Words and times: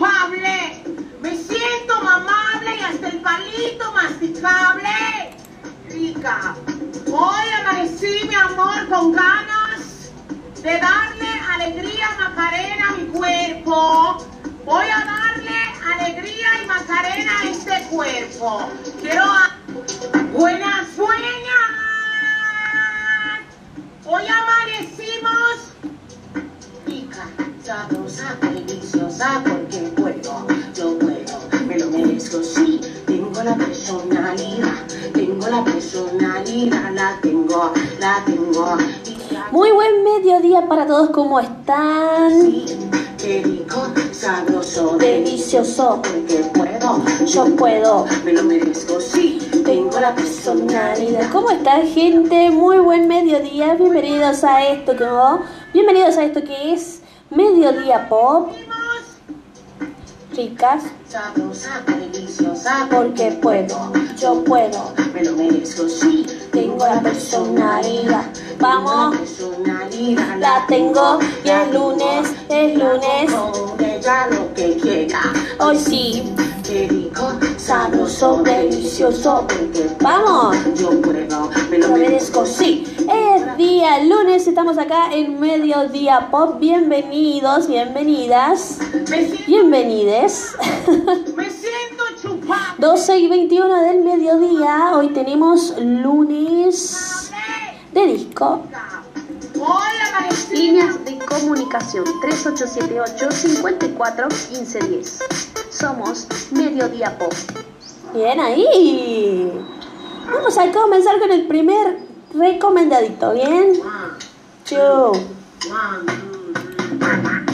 Me 0.00 1.36
siento 1.36 2.00
mamable 2.02 2.74
y 2.74 2.80
hasta 2.80 3.08
el 3.08 3.20
palito 3.20 3.92
masticable. 3.92 5.36
Rica. 5.90 6.56
Hoy 7.12 7.50
amanecí, 7.60 8.26
mi 8.26 8.34
amor, 8.34 8.88
con 8.88 9.12
ganas 9.12 10.10
de 10.62 10.78
darle 10.78 11.28
alegría 11.52 12.08
Macarena 12.18 12.88
a 12.88 12.92
mi 12.92 13.08
cuerpo. 13.08 14.24
Voy 14.64 14.86
a 14.86 15.04
darle 15.04 15.58
alegría 15.94 16.48
y 16.62 16.66
Macarena 16.66 17.32
a 17.38 17.44
este 17.44 17.82
cuerpo. 17.90 18.70
Quiero 19.02 19.26
buenas 20.32 20.88
sueñas. 20.96 21.70
Hoy 24.06 24.22
amanecimos 24.26 25.69
sabrosa, 27.70 28.36
deliciosa, 28.42 29.44
porque 29.44 29.78
puedo, 29.94 30.44
yo 30.74 30.98
puedo, 30.98 31.38
me 31.68 31.78
lo 31.78 31.86
merezco, 31.86 32.42
sí, 32.42 32.80
tengo 33.06 33.44
la 33.44 33.54
personalidad, 33.54 34.74
tengo 35.14 35.46
la 35.46 35.62
personalidad, 35.62 36.92
la 36.92 37.16
tengo, 37.22 37.72
la 38.00 38.24
tengo. 38.26 38.76
Muy 39.52 39.70
buen 39.70 40.02
mediodía 40.02 40.66
para 40.66 40.84
todos, 40.84 41.10
¿cómo 41.10 41.38
están? 41.38 42.42
Sí, 42.42 42.66
qué 43.16 43.42
rico, 43.44 43.86
sabroso, 44.10 44.96
Delicioso, 44.98 46.02
porque 46.02 46.38
puedo, 46.52 47.04
yo 47.24 47.54
puedo. 47.54 48.04
me 48.24 48.32
lo 48.32 48.42
merezco, 48.42 49.00
sí, 49.00 49.38
tengo 49.64 50.00
la 50.00 50.12
personalidad. 50.16 51.30
¿Cómo 51.30 51.52
están, 51.52 51.86
gente? 51.86 52.50
Muy 52.50 52.78
buen 52.78 53.06
mediodía. 53.06 53.74
Bienvenidos 53.74 54.42
a 54.42 54.66
esto 54.66 54.96
que 54.96 55.06
Bienvenidos 55.72 56.16
a 56.16 56.24
esto 56.24 56.42
que 56.42 56.72
es 56.72 57.02
Mediodía 57.30 58.08
Pop. 58.08 58.50
Chicas, 60.34 60.82
porque 62.90 63.38
puedo, 63.40 63.92
yo 64.16 64.42
puedo. 64.44 64.92
me 65.14 65.24
lo 65.24 65.36
merezco, 65.36 65.88
sí, 65.88 66.26
Tengo 66.50 66.86
la 66.86 67.00
personalidad. 67.00 68.24
Vamos, 68.60 69.16
la 70.38 70.66
tengo. 70.68 71.18
Y 71.42 71.48
el 71.48 71.72
lunes, 71.72 72.34
el 72.50 72.78
lunes. 72.78 73.30
Lo 74.30 74.54
que 74.54 74.76
quiera. 74.76 75.22
Hoy 75.60 75.78
sí, 75.78 76.34
sabroso, 77.56 78.42
delicioso. 78.42 79.46
Vamos. 80.00 80.56
yo 80.74 81.00
puedo, 81.00 81.50
me 81.70 81.78
Lo 81.78 81.88
merezco, 81.96 82.44
sí. 82.44 82.84
Es 82.98 83.56
día 83.56 84.04
lunes, 84.04 84.46
estamos 84.46 84.76
acá 84.76 85.10
en 85.10 85.40
Mediodía 85.40 86.28
Pop. 86.30 86.60
Bienvenidos, 86.60 87.66
bienvenidas, 87.66 88.78
bienvenides. 89.46 90.54
me 91.34 91.50
siento 91.50 92.04
chupable. 92.20 92.74
12 92.78 93.18
y 93.18 93.28
21 93.28 93.82
del 93.82 94.00
mediodía, 94.02 94.92
hoy 94.96 95.08
tenemos 95.08 95.74
lunes 95.78 97.20
de 97.92 98.06
disco. 98.06 98.62
Líneas 100.52 101.04
de 101.04 101.18
comunicación 101.18 102.04
3878 102.20 103.30
54 103.30 104.28
1510. 104.28 105.20
Somos 105.70 106.26
Mediodía 106.50 107.16
Pop. 107.18 107.32
Bien 108.14 108.40
ahí. 108.40 109.52
Vamos 110.32 110.58
a 110.58 110.70
comenzar 110.72 111.18
con 111.18 111.30
el 111.30 111.46
primer 111.46 111.98
recomendadito, 112.34 113.32
¿bien? 113.32 113.80
One, 115.70 117.49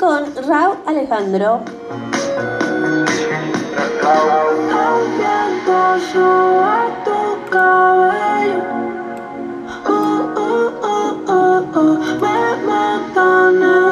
con 0.00 0.24
Raúl 0.48 0.78
Alejandro. 0.86 1.60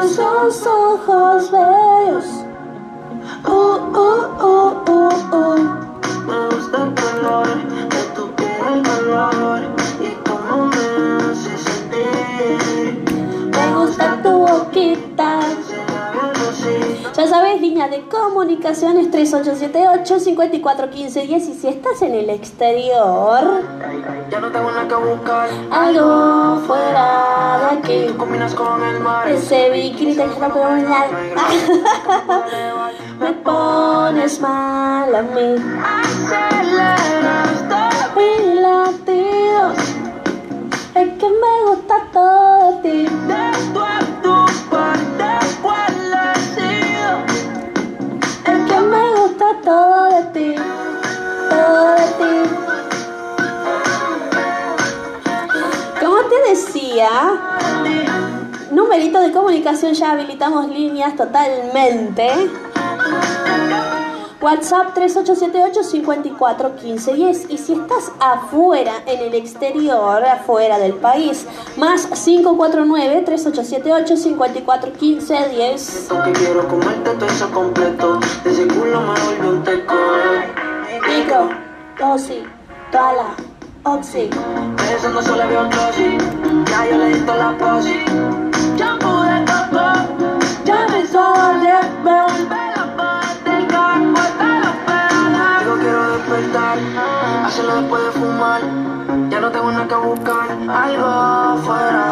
esos 0.03 0.65
ojos 0.65 1.51
bellos. 1.51 2.25
Uh, 3.45 3.51
uh, 3.51 4.19
uh, 4.41 4.71
uh, 4.89 5.35
uh. 5.35 5.59
Me 6.25 6.39
gusta 6.49 6.77
el 6.85 6.91
color 6.95 7.47
de 7.93 8.01
tu 8.15 8.23
piel, 8.35 8.73
el 8.73 8.81
color 8.83 9.61
y 10.01 10.09
cómo 10.27 10.65
me 10.65 10.85
hace 11.31 11.53
sentir. 11.57 12.91
Me 13.51 13.75
gusta 13.75 14.19
tu 14.23 14.31
boquita. 14.31 15.08
Ya 17.19 17.27
sabes, 17.27 17.59
línea 17.59 17.89
de 17.89 18.07
comunicaciones 18.07 19.11
3878 19.11 20.19
54 20.21 20.89
15 20.89 21.21
10 21.23 21.49
y 21.49 21.53
si 21.53 21.67
estás 21.67 22.01
en 22.01 22.13
el 22.13 22.29
exterior, 22.29 23.61
Ya 24.31 24.39
no 24.39 24.49
tengo 24.49 24.71
nada 24.71 24.87
que 24.87 24.95
buscar. 24.95 25.49
algo 25.69 26.61
fuera 26.65 27.59
de 27.59 27.65
aquí. 27.77 28.05
Tú 28.07 28.15
combinas 28.15 28.55
con 28.55 28.81
el 28.81 29.01
mar. 29.01 29.27
Ese 29.27 29.69
bikini 29.69 30.15
te 30.15 30.23
preguntar. 30.27 31.09
Me 33.19 33.33
pones 33.33 34.39
mal 34.39 35.13
a 35.13 35.21
mí. 35.21 35.55
Aceleras 35.83 37.67
todo. 37.67 38.15
Mis 38.15 38.61
latidos. 38.61 39.77
Es 40.95 41.09
que 41.17 41.27
me 41.27 41.63
gusta 41.67 41.95
todo 42.13 42.38
todo 49.69 50.05
de 50.05 50.23
ti. 50.33 50.55
Todo 51.51 51.95
de 51.95 52.07
ti. 52.19 52.33
Como 55.99 56.17
te 56.23 56.49
decía, 56.49 57.09
numerito 58.71 59.19
de 59.19 59.31
comunicación 59.31 59.93
ya 59.93 60.11
habilitamos 60.11 60.69
líneas 60.69 61.15
totalmente. 61.15 62.49
WhatsApp 64.41 64.93
3878 64.93 65.83
54 65.83 66.75
15 66.77 67.13
10 67.13 67.49
y 67.49 67.57
si 67.57 67.73
estás 67.73 68.09
afuera 68.21 68.93
en 69.05 69.19
el 69.19 69.33
exterior, 69.33 70.23
afuera 70.23 70.79
del 70.79 70.93
país, 70.93 71.45
más 71.75 72.05
549 72.07 73.23
3878 73.25 74.15
54 74.15 74.93
15 74.93 75.49
10. 75.49 76.11
Aunque 76.11 76.31
quiero 76.39 76.65
comerte 76.69 77.09
todo 77.11 77.25
eso 77.25 77.51
completo. 77.51 78.19
De 78.45 78.51
ese 78.51 78.65
culo 78.67 79.01
me 79.01 79.19
volvió 79.19 79.49
un 79.49 79.63
teco. 79.65 79.95
Micro, 81.05 81.49
dosis, 81.99 82.43
toala, 82.93 83.35
oxi. 83.83 84.29
Eso 84.95 85.47
veo 85.49 85.63
un 85.63 85.69
trozi. 85.69 86.17
Ya 86.71 86.89
yo 86.89 86.97
le 86.97 87.07
di 87.09 87.25
la 87.25 87.57
posi. 87.57 87.93
De 88.77 88.85
coco. 89.01 89.49
Ya 90.63 90.87
me 90.87 91.05
sale, 91.05 91.73
me 92.05 92.23
vuelve 92.23 92.68
hacerlo 97.49 97.81
después 97.81 98.03
de 98.03 98.11
fumar. 98.11 98.61
Ya 99.29 99.39
no 99.39 99.51
tengo 99.51 99.71
nada 99.71 99.87
que 99.87 99.95
buscar, 99.95 100.49
algo 100.69 101.57
fuera 101.63 102.05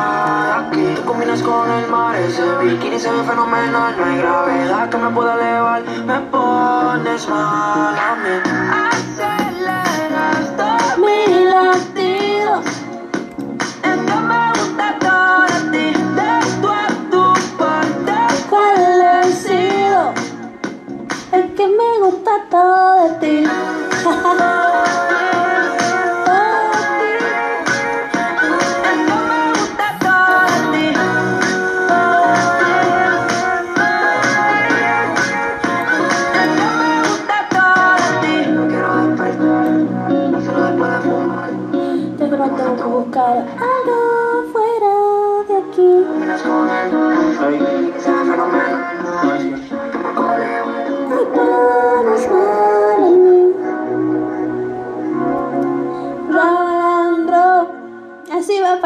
de 0.47 0.51
aquí. 0.65 0.95
Tú 0.95 1.03
combinas 1.05 1.41
con 1.43 1.69
el 1.69 1.87
mar, 1.89 2.15
ese 2.15 2.43
bikini 2.57 2.99
se 2.99 3.11
ve 3.11 3.23
fenomenal. 3.23 3.95
No 3.97 4.05
hay 4.05 4.17
gravedad 4.17 4.89
que 4.89 4.97
me 4.97 5.09
pueda 5.11 5.35
elevar, 5.35 5.83
me 5.83 6.19
pones 6.31 7.29
mal 7.29 7.95
a 8.09 8.15
mí. 8.23 8.35
Aceleras 8.87 10.57
todo 10.57 11.05
Mi 11.05 11.45
latido, 11.53 12.61
es 13.83 13.97
que 14.07 14.17
me 14.31 14.43
gusta 14.57 14.85
todo 15.05 15.41
de 15.51 15.59
ti, 15.71 15.87
de 16.17 16.31
tu 16.61 16.67
a 16.67 16.87
tu 17.11 17.23
parte. 17.57 18.13
¿cuál 18.49 19.01
he 19.01 19.31
sido? 19.33 20.13
Es 21.31 21.45
que 21.57 21.67
me 21.67 21.89
gusta 22.03 22.31
todo 22.49 23.03
de 23.03 23.09
ti. 23.19 23.47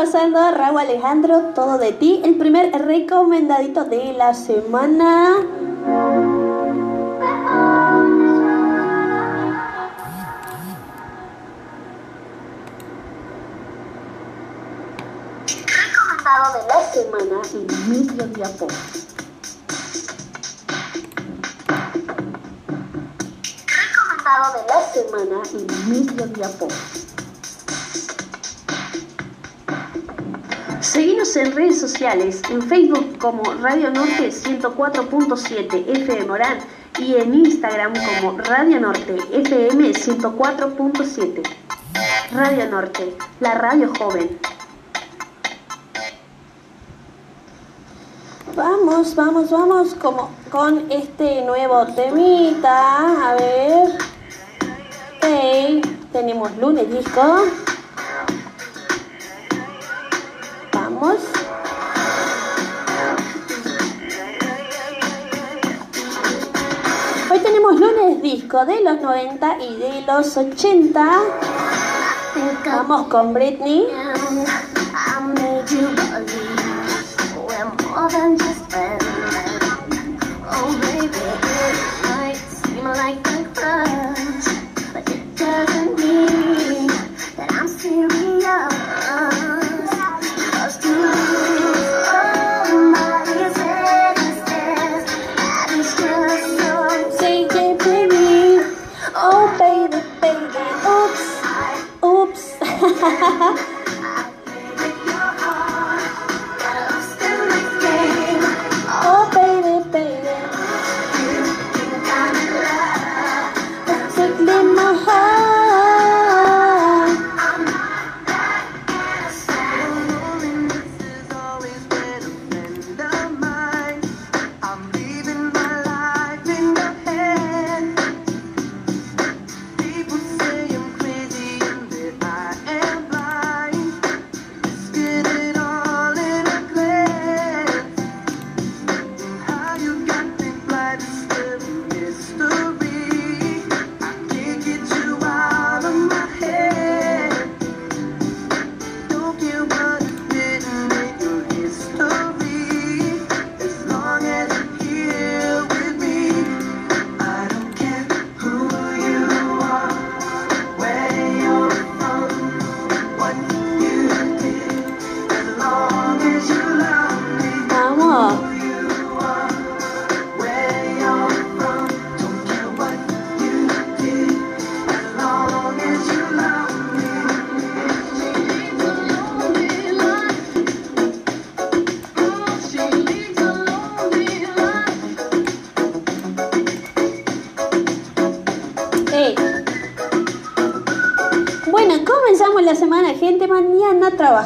Pasando 0.02 0.40
Raúl 0.50 0.80
Alejandro, 0.80 1.52
todo 1.54 1.78
de 1.78 1.92
ti, 1.92 2.22
el 2.26 2.36
primer 2.36 2.72
recomendadito 2.72 3.84
de 3.84 4.14
la 4.14 4.34
semana. 4.34 5.36
Recomendado 15.46 16.58
de 16.58 16.68
la 16.68 16.82
semana 16.92 17.42
en 17.54 17.68
Mediodía 17.88 18.50
Pop. 18.58 18.72
Recomendado 23.68 24.46
de 24.58 24.64
la 24.68 24.82
semana 24.94 25.44
en 25.54 25.90
Mediodía 25.92 26.50
Pop. 26.58 26.72
Seguimos 30.92 31.34
en 31.38 31.56
redes 31.56 31.80
sociales, 31.80 32.42
en 32.50 32.62
Facebook 32.62 33.18
como 33.18 33.42
Radio 33.62 33.90
Norte 33.92 34.30
104.7 34.30 35.88
FM 35.88 36.26
Morán 36.26 36.58
y 37.00 37.16
en 37.16 37.34
Instagram 37.34 37.94
como 37.94 38.38
Radio 38.40 38.78
Norte 38.82 39.16
FM 39.32 39.94
104.7. 39.94 41.44
Radio 42.34 42.70
Norte, 42.70 43.16
la 43.40 43.54
radio 43.54 43.90
joven. 43.98 44.38
Vamos, 48.54 49.16
vamos, 49.16 49.50
vamos 49.50 49.96
como 49.96 50.30
con 50.50 50.92
este 50.92 51.46
nuevo 51.46 51.86
temita. 51.96 53.30
A 53.30 53.36
ver. 53.36 53.98
Hey, 55.22 55.82
tenemos 56.12 56.52
lunes 56.58 56.92
disco. 56.92 57.46
Disco 68.52 68.66
de 68.66 68.82
los 68.82 69.00
90 69.02 69.60
y 69.64 69.78
de 69.78 70.02
los 70.06 70.36
80. 70.36 71.22
Vamos 72.66 73.08
con 73.08 73.34
Britney. 73.34 73.88
Oh, 80.54 80.68
baby, 80.82 81.08
it 81.08 81.78
might 82.04 82.36
seem 82.36 82.84
like 82.84 83.26
a 83.30 83.44
crush, 83.56 84.01
Oops. 103.04 103.62
oh, 103.64 103.71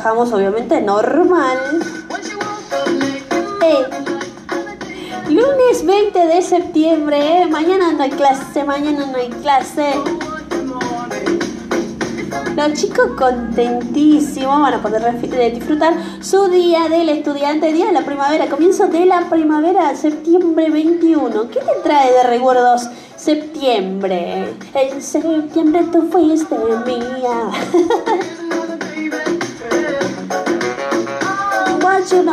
trabajamos, 0.06 0.34
obviamente, 0.34 0.82
normal. 0.82 1.58
Ey. 3.64 5.34
Lunes 5.34 5.84
20 5.84 6.28
de 6.28 6.42
septiembre. 6.44 7.42
¿eh? 7.42 7.46
Mañana 7.48 7.92
no 7.92 8.04
hay 8.04 8.12
clase, 8.12 8.64
mañana 8.64 9.08
no 9.08 9.18
hay 9.18 9.30
clase. 9.30 9.94
Los 12.56 12.74
chicos 12.74 13.14
contentísimos 13.18 14.62
van 14.62 14.76
a 14.76 14.82
poder 14.84 15.20
disfrutar 15.54 15.96
su 16.22 16.50
día 16.50 16.88
del 16.88 17.10
estudiante, 17.10 17.74
día 17.74 17.88
de 17.88 17.94
la 17.94 18.06
primavera, 18.06 18.48
comienzo 18.48 18.88
de 18.88 19.08
la 19.08 19.28
primavera, 19.28 19.96
septiembre 19.96 20.70
21. 20.70 21.50
¿Qué 21.50 21.62
te 21.62 21.82
trae 21.84 22.14
de 22.14 22.24
recuerdos 22.24 22.88
septiembre? 23.16 24.54
En 24.76 25.02
septiembre 25.02 25.84
tú 25.92 26.08
fuiste 26.12 26.56
mía. 26.86 27.50
Hey. 32.16 32.24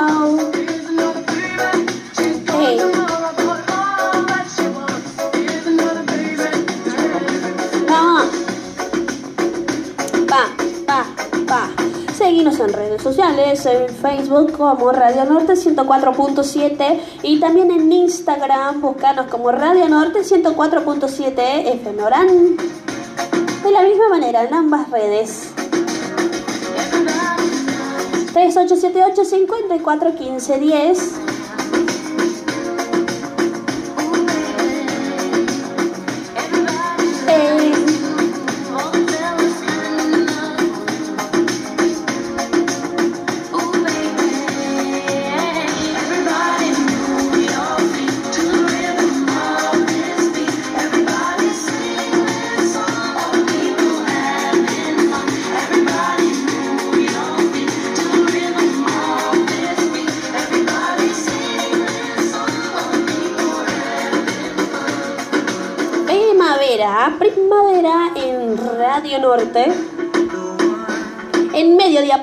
Vamos. 7.88 8.28
Pa, 10.28 10.46
pa, 10.86 11.06
pa. 11.48 11.70
Seguinos 12.14 12.60
en 12.60 12.72
redes 12.72 13.02
sociales, 13.02 13.66
en 13.66 13.88
Facebook 13.88 14.52
como 14.52 14.92
Radio 14.92 15.24
Norte 15.24 15.54
104.7 15.54 17.00
y 17.24 17.40
también 17.40 17.72
en 17.72 17.90
Instagram, 17.90 18.80
buscanos 18.80 19.26
como 19.26 19.50
Radio 19.50 19.88
Norte 19.88 20.20
104.7 20.20 21.66
FM 21.74 22.02
Orán. 22.04 22.56
De 23.64 23.70
la 23.72 23.82
misma 23.82 24.08
manera 24.10 24.44
en 24.44 24.54
ambas 24.54 24.88
redes. 24.90 25.51
3878 28.32 29.68
54 29.68 30.12
15 30.16 30.58
10 30.58 31.31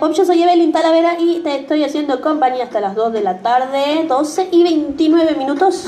Pop. 0.10 0.16
Yo 0.16 0.26
soy 0.26 0.42
Evelyn 0.42 0.72
Talavera 0.72 1.20
y 1.20 1.40
te 1.40 1.56
estoy 1.56 1.84
haciendo 1.84 2.22
compañía 2.22 2.64
hasta 2.64 2.80
las 2.80 2.96
2 2.96 3.14
de 3.14 3.22
la 3.22 3.40
tarde, 3.40 4.06
12 4.08 4.50
y 4.52 4.64
29 4.64 5.36
minutos. 5.36 5.86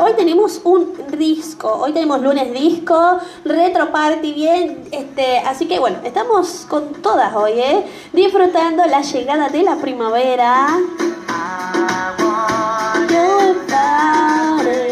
Hoy 0.00 0.12
tenemos 0.16 0.60
un 0.64 0.94
disco, 1.16 1.72
hoy 1.72 1.92
tenemos 1.92 2.20
lunes 2.22 2.52
disco, 2.52 3.18
retro 3.44 3.92
party 3.92 4.32
bien, 4.32 4.84
este, 4.90 5.38
así 5.38 5.66
que 5.66 5.78
bueno, 5.78 5.98
estamos 6.02 6.66
con 6.68 6.94
todas 7.02 7.34
hoy, 7.34 7.52
¿eh? 7.52 7.84
disfrutando 8.12 8.84
la 8.86 9.02
llegada 9.02 9.48
de 9.48 9.62
la 9.62 9.76
primavera. 9.76 10.78
about 13.72 14.66
it. 14.66 14.91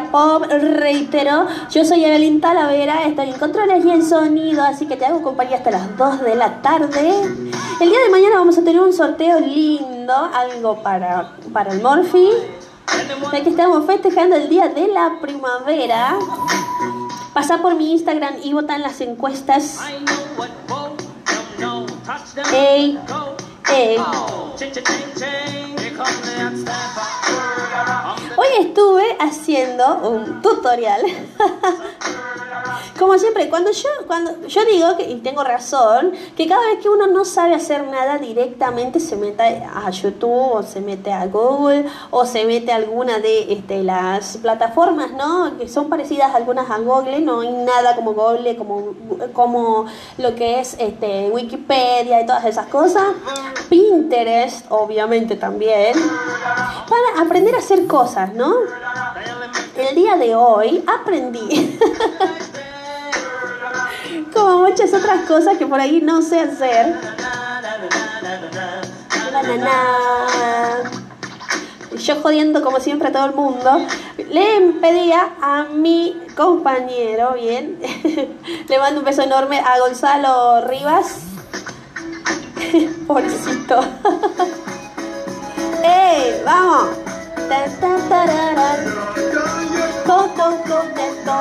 Pop, 0.00 0.44
reitero, 0.48 1.46
yo 1.70 1.84
soy 1.84 2.04
Evelyn 2.04 2.40
Talavera, 2.40 3.04
estoy 3.04 3.28
en 3.28 3.38
controles 3.38 3.84
y 3.84 3.90
en 3.90 4.02
sonido, 4.02 4.62
así 4.62 4.86
que 4.86 4.96
te 4.96 5.04
hago 5.04 5.22
compañía 5.22 5.58
hasta 5.58 5.70
las 5.70 5.96
2 5.98 6.22
de 6.22 6.34
la 6.34 6.62
tarde. 6.62 7.22
El 7.78 7.90
día 7.90 7.98
de 8.00 8.10
mañana 8.10 8.36
vamos 8.38 8.56
a 8.56 8.62
tener 8.62 8.80
un 8.80 8.92
sorteo 8.92 9.38
lindo, 9.40 10.14
algo 10.14 10.82
para, 10.82 11.34
para 11.52 11.72
el 11.72 11.82
Morphy, 11.82 12.30
ya 13.32 13.42
que 13.42 13.50
estamos 13.50 13.84
festejando 13.84 14.36
el 14.36 14.48
día 14.48 14.68
de 14.68 14.88
la 14.88 15.18
primavera. 15.20 16.16
Pasa 17.34 17.58
por 17.58 17.74
mi 17.74 17.92
Instagram 17.92 18.36
y 18.42 18.54
vota 18.54 18.76
en 18.76 18.82
las 18.82 19.00
encuestas. 19.02 19.78
Ey, 22.52 22.98
Hoy 28.36 28.48
estuve 28.60 29.16
haciendo 29.20 30.08
un 30.08 30.42
tutorial. 30.42 31.02
Como 32.98 33.18
siempre, 33.18 33.48
cuando 33.48 33.70
yo, 33.70 33.88
cuando 34.06 34.46
yo 34.46 34.64
digo 34.64 34.96
que, 34.96 35.10
y 35.10 35.16
tengo 35.16 35.42
razón, 35.42 36.12
que 36.36 36.46
cada 36.46 36.64
vez 36.66 36.80
que 36.80 36.88
uno 36.88 37.06
no 37.06 37.24
sabe 37.24 37.54
hacer 37.54 37.86
nada 37.86 38.18
directamente 38.18 39.00
se 39.00 39.16
mete 39.16 39.42
a 39.42 39.90
YouTube 39.90 40.54
o 40.54 40.62
se 40.62 40.80
mete 40.80 41.12
a 41.12 41.26
Google 41.26 41.86
o 42.10 42.24
se 42.24 42.44
mete 42.44 42.72
a 42.72 42.76
alguna 42.76 43.18
de 43.18 43.52
este, 43.52 43.82
las 43.82 44.36
plataformas, 44.38 45.12
¿no? 45.12 45.56
Que 45.58 45.68
son 45.68 45.88
parecidas 45.88 46.34
algunas 46.34 46.70
a 46.70 46.78
Google, 46.78 47.20
no 47.20 47.40
hay 47.40 47.52
nada 47.52 47.94
como 47.96 48.14
Google, 48.14 48.56
como, 48.56 48.94
como 49.32 49.86
lo 50.18 50.34
que 50.34 50.60
es 50.60 50.76
este, 50.78 51.30
Wikipedia 51.30 52.20
y 52.20 52.26
todas 52.26 52.44
esas 52.44 52.66
cosas. 52.66 53.04
Pinterest, 53.68 54.66
obviamente 54.70 55.36
también, 55.36 55.94
para 56.88 57.24
aprender 57.24 57.54
a 57.54 57.58
hacer 57.58 57.86
cosas, 57.86 58.34
¿no? 58.34 58.54
El 59.76 59.94
día 59.94 60.16
de 60.16 60.34
hoy 60.34 60.84
aprendí, 60.86 61.78
como 64.32 64.58
muchas 64.58 64.94
otras 64.94 65.26
cosas 65.26 65.58
que 65.58 65.66
por 65.66 65.80
ahí 65.80 66.00
no 66.00 66.22
sé 66.22 66.38
hacer. 66.40 66.94
Yo 71.96 72.20
jodiendo 72.20 72.62
como 72.62 72.80
siempre 72.80 73.08
a 73.08 73.12
todo 73.12 73.26
el 73.26 73.34
mundo, 73.34 73.86
le 74.16 74.72
pedía 74.80 75.34
a 75.40 75.64
mi 75.64 76.16
compañero, 76.36 77.34
bien, 77.34 77.78
le 78.68 78.78
mando 78.78 79.00
un 79.00 79.06
beso 79.06 79.22
enorme 79.22 79.60
a 79.60 79.78
Gonzalo 79.78 80.66
Rivas, 80.66 81.18
pobrecito. 83.06 83.80
¡Ey! 85.84 86.42
¡Vamos! 86.44 86.88
Con, 90.36 90.98
esto 90.98 91.32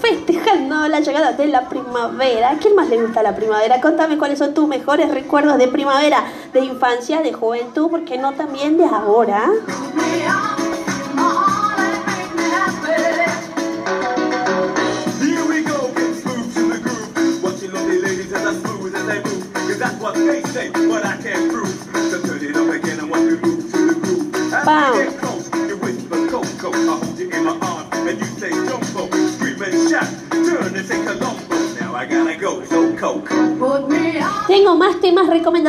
festejando 0.00 0.88
la 0.88 1.00
llegada 1.00 1.32
de 1.32 1.46
la 1.46 1.68
primavera. 1.68 2.50
¿A 2.50 2.58
quién 2.58 2.74
más 2.74 2.88
le 2.88 3.00
gusta 3.00 3.22
la 3.22 3.34
primavera? 3.34 3.80
Contame 3.80 4.18
cuáles 4.18 4.38
son 4.38 4.54
tus 4.54 4.66
mejores 4.66 5.10
recuerdos 5.10 5.58
de 5.58 5.68
primavera, 5.68 6.24
de 6.52 6.60
infancia, 6.60 7.20
de 7.22 7.32
juventud, 7.32 7.88
porque 7.90 8.18
no 8.18 8.32
también 8.32 8.76
de 8.76 8.84
ahora. 8.84 9.50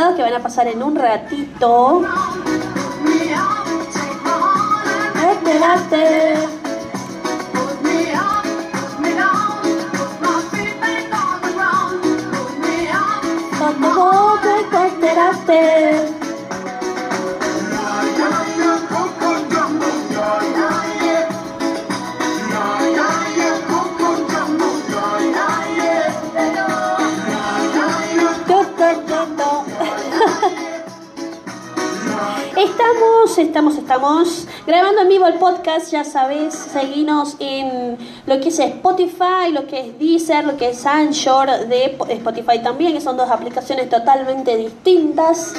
Recomendados 0.02 0.16
que 0.16 0.22
van 0.24 0.34
a 0.34 0.40
pasar 0.44 0.68
en 0.68 0.84
un 0.84 0.96
ratito. 0.96 2.02
Espérate. 5.32 6.31
Estamos, 33.92 34.48
grabando 34.66 35.02
en 35.02 35.10
vivo 35.10 35.28
el 35.28 35.34
podcast, 35.34 35.92
ya 35.92 36.06
sabes, 36.06 36.54
seguinos 36.54 37.36
en 37.40 37.98
lo 38.26 38.40
que 38.40 38.48
es 38.48 38.58
Spotify, 38.58 39.52
lo 39.52 39.68
que 39.68 39.82
es 39.82 40.00
Deezer, 40.00 40.46
lo 40.46 40.56
que 40.56 40.70
es 40.70 40.86
Anchor 40.86 41.68
de 41.68 41.98
Spotify 42.08 42.64
también, 42.64 42.94
que 42.94 43.02
son 43.02 43.18
dos 43.18 43.30
aplicaciones 43.30 43.90
totalmente 43.90 44.56
distintas. 44.56 45.56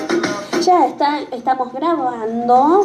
Ya 0.63 0.87
está, 0.87 1.21
estamos 1.31 1.75
grabando 1.75 2.85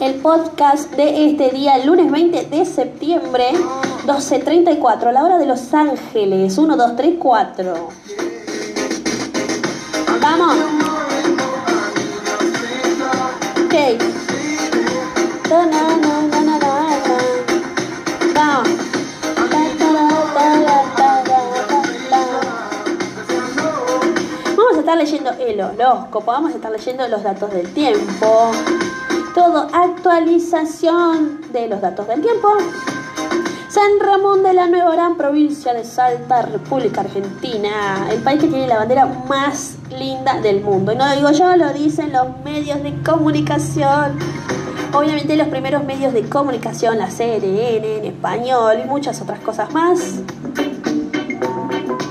el 0.00 0.16
podcast 0.16 0.90
de 0.90 1.30
este 1.30 1.48
día, 1.48 1.76
el 1.76 1.86
lunes 1.86 2.12
20 2.12 2.44
de 2.44 2.66
septiembre, 2.66 3.52
12.34, 4.04 5.12
la 5.12 5.24
hora 5.24 5.38
de 5.38 5.46
Los 5.46 5.72
Ángeles, 5.72 6.58
1, 6.58 6.76
2, 6.76 6.94
3, 6.94 7.14
4. 7.18 7.88
Vamos. 10.20 10.56
Ok. 13.64 14.15
Vamos. 18.34 18.68
A 24.74 24.78
estar 24.80 24.98
leyendo 24.98 25.30
el 25.38 25.60
horóscopo, 25.60 26.26
vamos 26.32 26.52
a 26.52 26.56
estar 26.56 26.70
leyendo 26.70 27.06
los 27.08 27.22
datos 27.22 27.52
del 27.52 27.72
tiempo. 27.72 28.50
Todo 29.34 29.68
actualización 29.72 31.40
de 31.52 31.68
los 31.68 31.80
datos 31.80 32.08
del 32.08 32.22
tiempo. 32.22 32.48
San 33.68 34.00
Ramón 34.00 34.42
de 34.42 34.52
la 34.52 34.66
Nueva 34.66 34.90
Orán, 34.90 35.16
provincia 35.16 35.74
de 35.74 35.84
Salta, 35.84 36.42
República 36.42 37.02
Argentina, 37.02 38.08
el 38.10 38.20
país 38.22 38.40
que 38.40 38.48
tiene 38.48 38.66
la 38.66 38.78
bandera 38.78 39.06
más 39.28 39.76
linda 39.90 40.40
del 40.40 40.60
mundo. 40.60 40.92
Y 40.92 40.96
no 40.96 41.06
lo 41.06 41.14
digo 41.14 41.30
yo, 41.32 41.56
lo 41.56 41.72
dicen 41.72 42.12
los 42.12 42.38
medios 42.44 42.82
de 42.82 42.94
comunicación. 43.02 44.18
Obviamente 44.92 45.36
los 45.36 45.48
primeros 45.48 45.84
medios 45.84 46.12
de 46.12 46.22
comunicación, 46.28 46.98
la 46.98 47.10
CNN 47.10 47.98
en 47.98 48.04
español 48.04 48.78
y 48.84 48.88
muchas 48.88 49.20
otras 49.20 49.40
cosas 49.40 49.72
más. 49.72 50.20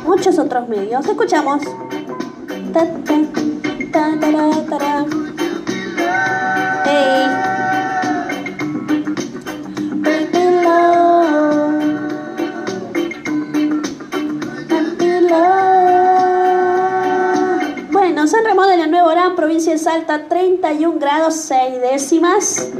Muchos 0.05 0.37
otros 0.39 0.67
medios. 0.67 1.05
Escuchamos. 1.05 1.61
Provincia 19.35 19.73
de 19.73 19.77
Salta, 19.77 20.27
31 20.27 20.97
grados 20.97 21.35
6 21.35 21.79
décimas. 21.79 22.71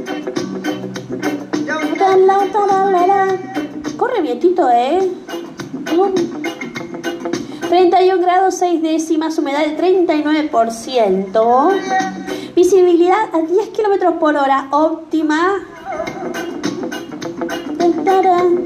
Corre 3.96 4.22
vientito, 4.22 4.68
¿eh? 4.68 5.08
31 7.68 8.20
grados 8.20 8.56
6 8.56 8.82
décimas, 8.82 9.38
humedad 9.38 9.60
del 9.60 9.76
39%. 9.76 11.70
Visibilidad 12.56 13.32
a 13.32 13.42
10 13.42 13.68
kilómetros 13.68 14.14
por 14.14 14.36
hora, 14.36 14.66
óptima. 14.72 15.64
Tarán. 17.92 18.64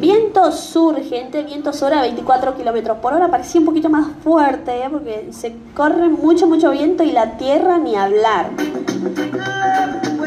Viento 0.00 0.50
sur, 0.52 0.96
gente, 1.02 1.42
viento 1.42 1.72
sur 1.72 1.92
a 1.92 2.02
24 2.02 2.56
kilómetros 2.56 2.98
por 2.98 3.14
hora. 3.14 3.28
Parecía 3.30 3.60
un 3.60 3.66
poquito 3.66 3.88
más 3.88 4.06
fuerte, 4.22 4.82
¿eh? 4.82 4.88
porque 4.90 5.28
se 5.32 5.54
corre 5.74 6.08
mucho, 6.08 6.46
mucho 6.46 6.70
viento 6.70 7.02
y 7.02 7.10
la 7.12 7.36
tierra 7.36 7.78
ni 7.78 7.96
hablar. 7.96 8.50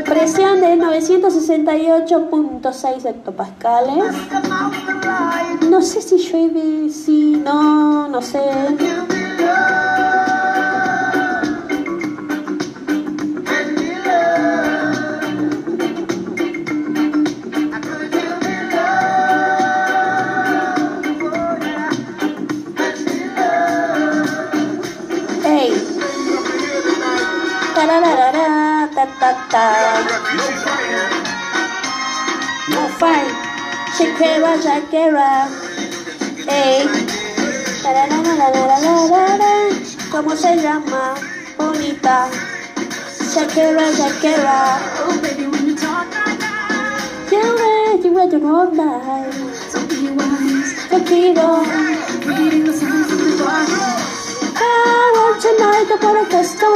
Presión 0.06 0.62
de 0.62 0.78
968.6 0.78 3.06
hectopascales. 3.06 4.16
No 5.70 5.82
sé 5.82 6.02
si 6.02 6.18
llueve, 6.18 6.90
si 6.90 7.38
no, 7.38 8.08
no 8.08 8.22
sé. 8.22 8.42
Ta. 29.50 29.66
No 32.70 32.88
fight. 33.00 33.34
Shakira, 33.98 34.54
Shakira. 34.62 35.48
Ey. 36.48 36.88
¿Cómo 40.12 40.36
se 40.36 40.56
llama? 40.58 41.16
Bonita. 41.58 42.30
Shakira, 43.34 43.92
Shakira. 43.98 44.80
Oh, 45.06 45.20
baby, 45.22 45.48
when 45.48 45.68
you 45.68 45.76
talk 45.76 46.08
like 46.14 46.40
that, 46.40 47.30
You 47.32 47.42
ready, 47.42 48.08
you 48.10 48.18
ready, 48.18 48.36
all 48.46 48.72
night. 48.72 49.34
don't 49.74 49.90
be 49.90 50.10
wise. 50.18 50.74
Shakira. 50.90 51.50
Reading 52.26 52.64
the 52.66 52.74
signs 52.74 53.12
of 53.12 53.20
the 53.20 53.44
body. 53.44 53.82
I 54.60 55.12
want 55.16 55.42
tonight 55.42 55.88
to 55.92 55.98
put 55.98 56.16
a 56.22 56.26
kiss 56.30 56.60
so 56.60 56.70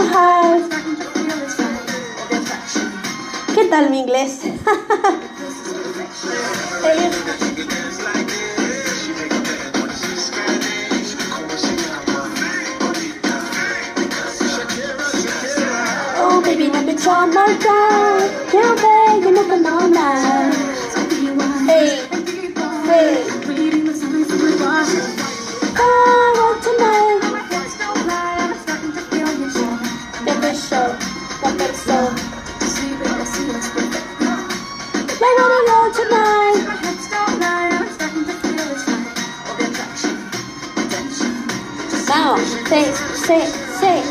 ¿Qué 3.53 3.65
tal 3.65 3.89
mi 3.89 3.99
inglés? 3.99 4.39
oh 16.17 16.41
baby, 16.43 16.71
on 17.07 17.33
my. 17.33 17.51
Hey, 21.67 22.00
sí. 43.79 44.03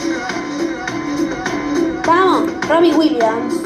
Vamos, 2.07 2.51
Robbie 2.69 2.95
Williams. 2.95 3.60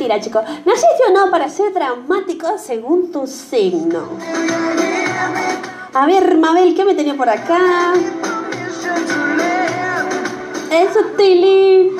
Mentira, 0.00 0.20
chicos. 0.20 0.42
¿Naciste 0.64 1.02
o 1.08 1.12
no 1.12 1.30
para 1.30 1.48
ser 1.50 1.74
dramático 1.74 2.46
según 2.58 3.12
tu 3.12 3.26
signo? 3.26 4.08
A 5.92 6.06
ver, 6.06 6.38
Mabel, 6.38 6.74
¿qué 6.74 6.84
me 6.86 6.94
tenía 6.94 7.14
por 7.14 7.28
acá? 7.28 7.92
Eso, 10.70 11.00
Tilly. 11.18 11.90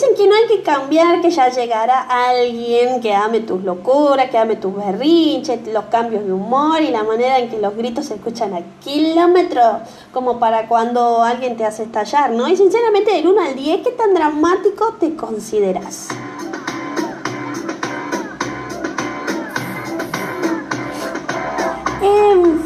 Dicen 0.00 0.16
que 0.16 0.26
no 0.26 0.34
hay 0.34 0.46
que 0.46 0.62
cambiar, 0.62 1.20
que 1.20 1.28
ya 1.28 1.50
llegará 1.50 2.00
alguien 2.00 3.02
que 3.02 3.12
ame 3.12 3.40
tus 3.40 3.62
locuras, 3.62 4.30
que 4.30 4.38
ame 4.38 4.56
tus 4.56 4.74
berrinches, 4.74 5.66
los 5.66 5.84
cambios 5.90 6.24
de 6.24 6.32
humor 6.32 6.80
y 6.80 6.88
la 6.88 7.04
manera 7.04 7.38
en 7.38 7.50
que 7.50 7.58
los 7.58 7.76
gritos 7.76 8.06
se 8.06 8.14
escuchan 8.14 8.54
a 8.54 8.62
kilómetros, 8.82 9.82
como 10.10 10.38
para 10.38 10.68
cuando 10.68 11.22
alguien 11.22 11.58
te 11.58 11.66
hace 11.66 11.82
estallar, 11.82 12.30
¿no? 12.30 12.48
Y 12.48 12.56
sinceramente, 12.56 13.12
del 13.12 13.28
1 13.28 13.42
al 13.42 13.54
10, 13.54 13.82
¿qué 13.82 13.90
tan 13.90 14.14
dramático 14.14 14.94
te 14.98 15.14
consideras? 15.16 16.08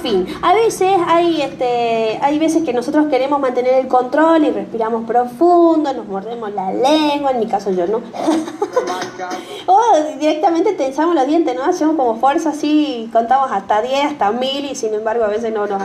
Fin, 0.05 0.27
a 0.43 0.53
veces 0.53 0.93
hay, 1.07 1.41
este, 1.41 2.19
hay 2.21 2.39
veces 2.39 2.63
que 2.63 2.75
nosotros 2.75 3.07
queremos 3.09 3.41
mantener 3.41 3.73
el 3.75 3.89
control 3.89 4.45
y 4.45 4.51
respiramos 4.51 5.07
profundo, 5.07 5.95
nos 5.95 6.07
mordemos 6.07 6.53
la 6.53 6.73
lengua, 6.73 7.31
en 7.31 7.41
mi 7.41 7.47
caso 7.47 7.71
yo 7.71 7.87
no. 7.87 8.03
o 9.67 9.81
directamente 10.19 10.75
tensamos 10.75 11.15
los 11.15 11.27
dientes, 11.27 11.57
¿no? 11.57 11.65
Hacemos 11.65 11.97
como 11.97 12.17
fuerza 12.17 12.51
así, 12.51 13.09
contamos 13.15 13.51
hasta 13.51 13.81
10, 13.81 14.05
hasta 14.05 14.31
1000 14.31 14.67
y 14.67 14.75
sin 14.75 14.93
embargo 14.93 15.25
a 15.25 15.29
veces 15.29 15.55
no, 15.55 15.67
no, 15.67 15.79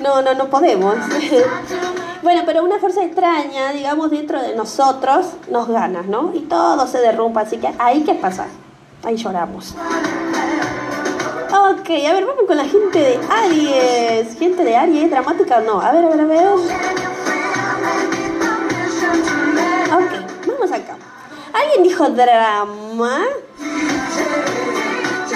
no, 0.00 0.22
no, 0.22 0.34
no 0.34 0.46
podemos. 0.48 0.94
bueno, 2.22 2.42
pero 2.46 2.64
una 2.64 2.78
fuerza 2.78 3.04
extraña, 3.04 3.72
digamos, 3.72 4.10
dentro 4.10 4.40
de 4.40 4.54
nosotros 4.54 5.26
nos 5.50 5.68
gana, 5.68 6.00
¿no? 6.00 6.32
Y 6.34 6.40
todo 6.40 6.86
se 6.86 6.98
derrumba, 6.98 7.42
así 7.42 7.58
que 7.58 7.68
ahí 7.78 8.04
qué 8.04 8.14
pasa, 8.14 8.46
ahí 9.04 9.16
lloramos. 9.16 9.74
Ok, 11.68 11.90
a 11.90 12.12
ver, 12.12 12.24
vamos 12.24 12.44
con 12.46 12.56
la 12.56 12.64
gente 12.64 12.96
de 12.96 13.18
Aries. 13.28 14.38
Gente 14.38 14.62
de 14.62 14.76
Aries, 14.76 15.10
dramática 15.10 15.60
no. 15.60 15.80
A 15.80 15.90
ver, 15.90 16.04
a 16.04 16.08
ver, 16.10 16.20
a 16.20 16.24
ver. 16.24 16.46
Ok, 19.92 20.12
vamos 20.46 20.70
acá. 20.70 20.96
¿Alguien 21.52 21.82
dijo 21.82 22.08
drama? 22.10 23.20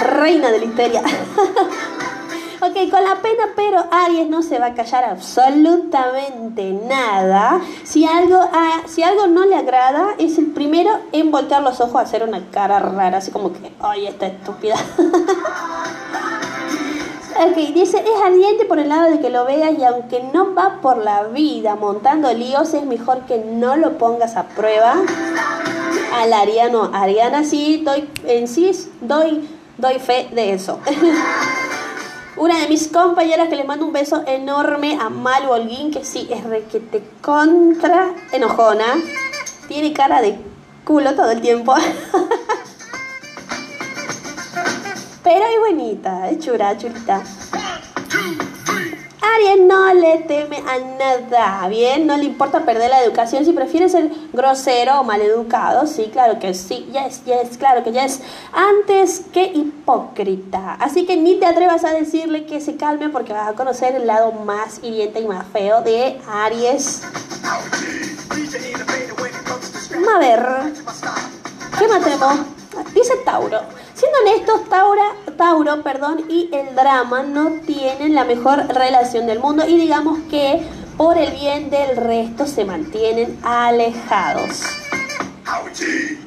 Reina 0.01 0.51
de 0.51 0.59
la 0.59 0.65
histeria. 0.65 1.01
ok, 2.61 2.89
con 2.89 3.03
la 3.03 3.21
pena, 3.21 3.49
pero 3.53 3.83
Aries 3.91 4.29
no 4.29 4.41
se 4.41 4.57
va 4.57 4.67
a 4.67 4.73
callar 4.73 5.03
absolutamente 5.03 6.71
nada. 6.71 7.59
Si 7.83 8.05
algo, 8.05 8.39
si 8.85 9.03
algo 9.03 9.27
no 9.27 9.45
le 9.45 9.57
agrada, 9.57 10.15
es 10.17 10.37
el 10.37 10.51
primero 10.51 10.91
en 11.11 11.29
voltear 11.29 11.61
los 11.61 11.81
ojos 11.81 11.95
a 11.95 12.01
hacer 12.01 12.23
una 12.23 12.49
cara 12.51 12.79
rara, 12.79 13.17
así 13.17 13.31
como 13.31 13.51
que, 13.51 13.73
ay, 13.81 14.07
esta 14.07 14.27
estúpida. 14.27 14.75
Ok, 17.39 17.55
dice, 17.73 17.97
es 17.97 18.21
ardiente 18.23 18.65
por 18.65 18.77
el 18.77 18.89
lado 18.89 19.09
de 19.09 19.19
que 19.19 19.29
lo 19.29 19.45
veas 19.45 19.77
y 19.77 19.83
aunque 19.83 20.21
no 20.33 20.53
va 20.53 20.81
por 20.81 20.97
la 20.97 21.23
vida 21.23 21.75
montando 21.75 22.31
líos, 22.33 22.73
es 22.73 22.85
mejor 22.85 23.21
que 23.25 23.37
no 23.37 23.77
lo 23.77 23.97
pongas 23.97 24.35
a 24.35 24.49
prueba. 24.49 24.95
Al 26.13 26.33
Ariano, 26.33 26.91
Ariana 26.93 27.43
sí, 27.43 27.83
doy, 27.85 28.09
en 28.25 28.47
sí 28.47 28.71
doy, 28.99 29.47
doy 29.77 29.99
fe 29.99 30.29
de 30.33 30.53
eso. 30.53 30.79
Una 32.37 32.59
de 32.59 32.67
mis 32.67 32.87
compañeras 32.89 33.49
que 33.49 33.55
le 33.55 33.63
mando 33.63 33.85
un 33.85 33.93
beso 33.93 34.23
enorme 34.27 34.97
a 34.99 35.09
Malu 35.09 35.51
Holguín, 35.51 35.91
que 35.91 36.03
sí, 36.03 36.27
es 36.29 36.43
requete 36.43 37.03
contra 37.21 38.13
enojona. 38.31 38.97
Tiene 39.67 39.93
cara 39.93 40.21
de 40.21 40.37
culo 40.85 41.15
todo 41.15 41.31
el 41.31 41.41
tiempo. 41.41 41.73
Pero 45.33 45.45
es 45.45 45.59
bonita, 45.59 46.29
es 46.29 46.39
chura, 46.39 46.77
chulita. 46.77 47.23
Aries 49.21 49.61
no 49.65 49.93
le 49.93 50.17
teme 50.27 50.57
a 50.57 50.77
nada, 50.99 51.69
¿bien? 51.69 52.05
No 52.05 52.17
le 52.17 52.25
importa 52.25 52.65
perder 52.65 52.89
la 52.89 53.01
educación. 53.01 53.45
Si 53.45 53.53
prefiere 53.53 53.87
ser 53.87 54.11
grosero 54.33 54.99
o 54.99 55.03
maleducado, 55.05 55.87
sí, 55.87 56.09
claro 56.11 56.37
que 56.37 56.53
sí, 56.53 56.91
yes, 56.91 57.23
yes, 57.23 57.57
claro 57.57 57.81
que 57.81 57.93
yes. 57.93 58.19
Antes 58.51 59.21
que 59.31 59.45
hipócrita. 59.45 60.75
Así 60.81 61.05
que 61.05 61.15
ni 61.15 61.39
te 61.39 61.45
atrevas 61.45 61.85
a 61.85 61.93
decirle 61.93 62.45
que 62.45 62.59
se 62.59 62.75
calme 62.75 63.07
porque 63.07 63.31
vas 63.31 63.47
a 63.47 63.53
conocer 63.53 63.95
el 63.95 64.07
lado 64.07 64.33
más 64.33 64.83
hiriente 64.83 65.21
y 65.21 65.27
más 65.27 65.47
feo 65.47 65.81
de 65.81 66.19
Aries. 66.29 67.03
A 70.13 70.19
ver, 70.19 70.45
¿qué 71.79 71.87
más? 71.87 72.03
Dice 72.93 73.15
Tauro. 73.23 73.80
Siendo 74.01 74.17
honestos, 74.17 74.67
Taura, 74.67 75.13
Tauro 75.37 75.83
perdón, 75.83 76.25
y 76.27 76.49
el 76.51 76.73
drama 76.73 77.21
no 77.21 77.51
tienen 77.67 78.15
la 78.15 78.23
mejor 78.23 78.65
relación 78.67 79.27
del 79.27 79.37
mundo 79.37 79.63
y 79.67 79.77
digamos 79.77 80.17
que 80.27 80.59
por 80.97 81.19
el 81.19 81.29
bien 81.35 81.69
del 81.69 81.95
resto 81.95 82.47
se 82.47 82.65
mantienen 82.65 83.37
alejados. 83.43 84.63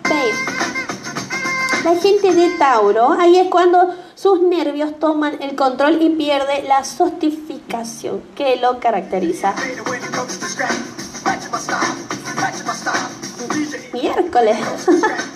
¿Veis? 0.09 0.37
La 1.83 1.97
gente 1.97 2.33
de 2.33 2.51
Tauro, 2.51 3.11
ahí 3.19 3.39
es 3.39 3.49
cuando 3.49 3.93
sus 4.15 4.41
nervios 4.41 5.01
toman 5.01 5.43
el 5.43 5.57
control 5.57 6.01
y 6.01 6.11
pierde 6.11 6.63
la 6.63 6.85
sostificación 6.85 8.23
que 8.37 8.55
lo 8.55 8.79
caracteriza. 8.79 9.53
Miércoles. 13.93 14.59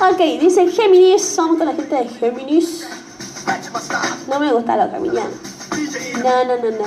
ok, 0.00 0.18
dice 0.40 0.68
Géminis. 0.68 1.34
Vamos 1.36 1.58
con 1.58 1.66
la 1.66 1.74
gente 1.74 1.94
de 1.94 2.08
Géminis. 2.08 2.86
No 4.28 4.40
me 4.40 4.52
gusta 4.52 4.76
los 4.76 4.90
geminianos. 4.90 5.32
No, 6.22 6.44
no, 6.44 6.56
no, 6.56 6.70
no. 6.70 6.84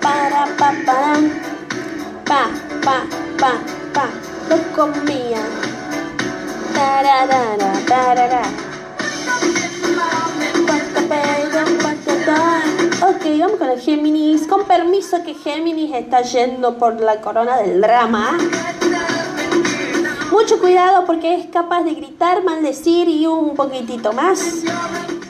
Para, 0.00 0.46
pa, 0.56 0.74
para. 0.86 1.14
Pa, 2.24 2.48
pa, 2.82 3.04
pa, 3.38 3.52
pa. 3.92 4.08
Loco 4.48 4.88
mía. 5.04 5.42
Tararara, 6.74 7.72
tarara. 7.86 8.42
Ok, 13.02 13.24
vamos 13.40 13.58
con 13.58 13.70
el 13.70 13.80
Géminis. 13.80 14.46
Con 14.46 14.64
permiso 14.66 15.22
que 15.24 15.34
Géminis 15.34 15.94
está 15.94 16.22
yendo 16.22 16.78
por 16.78 17.00
la 17.00 17.20
corona 17.20 17.58
del 17.58 17.80
drama. 17.80 18.38
Mucho 20.30 20.58
cuidado 20.60 21.04
porque 21.06 21.34
es 21.34 21.46
capaz 21.46 21.82
de 21.82 21.94
gritar, 21.94 22.42
maldecir 22.44 23.08
y 23.08 23.26
un 23.26 23.54
poquitito 23.56 24.12
más. 24.12 24.40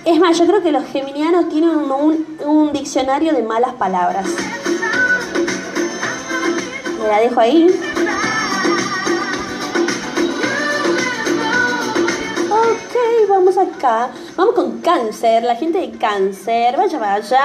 Es 0.05 0.19
más, 0.21 0.39
yo 0.39 0.47
creo 0.47 0.63
que 0.63 0.73
los 0.73 0.85
geminianos 0.87 1.49
tienen 1.49 1.71
un, 1.71 2.27
un- 2.45 2.73
diccionario 2.73 3.33
de 3.33 3.43
malas 3.43 3.75
palabras. 3.75 4.27
Me 7.01 7.09
la 7.09 7.19
dejo 7.21 7.41
ahí. 7.41 7.67
Ok, 12.51 13.29
vamos 13.29 13.57
acá. 13.59 14.11
Vamos 14.37 14.55
con 14.55 14.81
cáncer. 14.81 15.43
La 15.45 15.57
gente 15.57 15.79
de 15.81 15.91
cáncer. 15.93 16.77
Vaya, 16.77 16.99
vaya. 16.99 17.41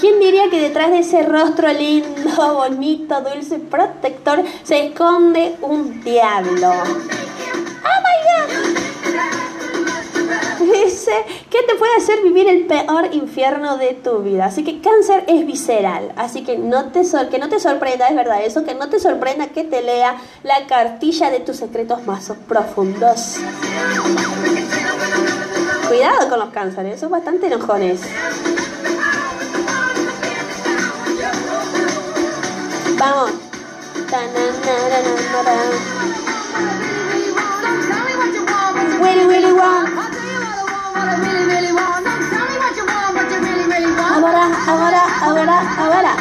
¿Quién 0.00 0.20
diría 0.20 0.48
que 0.50 0.60
detrás 0.60 0.90
de 0.90 1.00
ese 1.00 1.22
rostro 1.22 1.72
lindo, 1.72 2.54
bonito, 2.54 3.20
dulce, 3.20 3.58
protector 3.58 4.42
se 4.62 4.86
esconde 4.86 5.56
un 5.60 6.02
diablo? 6.02 6.70
¡Oh 6.70 7.98
my 8.04 8.16
god! 8.28 8.48
Dice 10.72 11.12
que 11.50 11.62
te 11.62 11.74
puede 11.76 11.96
hacer 11.96 12.20
vivir 12.22 12.48
el 12.48 12.66
peor 12.66 13.08
infierno 13.12 13.76
de 13.78 13.94
tu 13.94 14.18
vida. 14.18 14.44
Así 14.46 14.62
que 14.64 14.80
cáncer 14.80 15.24
es 15.26 15.44
visceral. 15.46 16.12
Así 16.16 16.44
que 16.44 16.58
no 16.58 16.86
te 16.92 17.04
sor- 17.04 17.28
que 17.28 17.38
no 17.38 17.48
te 17.48 17.58
sorprenda, 17.58 18.06
es 18.08 18.14
verdad 18.14 18.42
eso, 18.44 18.64
que 18.64 18.74
no 18.74 18.88
te 18.88 19.00
sorprenda 19.00 19.48
que 19.48 19.64
te 19.64 19.82
lea 19.82 20.16
la 20.44 20.66
cartilla 20.66 21.30
de 21.30 21.40
tus 21.40 21.56
secretos 21.56 22.06
más 22.06 22.30
profundos. 22.46 23.36
Cuidado 25.88 26.28
con 26.28 26.38
los 26.38 26.50
cánceres, 26.50 27.00
son 27.00 27.10
bastante 27.10 27.46
enojones. 27.46 28.00
Vamos. 32.98 33.30
Willy. 39.00 39.28
Ahora, 44.18 44.50
ahora, 44.66 45.02
ahora, 45.22 45.56
ahora. 45.78 46.12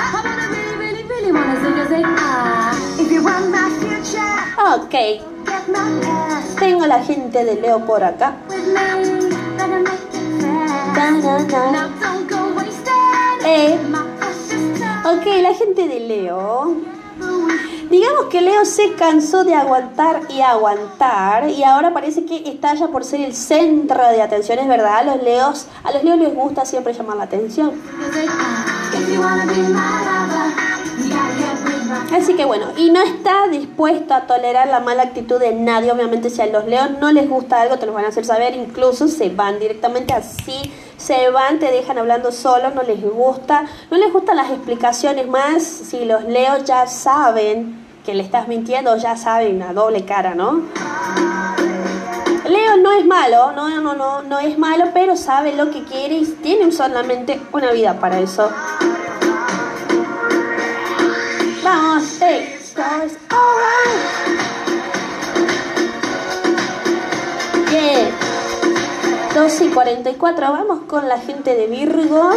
Ok, 4.76 4.96
tengo 6.60 6.86
la 6.86 7.04
gente 7.04 7.44
de 7.44 7.56
Leo 7.56 7.80
por 7.86 8.04
acá. 8.04 8.34
Eh, 13.46 13.80
ok, 15.12 15.26
la 15.42 15.54
gente 15.54 15.88
de 15.88 16.00
Leo. 16.00 16.76
Digamos 17.90 18.26
que 18.26 18.42
Leo 18.42 18.66
se 18.66 18.94
cansó 18.94 19.44
de 19.44 19.56
aguantar 19.56 20.24
y 20.30 20.42
aguantar 20.42 21.50
y 21.50 21.64
ahora 21.64 21.94
parece 21.94 22.26
que 22.26 22.50
estalla 22.50 22.88
por 22.90 23.06
ser 23.06 23.22
el 23.22 23.34
centro 23.34 24.08
de 24.10 24.22
atención, 24.22 24.60
es 24.60 24.68
verdad. 24.68 24.98
A 24.98 25.04
los 25.04 25.24
Leos, 25.24 25.68
a 25.84 25.92
los 25.92 26.04
Leos 26.04 26.20
les 26.20 26.36
gusta 26.36 26.66
siempre 26.66 26.94
llamar 26.94 27.18
la 27.18 27.24
atención. 27.24 27.72
Así 32.14 32.36
que 32.36 32.46
bueno, 32.46 32.68
y 32.78 32.90
no 32.90 33.02
está 33.02 33.48
dispuesto 33.48 34.14
a 34.14 34.28
tolerar 34.28 34.68
la 34.68 34.80
mala 34.80 35.04
actitud 35.04 35.40
de 35.40 35.54
nadie. 35.54 35.92
Obviamente, 35.92 36.30
si 36.30 36.42
a 36.42 36.48
los 36.48 36.66
leos 36.66 36.92
no 37.00 37.12
les 37.12 37.30
gusta 37.30 37.62
algo, 37.62 37.78
te 37.78 37.86
lo 37.86 37.94
van 37.94 38.06
a 38.06 38.10
hacer 38.10 38.26
saber. 38.26 38.56
Incluso 38.56 39.08
se 39.08 39.30
van 39.30 39.60
directamente 39.60 40.14
así, 40.14 40.72
se 40.98 41.30
van, 41.30 41.60
te 41.60 41.72
dejan 41.72 41.98
hablando 41.98 42.32
solo, 42.32 42.72
no 42.72 42.84
les 42.84 43.02
gusta. 43.02 43.66
No 43.90 43.98
les 43.98 44.12
gustan 44.12 44.36
las 44.36 44.50
explicaciones 44.50 45.28
más. 45.28 45.64
Si 45.64 46.06
los 46.06 46.24
leos 46.26 46.66
ya 46.66 46.88
saben 46.88 47.86
que 48.06 48.14
le 48.14 48.24
estás 48.24 48.48
mintiendo, 48.48 48.96
ya 48.98 49.16
saben, 49.16 49.62
a 49.62 49.74
doble 49.74 50.06
cara, 50.06 50.34
¿no? 50.34 50.64
Leo 52.48 52.78
no 52.78 52.94
es 52.94 53.06
malo, 53.06 53.52
no, 53.52 53.70
no, 53.82 53.94
no, 53.94 54.24
no 54.24 54.40
es 54.40 54.58
malo, 54.58 54.86
pero 54.94 55.18
sabe 55.18 55.54
lo 55.54 55.70
que 55.70 55.84
quiere 55.84 56.16
y 56.16 56.26
tiene 56.42 56.72
solamente 56.72 57.42
una 57.52 57.72
vida 57.72 58.00
para 58.00 58.20
eso. 58.20 58.50
Vamos, 61.62 62.18
hey. 62.22 62.54
12 69.38 69.66
y 69.66 69.70
44, 69.70 70.52
vamos 70.52 70.80
con 70.88 71.08
la 71.08 71.20
gente 71.20 71.56
de 71.56 71.68
Virgo. 71.68 72.32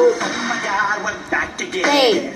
Hey. 1.90 2.34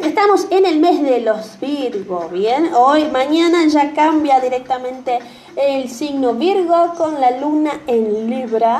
Estamos 0.00 0.46
en 0.50 0.64
el 0.64 0.78
mes 0.78 1.02
de 1.02 1.22
los 1.22 1.58
Virgo, 1.58 2.28
¿bien? 2.28 2.72
Hoy, 2.72 3.06
mañana 3.06 3.66
ya 3.66 3.92
cambia 3.94 4.38
directamente 4.38 5.18
el 5.56 5.90
signo 5.90 6.34
Virgo 6.34 6.94
con 6.96 7.20
la 7.20 7.32
luna 7.32 7.80
en 7.88 8.30
Libra. 8.30 8.78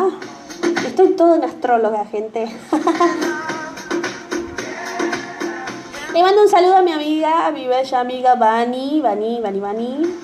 Estoy 0.86 1.16
todo 1.16 1.34
en 1.34 1.42
astróloga, 1.42 2.06
gente. 2.06 2.54
Le 6.12 6.22
mando 6.22 6.42
un 6.42 6.48
saludo 6.48 6.76
a 6.76 6.82
mi 6.82 6.92
amiga, 6.92 7.48
a 7.48 7.50
mi 7.50 7.66
bella 7.66 7.98
amiga 7.98 8.36
Vani, 8.36 9.00
Vani, 9.00 9.40
Vani, 9.40 9.58
Vani. 9.58 10.14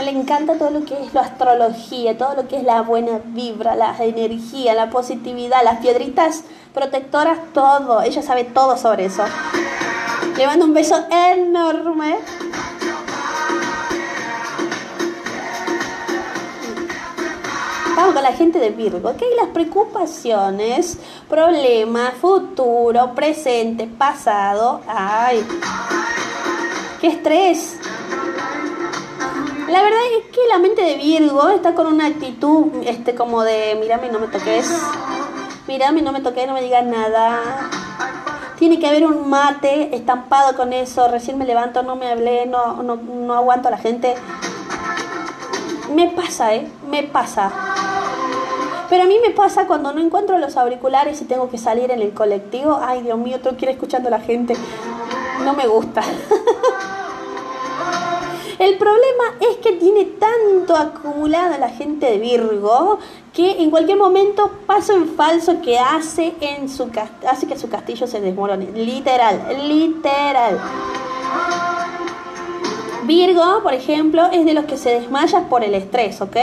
Le 0.00 0.12
encanta 0.12 0.54
todo 0.54 0.70
lo 0.70 0.84
que 0.84 0.94
es 0.94 1.12
la 1.12 1.20
astrología, 1.20 2.16
todo 2.16 2.34
lo 2.34 2.48
que 2.48 2.56
es 2.56 2.64
la 2.64 2.80
buena 2.80 3.20
vibra, 3.22 3.74
la 3.74 3.94
energía, 3.98 4.72
la 4.72 4.88
positividad, 4.88 5.62
las 5.62 5.80
piedritas 5.80 6.42
protectoras, 6.72 7.38
todo. 7.52 8.00
Ella 8.00 8.22
sabe 8.22 8.44
todo 8.44 8.78
sobre 8.78 9.04
eso. 9.04 9.22
Le 10.36 10.46
mando 10.46 10.64
un 10.64 10.72
beso 10.72 10.96
enorme. 11.10 12.16
Vamos 17.94 18.14
con 18.14 18.22
la 18.22 18.32
gente 18.32 18.58
de 18.58 18.70
Virgo. 18.70 19.14
¿Qué 19.18 19.26
hay 19.26 19.36
las 19.36 19.48
preocupaciones, 19.48 20.98
problemas, 21.28 22.14
futuro, 22.14 23.14
presente, 23.14 23.86
pasado? 23.86 24.80
¡Ay! 24.88 25.46
¡Qué 27.02 27.08
estrés! 27.08 27.76
La 29.70 29.82
verdad 29.82 30.00
es 30.18 30.24
que 30.34 30.40
la 30.48 30.58
mente 30.58 30.82
de 30.82 30.96
Virgo 30.96 31.48
está 31.50 31.76
con 31.76 31.86
una 31.86 32.06
actitud 32.06 32.66
este 32.84 33.14
como 33.14 33.44
de 33.44 33.76
mírame 33.78 34.08
no 34.08 34.18
me 34.18 34.26
toques. 34.26 34.68
Mírame 35.68 36.02
no 36.02 36.10
me 36.10 36.20
toques, 36.20 36.44
no 36.48 36.54
me 36.54 36.62
digas 36.62 36.84
nada. 36.84 37.38
Tiene 38.58 38.80
que 38.80 38.88
haber 38.88 39.06
un 39.06 39.30
mate 39.30 39.94
estampado 39.94 40.56
con 40.56 40.72
eso. 40.72 41.06
Recién 41.06 41.38
me 41.38 41.44
levanto, 41.44 41.84
no 41.84 41.94
me 41.94 42.10
hablé, 42.10 42.46
no, 42.46 42.82
no, 42.82 42.96
no 42.96 43.34
aguanto 43.34 43.68
a 43.68 43.70
la 43.70 43.78
gente. 43.78 44.16
Me 45.94 46.08
pasa, 46.08 46.52
¿eh? 46.52 46.68
Me 46.90 47.04
pasa. 47.04 47.52
Pero 48.88 49.04
a 49.04 49.06
mí 49.06 49.18
me 49.24 49.30
pasa 49.30 49.68
cuando 49.68 49.92
no 49.92 50.00
encuentro 50.00 50.36
los 50.38 50.56
auriculares 50.56 51.22
y 51.22 51.26
tengo 51.26 51.48
que 51.48 51.58
salir 51.58 51.92
en 51.92 52.02
el 52.02 52.12
colectivo. 52.12 52.80
Ay, 52.82 53.02
Dios 53.02 53.18
mío, 53.18 53.38
que 53.40 53.66
ir 53.66 53.68
escuchando 53.68 54.08
a 54.08 54.10
la 54.10 54.20
gente. 54.20 54.56
No 55.44 55.52
me 55.54 55.68
gusta. 55.68 56.02
El 58.60 58.76
problema 58.76 59.24
es 59.40 59.56
que 59.56 59.72
tiene 59.72 60.04
tanto 60.04 60.76
acumulada 60.76 61.56
la 61.56 61.70
gente 61.70 62.10
de 62.10 62.18
Virgo 62.18 62.98
que 63.32 63.52
en 63.62 63.70
cualquier 63.70 63.96
momento 63.96 64.50
paso 64.66 64.92
en 64.92 65.08
falso 65.16 65.62
que 65.62 65.78
hace, 65.78 66.34
en 66.42 66.68
su, 66.68 66.90
hace 67.26 67.46
que 67.46 67.58
su 67.58 67.70
castillo 67.70 68.06
se 68.06 68.20
desmorone. 68.20 68.70
Literal, 68.72 69.40
literal. 69.66 70.60
Virgo, 73.04 73.62
por 73.62 73.72
ejemplo, 73.72 74.26
es 74.30 74.44
de 74.44 74.52
los 74.52 74.66
que 74.66 74.76
se 74.76 74.90
desmaya 74.90 75.48
por 75.48 75.64
el 75.64 75.74
estrés, 75.74 76.20
¿ok? 76.20 76.36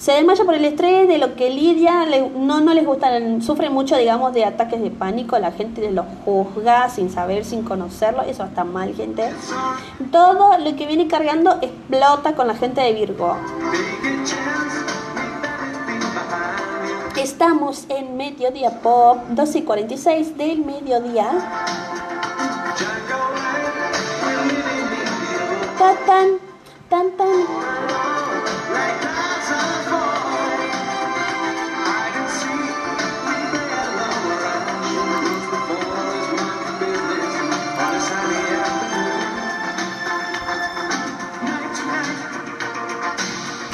Se 0.00 0.12
desmaya 0.12 0.44
por 0.46 0.54
el 0.54 0.64
estrés, 0.64 1.06
de 1.08 1.18
lo 1.18 1.36
que 1.36 1.50
lidia, 1.50 2.06
no, 2.34 2.62
no 2.62 2.72
les 2.72 2.86
gustan, 2.86 3.42
sufren 3.42 3.70
mucho, 3.70 3.98
digamos, 3.98 4.32
de 4.32 4.46
ataques 4.46 4.80
de 4.80 4.90
pánico, 4.90 5.38
la 5.38 5.52
gente 5.52 5.90
los 5.90 6.06
juzga 6.24 6.88
sin 6.88 7.10
saber, 7.10 7.44
sin 7.44 7.64
conocerlo, 7.64 8.22
eso 8.22 8.42
está 8.44 8.64
mal, 8.64 8.94
gente. 8.94 9.30
Todo 10.10 10.56
lo 10.56 10.74
que 10.74 10.86
viene 10.86 11.06
cargando 11.06 11.58
explota 11.60 12.34
con 12.34 12.46
la 12.46 12.54
gente 12.54 12.80
de 12.80 12.94
Virgo. 12.94 13.36
Estamos 17.18 17.84
en 17.90 18.16
Mediodía 18.16 18.80
Pop, 18.80 19.18
12 19.28 19.58
y 19.58 19.62
46 19.64 20.38
del 20.38 20.64
mediodía. 20.64 21.30
Ta 25.78 25.94
tan, 26.06 26.28
tan 26.88 27.10
tan. 27.18 28.29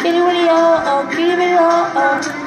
Kiribiri, 0.01 0.45
oh, 0.51 0.83
oh, 0.91 1.03
kiribiri, 1.11 1.57
oh, 1.59 1.93
oh. 1.97 2.46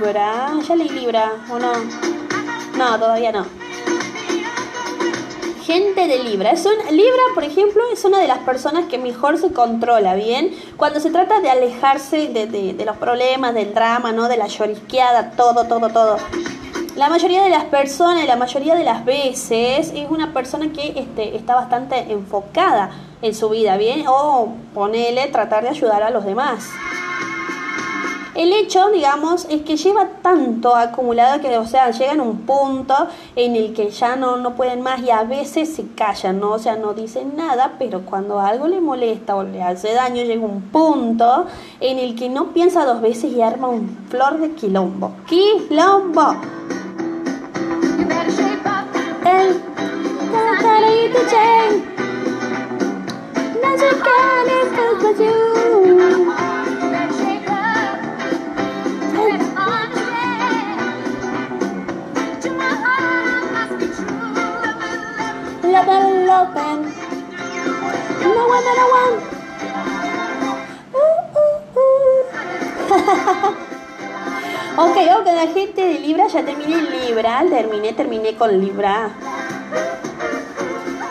Libra. 0.00 0.52
¿Ya 0.66 0.76
leí 0.76 0.88
Libra 0.88 1.32
o 1.50 1.58
no? 1.58 1.72
No, 2.78 2.98
todavía 2.98 3.32
no. 3.32 3.44
Gente 5.62 6.08
de 6.08 6.20
Libra. 6.20 6.52
Es 6.52 6.66
Libra, 6.90 7.22
por 7.34 7.44
ejemplo, 7.44 7.82
es 7.92 8.02
una 8.06 8.18
de 8.18 8.26
las 8.26 8.38
personas 8.38 8.86
que 8.86 8.96
mejor 8.96 9.36
se 9.36 9.52
controla, 9.52 10.14
¿bien? 10.14 10.56
Cuando 10.78 11.00
se 11.00 11.10
trata 11.10 11.40
de 11.40 11.50
alejarse 11.50 12.28
de 12.28 12.82
los 12.86 12.96
problemas, 12.96 13.52
del 13.52 13.74
drama, 13.74 14.10
¿no? 14.12 14.28
De 14.28 14.38
la 14.38 14.46
llorisqueada, 14.46 15.32
todo, 15.32 15.66
todo, 15.66 15.90
todo. 15.90 16.16
La 16.96 17.10
mayoría 17.10 17.42
de 17.42 17.50
las 17.50 17.64
personas, 17.64 18.26
la 18.26 18.36
mayoría 18.36 18.76
de 18.76 18.84
las 18.84 19.04
veces, 19.04 19.92
es 19.94 20.08
una 20.08 20.32
persona 20.32 20.72
que 20.72 20.98
este, 20.98 21.36
está 21.36 21.56
bastante 21.56 22.10
enfocada 22.10 22.90
en 23.20 23.34
su 23.34 23.50
vida, 23.50 23.76
¿bien? 23.76 24.04
O 24.08 24.54
ponele 24.72 25.28
tratar 25.28 25.62
de 25.62 25.68
ayudar 25.68 26.02
a 26.02 26.08
los 26.08 26.24
demás. 26.24 26.70
El 28.34 28.52
hecho, 28.52 28.90
digamos, 28.90 29.46
es 29.50 29.62
que 29.62 29.76
lleva 29.76 30.06
tanto 30.22 30.76
acumulado 30.76 31.40
que, 31.40 31.58
o 31.58 31.66
sea, 31.66 31.90
llegan 31.90 32.20
a 32.20 32.22
un 32.22 32.38
punto 32.42 32.94
en 33.34 33.56
el 33.56 33.74
que 33.74 33.90
ya 33.90 34.14
no, 34.14 34.36
no 34.36 34.54
pueden 34.54 34.82
más 34.82 35.00
y 35.00 35.10
a 35.10 35.24
veces 35.24 35.74
se 35.74 35.88
callan, 35.96 36.38
¿no? 36.38 36.52
O 36.52 36.58
sea, 36.60 36.76
no 36.76 36.94
dicen 36.94 37.34
nada, 37.36 37.74
pero 37.78 38.02
cuando 38.02 38.38
algo 38.38 38.68
le 38.68 38.80
molesta 38.80 39.34
o 39.34 39.42
le 39.42 39.62
hace 39.62 39.94
daño, 39.94 40.22
llega 40.22 40.44
un 40.44 40.62
punto 40.62 41.46
en 41.80 41.98
el 41.98 42.14
que 42.14 42.28
no 42.28 42.52
piensa 42.52 42.84
dos 42.84 43.00
veces 43.00 43.32
y 43.32 43.42
arma 43.42 43.68
un 43.68 44.06
flor 44.08 44.38
de 44.38 44.52
quilombo. 44.52 45.12
¡Quilombo! 45.26 46.36
El 49.24 49.60
open. 66.30 66.86
No 68.22 68.46
one 68.46 68.62
I 68.62 68.86
want. 68.94 69.16
Uh, 70.94 71.20
uh, 71.40 71.58
uh. 71.76 73.54
la 75.34 75.46
gente 75.52 75.80
de 75.82 75.98
Libra. 75.98 76.28
Ya 76.28 76.44
terminé 76.44 76.82
Libra. 76.82 77.42
Terminé, 77.48 77.92
terminé 77.92 78.34
con 78.36 78.60
Libra. 78.60 79.10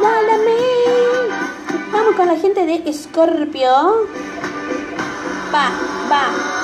Dale. 0.01 0.57
Vamos 1.91 2.15
con 2.15 2.27
la 2.27 2.37
gente 2.37 2.65
de 2.65 2.89
Escorpio. 2.89 4.07
Va, 5.53 5.71
va. 6.09 6.59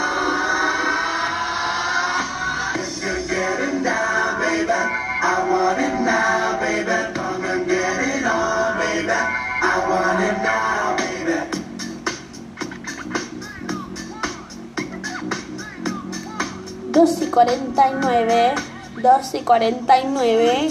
I 5.27 5.41
want 5.49 5.77
baby. 6.61 7.14
2 16.95 17.21
y 17.23 17.25
49. 17.25 18.53
2 19.03 19.33
y 19.33 19.39
49. 19.41 20.69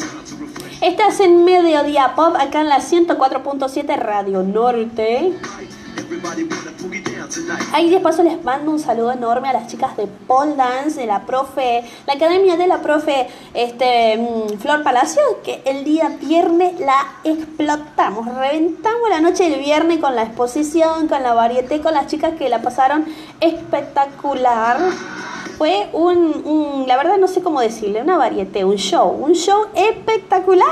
Estás 0.81 1.21
en 1.21 1.45
Mediodía 1.45 2.15
Pop, 2.17 2.35
acá 2.41 2.63
en 2.63 2.71
la 2.71 2.79
104.7 2.79 3.99
Radio 3.99 4.43
Norte. 4.43 5.35
Ahí 7.75 7.91
de 7.91 8.01
paso 8.01 8.23
les 8.23 8.43
mando 8.43 8.71
un 8.71 8.79
saludo 8.79 9.13
enorme 9.13 9.51
a 9.51 9.53
las 9.53 9.67
chicas 9.67 9.99
de 9.99 10.07
Pole 10.07 10.57
Dance, 10.57 10.99
de 10.99 11.07
la 11.07 11.27
profe, 11.27 11.85
la 12.07 12.15
academia 12.15 12.57
de 12.57 12.69
la 12.69 12.81
profe 12.81 13.29
este, 13.53 14.17
mm, 14.17 14.59
Flor 14.59 14.83
Palacio, 14.83 15.21
que 15.45 15.61
el 15.67 15.85
día 15.85 16.09
viernes 16.23 16.81
la 16.81 17.07
explotamos, 17.25 18.35
reventamos 18.35 19.11
la 19.11 19.21
noche 19.21 19.51
del 19.51 19.61
viernes 19.61 19.99
con 19.99 20.17
la 20.17 20.23
exposición, 20.23 21.07
con 21.07 21.23
la 21.23 21.35
varieté, 21.35 21.83
con 21.83 21.93
las 21.93 22.07
chicas 22.07 22.33
que 22.39 22.49
la 22.49 22.63
pasaron 22.63 23.05
espectacular. 23.41 24.79
Fue 25.59 25.89
un, 25.93 26.43
un- 26.45 26.85
la 26.89 26.97
verdad 26.97 27.17
no 27.19 27.29
sé 27.29 27.43
cómo 27.43 27.61
decirle, 27.61 28.03
una 28.03 28.17
varieté, 28.17 28.65
un 28.65 28.77
show, 28.77 29.09
un 29.11 29.33
show 29.35 29.67
espectacular. 29.75 30.67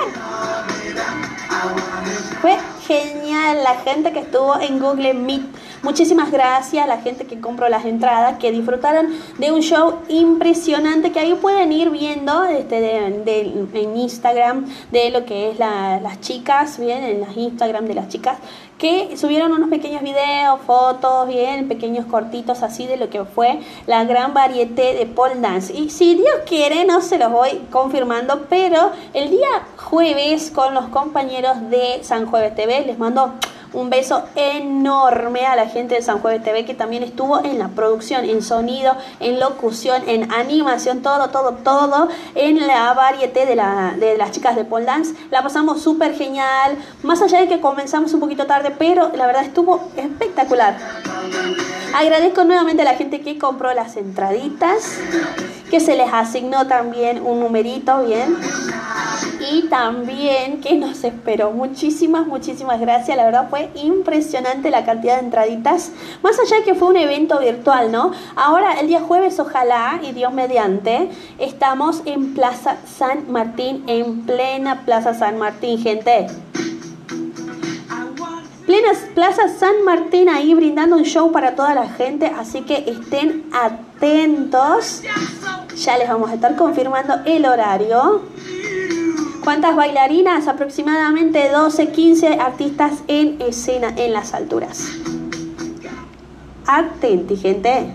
Fue 2.41 2.57
genial 2.87 3.59
la 3.63 3.75
gente 3.77 4.13
que 4.13 4.21
estuvo 4.21 4.59
en 4.61 4.79
Google 4.81 5.15
Meet. 5.15 5.43
Muchísimas 5.83 6.31
gracias 6.31 6.85
a 6.85 6.87
la 6.87 6.99
gente 6.99 7.27
que 7.27 7.41
compró 7.41 7.69
las 7.69 7.85
entradas, 7.85 8.39
que 8.39 8.53
disfrutaron 8.53 9.09
de 9.39 9.51
un 9.51 9.61
show 9.63 9.99
impresionante 10.09 11.11
que 11.11 11.19
ahí 11.19 11.35
pueden 11.35 11.73
ir 11.73 11.91
viendo 11.91 12.45
este, 12.45 12.81
de- 12.81 13.67
en 13.75 13.97
Instagram 13.97 14.67
de 14.93 15.11
lo 15.11 15.25
que 15.25 15.51
es 15.51 15.59
la- 15.59 15.99
las 16.01 16.21
chicas, 16.21 16.79
bien, 16.79 17.03
en 17.03 17.21
las 17.21 17.37
Instagram 17.37 17.87
de 17.87 17.95
las 17.95 18.09
chicas, 18.09 18.39
que 18.83 19.17
subieron 19.17 19.53
unos 19.53 19.71
pequeños 19.71 20.03
videos, 20.03 20.61
fotos, 20.67 21.29
bien, 21.29 21.69
pequeños 21.69 22.05
cortitos 22.07 22.65
así 22.65 22.89
de 22.89 22.97
lo 22.97 23.09
que 23.11 23.25
fue 23.25 23.61
la 23.87 24.03
gran 24.03 24.35
varieté 24.35 24.95
de 24.95 25.07
pole 25.07 25.37
dance. 25.37 25.73
Y 25.73 25.89
si 25.91 26.17
Dios 26.17 26.41
quiere, 26.49 26.85
no 26.85 27.01
se 27.01 27.17
los 27.17 27.31
voy 27.31 27.61
confirmando, 27.71 28.47
pero 28.51 28.91
el 29.15 29.31
día 29.31 29.47
jueves 29.77 30.51
con 30.51 30.75
los 30.75 30.87
compañeros 30.87 31.71
de 31.71 32.01
San 32.03 32.27
Jueves 32.27 32.57
TV 32.57 32.85
les 32.85 32.99
mando 32.99 33.35
un 33.73 33.91
beso 33.91 34.25
enorme 34.35 35.47
a 35.47 35.57
la 35.57 35.67
gente 35.67 35.95
de 35.95 36.03
San 36.03 36.21
Jueves 36.21 36.43
TV 36.43 36.65
que 36.65 36.75
también 36.75 37.03
estuvo 37.03 37.45
en 37.45 37.59
la 37.59 37.69
producción, 37.69 38.25
en 38.25 38.43
sonido, 38.43 38.97
en 39.21 39.41
locución, 39.41 40.03
en 40.07 40.33
animación, 40.33 41.03
todo, 41.03 41.29
todo, 41.31 41.53
todo 41.63 42.09
en 42.35 42.67
la 42.67 42.95
la, 43.55 43.95
de 43.99 44.17
las 44.17 44.31
chicas 44.33 44.57
de 44.57 44.65
pole 44.65 44.85
dance. 44.85 45.15
La 45.31 45.43
pasamos 45.43 45.83
súper 45.83 46.15
genial, 46.15 46.77
más 47.03 47.23
allá 47.23 47.41
de 47.41 47.49
que 47.49 47.61
comenzamos 47.61 48.13
un 48.15 48.21
poquito 48.21 48.47
tarde, 48.47 48.75
pero 48.79 49.11
la 49.15 49.27
verdad 49.27 49.45
estuvo 49.45 49.89
espectacular. 49.97 50.77
Agradezco 51.95 52.45
nuevamente 52.45 52.83
a 52.83 52.85
la 52.87 52.95
gente 52.95 53.21
que 53.21 53.39
compró 53.39 53.73
las 53.75 53.97
entraditas, 53.97 54.99
que 55.71 55.81
se 55.81 55.97
les 55.97 56.13
asignó 56.13 56.67
también 56.67 57.25
un 57.25 57.41
numerito, 57.41 58.05
bien. 58.05 58.37
Y 59.51 59.63
también 59.63 60.61
que 60.61 60.77
nos 60.77 61.03
esperó. 61.05 61.51
Muchísimas, 61.51 62.27
muchísimas 62.27 62.81
gracias. 62.81 63.17
La 63.17 63.25
verdad 63.25 63.49
fue 63.51 63.71
impresionante 63.75 64.71
la 64.71 64.85
cantidad 64.85 65.17
de 65.17 65.25
entraditas. 65.25 65.91
Más 66.23 66.39
allá 66.39 66.59
de 66.59 66.65
que 66.65 66.75
fue 66.75 66.89
un 66.89 66.97
evento 66.97 67.39
virtual, 67.41 67.91
¿no? 67.91 68.13
Ahora, 68.37 68.81
el 68.81 68.87
día 68.87 69.01
jueves, 69.01 69.41
ojalá, 69.41 70.01
y 70.03 70.13
Dios 70.13 70.33
mediante, 70.33 71.11
estamos 71.39 72.03
en 72.05 72.35
Plaza 72.35 72.77
San 72.87 73.31
Martín, 73.31 73.85
en 73.87 74.23
plena 74.23 74.85
Plaza 74.85 75.15
San 75.15 75.39
Martín, 75.39 75.79
gente. 75.79 76.29
Plena 78.67 78.91
Plaza 79.15 79.49
San 79.49 79.85
Martín 79.85 80.29
ahí 80.29 80.55
brindando 80.55 80.97
un 80.97 81.03
show 81.03 81.33
para 81.33 81.57
toda 81.57 81.75
la 81.75 81.89
gente, 81.89 82.27
así 82.39 82.63
que 82.63 82.85
estén 82.87 83.45
atentos. 83.53 85.03
Ya 85.77 85.99
les 85.99 86.09
vamos 86.09 86.31
a 86.31 86.35
estar 86.35 86.55
confirmando 86.55 87.15
el 87.25 87.45
horario. 87.45 88.23
¿Cuántas 89.45 89.75
bailarinas? 89.75 90.47
Aproximadamente 90.47 91.49
12, 91.49 91.89
15 91.91 92.35
artistas 92.35 93.03
en 93.09 93.41
escena 93.43 93.93
en 93.97 94.13
las 94.13 94.35
alturas. 94.35 94.87
Atenti, 96.67 97.37
gente. 97.37 97.93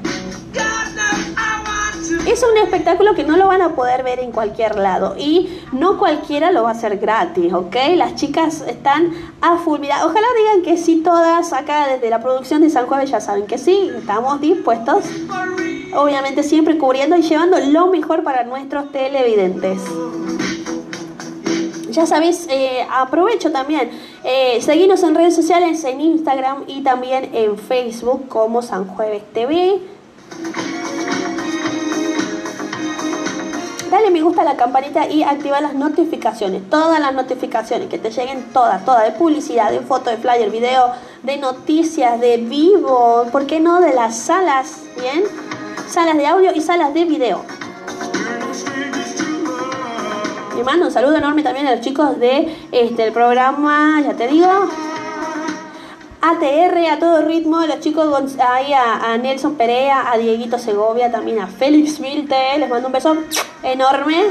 Es 2.27 2.43
un 2.43 2.57
espectáculo 2.57 3.15
que 3.15 3.23
no 3.23 3.37
lo 3.37 3.47
van 3.47 3.61
a 3.61 3.75
poder 3.75 4.03
ver 4.03 4.19
en 4.19 4.33
cualquier 4.33 4.75
lado 4.75 5.15
y 5.17 5.61
no 5.71 5.97
cualquiera 5.97 6.51
lo 6.51 6.63
va 6.63 6.69
a 6.69 6.73
hacer 6.73 6.97
gratis, 6.97 7.53
¿ok? 7.53 7.75
Las 7.95 8.15
chicas 8.15 8.65
están 8.67 9.13
a 9.39 9.57
full. 9.57 9.79
Mira, 9.79 10.05
ojalá 10.05 10.27
digan 10.37 10.63
que 10.63 10.77
sí 10.77 10.97
todas 10.97 11.53
acá 11.53 11.87
desde 11.87 12.09
la 12.09 12.19
producción 12.19 12.61
de 12.61 12.69
San 12.69 12.87
Jueves 12.87 13.09
ya 13.09 13.21
saben 13.21 13.47
que 13.47 13.57
sí, 13.57 13.89
estamos 13.95 14.41
dispuestos. 14.41 15.05
Obviamente 15.95 16.43
siempre 16.43 16.77
cubriendo 16.77 17.15
y 17.15 17.21
llevando 17.21 17.57
lo 17.59 17.87
mejor 17.87 18.23
para 18.23 18.43
nuestros 18.43 18.91
televidentes. 18.91 19.81
Ya 21.97 22.05
sabéis, 22.05 22.45
eh, 22.51 22.85
aprovecho 22.91 23.51
también, 23.51 23.89
eh, 24.23 24.61
seguirnos 24.61 25.01
en 25.01 25.15
redes 25.15 25.35
sociales, 25.35 25.83
en 25.83 25.99
Instagram 25.99 26.65
y 26.67 26.83
también 26.83 27.31
en 27.33 27.57
Facebook 27.57 28.27
como 28.27 28.61
San 28.61 28.87
Jueves 28.87 29.23
TV. 29.33 29.79
Dale 33.89 34.11
me 34.11 34.21
gusta 34.21 34.43
a 34.43 34.45
la 34.45 34.55
campanita 34.55 35.07
y 35.07 35.23
activa 35.23 35.59
las 35.59 35.73
notificaciones, 35.73 36.69
todas 36.69 36.99
las 36.99 37.15
notificaciones, 37.15 37.89
que 37.89 37.97
te 37.97 38.11
lleguen 38.11 38.43
todas, 38.53 38.85
todas, 38.85 39.03
de 39.05 39.13
publicidad, 39.13 39.71
de 39.71 39.79
foto, 39.79 40.11
de 40.11 40.17
flyer, 40.17 40.51
video, 40.51 40.91
de 41.23 41.37
noticias, 41.37 42.21
de 42.21 42.37
vivo, 42.37 43.25
¿por 43.31 43.47
qué 43.47 43.59
no? 43.59 43.81
De 43.81 43.95
las 43.95 44.15
salas, 44.15 44.83
¿bien? 45.01 45.23
Salas 45.89 46.15
de 46.15 46.27
audio 46.27 46.53
y 46.53 46.61
salas 46.61 46.93
de 46.93 47.05
video. 47.05 47.41
Le 50.57 50.63
mando 50.63 50.87
un 50.87 50.91
saludo 50.91 51.15
enorme 51.15 51.43
también 51.43 51.67
a 51.67 51.75
los 51.75 51.81
chicos 51.81 52.19
de 52.19 52.51
este 52.71 53.05
el 53.05 53.13
programa, 53.13 54.01
ya 54.01 54.13
te 54.13 54.27
digo, 54.27 54.49
ATR 56.19 56.77
a 56.91 56.97
todo 56.97 57.21
ritmo, 57.21 57.59
los 57.67 57.79
chicos 57.79 58.35
ahí 58.39 58.73
a, 58.73 59.15
Nelson 59.19 59.53
Perea, 59.53 60.11
a 60.11 60.17
Dieguito 60.17 60.57
Segovia, 60.57 61.11
también 61.11 61.39
a 61.39 61.45
Félix 61.45 61.99
Milte, 61.99 62.57
les 62.57 62.67
mando 62.67 62.87
un 62.87 62.93
beso 62.93 63.17
enorme. 63.61 64.23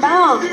Vamos. 0.00 0.44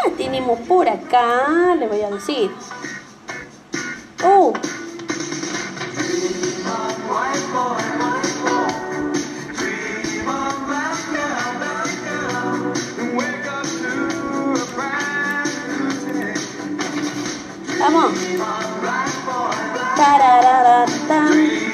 Se 0.00 0.08
wanna 0.08 0.08
blow 0.08 0.08
my 0.08 0.08
wire. 0.08 0.08
¿Qué 0.08 0.08
más 0.08 0.16
tenemos 0.16 0.58
por 0.60 0.88
acá? 0.88 1.74
Le 1.78 1.86
voy 1.86 2.00
a 2.02 2.10
decir. 2.10 2.50
Oh. 4.24 4.52
Vamos. 17.78 18.12
Tarararatam. 19.96 21.69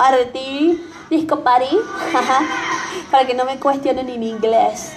party, 0.00 0.80
disco 1.10 1.40
party, 1.40 1.76
para 3.10 3.26
que 3.26 3.34
no 3.34 3.44
me 3.44 3.60
cuestionen 3.60 4.08
en 4.08 4.22
inglés. 4.22 4.92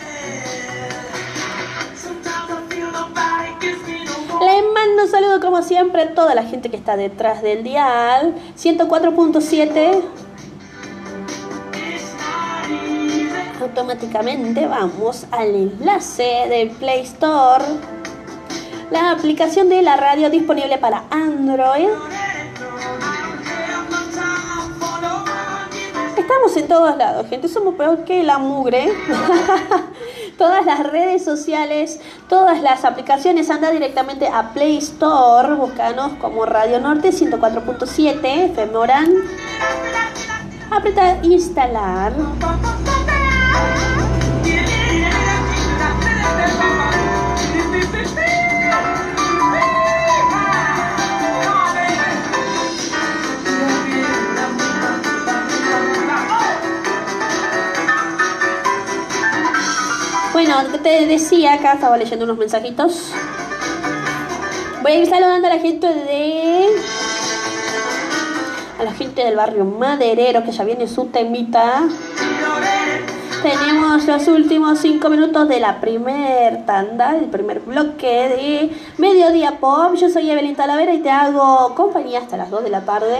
Les 4.39 4.63
mando 4.73 5.03
un 5.03 5.09
saludo 5.09 5.41
como 5.41 5.61
siempre 5.61 6.03
a 6.03 6.13
toda 6.15 6.33
la 6.33 6.43
gente 6.43 6.69
que 6.69 6.77
está 6.77 6.95
detrás 6.95 7.41
del 7.41 7.65
dial 7.65 8.33
104.7. 8.57 10.01
Automáticamente 13.61 14.67
vamos 14.67 15.25
al 15.31 15.49
enlace 15.49 16.47
del 16.47 16.71
Play 16.71 17.01
Store, 17.01 17.65
la 18.89 19.11
aplicación 19.11 19.67
de 19.67 19.81
la 19.81 19.97
radio 19.97 20.29
disponible 20.29 20.77
para 20.77 21.03
Android 21.11 21.89
Estamos 26.23 26.55
en 26.55 26.67
todos 26.69 26.95
lados, 26.95 27.27
gente. 27.27 27.49
Somos 27.49 27.75
peor 27.75 28.05
que 28.05 28.23
la 28.23 28.37
mugre. 28.37 28.93
todas 30.37 30.65
las 30.65 30.89
redes 30.89 31.25
sociales, 31.25 31.99
todas 32.29 32.61
las 32.61 32.85
aplicaciones, 32.85 33.49
anda 33.49 33.69
directamente 33.71 34.29
a 34.29 34.53
Play 34.53 34.77
Store, 34.77 35.55
búscanos 35.55 36.13
como 36.21 36.45
Radio 36.45 36.79
Norte 36.79 37.09
104.7, 37.09 38.55
Femoran. 38.55 39.13
Apreta 40.71 41.17
instalar. 41.23 42.13
Bueno, 60.33 60.55
te 60.81 61.05
decía, 61.05 61.53
acá 61.53 61.73
estaba 61.73 61.95
leyendo 61.95 62.25
unos 62.25 62.39
mensajitos. 62.39 63.11
Voy 64.81 64.91
a 64.91 64.97
ir 64.97 65.07
saludando 65.07 65.47
a 65.47 65.51
la 65.51 65.59
gente 65.59 65.85
de. 65.85 66.69
A 68.79 68.83
la 68.83 68.91
gente 68.93 69.23
del 69.23 69.35
barrio 69.35 69.63
Maderero, 69.63 70.43
que 70.43 70.51
ya 70.51 70.63
viene 70.63 70.87
su 70.87 71.05
temita. 71.05 71.83
Tenemos 73.43 74.07
los 74.07 74.27
últimos 74.27 74.79
cinco 74.79 75.09
minutos 75.09 75.47
de 75.47 75.59
la 75.59 75.79
primer 75.79 76.65
tanda, 76.65 77.15
el 77.15 77.25
primer 77.25 77.59
bloque 77.59 78.07
de 78.07 78.71
Mediodía 78.97 79.59
Pop. 79.59 79.93
Yo 79.95 80.09
soy 80.09 80.31
Evelyn 80.31 80.55
Talavera 80.55 80.95
y 80.95 80.99
te 80.99 81.11
hago 81.11 81.75
compañía 81.75 82.19
hasta 82.19 82.37
las 82.37 82.49
2 82.49 82.63
de 82.63 82.69
la 82.71 82.81
tarde. 82.81 83.19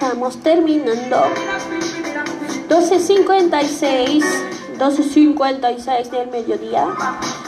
Estamos 0.00 0.40
terminando. 0.42 1.24
12.56. 2.68 4.22
12.56 4.78 6.10
del 6.10 6.28
mediodía. 6.30 6.86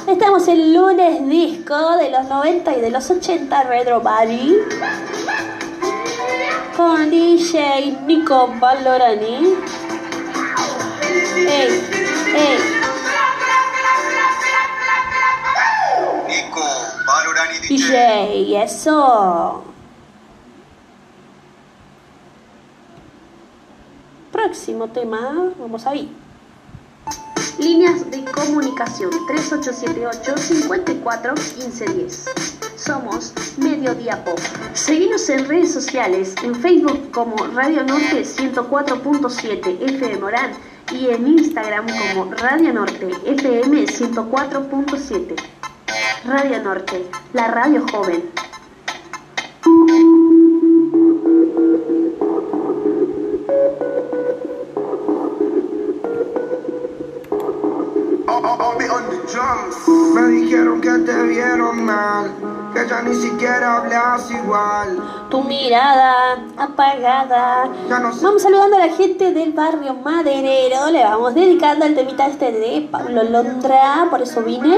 Estamos 0.08 0.48
el 0.48 0.74
lunes 0.74 1.28
disco 1.28 1.96
de 1.96 2.10
los 2.10 2.24
90 2.28 2.76
y 2.76 2.80
de 2.80 2.90
los 2.90 3.08
80 3.08 3.62
Retro 3.62 4.00
Body. 4.00 4.56
Con 6.76 7.08
DJ 7.08 7.98
Nico 8.04 8.52
Valorani. 8.58 9.54
Ey, 11.36 11.82
ey. 12.34 12.75
Valorani 17.46 17.68
DJ, 17.68 18.62
eso. 18.62 19.64
Próximo 24.32 24.88
tema, 24.88 25.52
vamos 25.58 25.86
ahí. 25.86 26.10
Líneas 27.58 28.10
de 28.10 28.24
comunicación 28.24 29.10
3878 29.10 30.36
54 30.36 31.34
1510. 31.34 32.26
Somos 32.76 33.32
Mediodía 33.56 34.22
Pop. 34.24 34.38
Seguimos 34.74 35.28
en 35.30 35.48
redes 35.48 35.72
sociales, 35.72 36.34
en 36.42 36.54
Facebook 36.54 37.10
como 37.12 37.36
Radio 37.54 37.82
Norte 37.84 38.22
104.7 38.22 39.78
FM 39.80 40.18
Morán 40.18 40.52
y 40.92 41.08
en 41.08 41.26
Instagram 41.26 41.86
como 41.86 42.30
Radio 42.32 42.74
Norte 42.74 43.10
FM 43.24 43.86
104.7. 43.86 45.55
Radio 46.26 46.60
Norte, 46.60 47.08
la 47.34 47.46
radio 47.46 47.86
joven. 47.88 48.30
Me 60.14 60.26
dijeron 60.28 60.80
que 60.80 60.90
te 60.98 61.22
vieron 61.22 61.84
mal, 61.84 62.34
que 62.76 62.88
ya 62.88 63.00
ni 63.02 63.14
siquiera 63.14 63.78
hablas 63.78 64.30
igual. 64.30 64.98
Tu 65.30 65.42
mirada 65.42 66.38
apagada. 66.58 67.68
Ya 67.88 67.98
no 67.98 68.12
sé. 68.12 68.24
Vamos 68.24 68.42
saludando 68.42 68.76
a 68.76 68.86
la 68.86 68.92
gente 68.92 69.32
del 69.32 69.52
barrio 69.52 69.94
maderero. 69.94 70.90
Le 70.90 71.02
vamos 71.04 71.34
dedicando 71.34 71.86
el 71.86 71.94
temita 71.94 72.26
este 72.26 72.52
de 72.52 72.88
Pablo 72.90 73.22
Londra. 73.24 74.06
Por 74.10 74.20
eso 74.22 74.42
vine. 74.42 74.76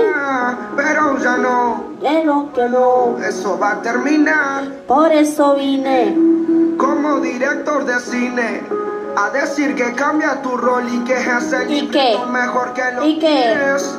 Pero 0.77 1.19
ya 1.19 1.37
no, 1.37 1.85
Pero 2.01 2.53
que 2.55 2.69
no. 2.69 3.17
eso 3.27 3.59
va 3.59 3.73
a 3.73 3.83
terminar 3.83 4.65
Por 4.87 5.11
eso 5.13 5.55
vine. 5.57 6.15
como 6.79 7.19
director 7.21 7.85
de 7.85 7.99
cine. 8.01 8.63
A 9.17 9.31
decir 9.31 9.75
que 9.75 9.93
cambia 9.95 10.41
tu 10.43 10.57
rol 10.57 10.85
y 10.93 11.01
que 11.01 11.15
es 11.15 11.53
el 11.53 11.69
¿Y 11.73 11.89
qué? 11.89 12.17
mejor 12.31 12.73
que 12.73 12.93
lo 12.93 13.05
¿Y 13.05 13.19
qué? 13.19 13.27
tienes. 13.57 13.99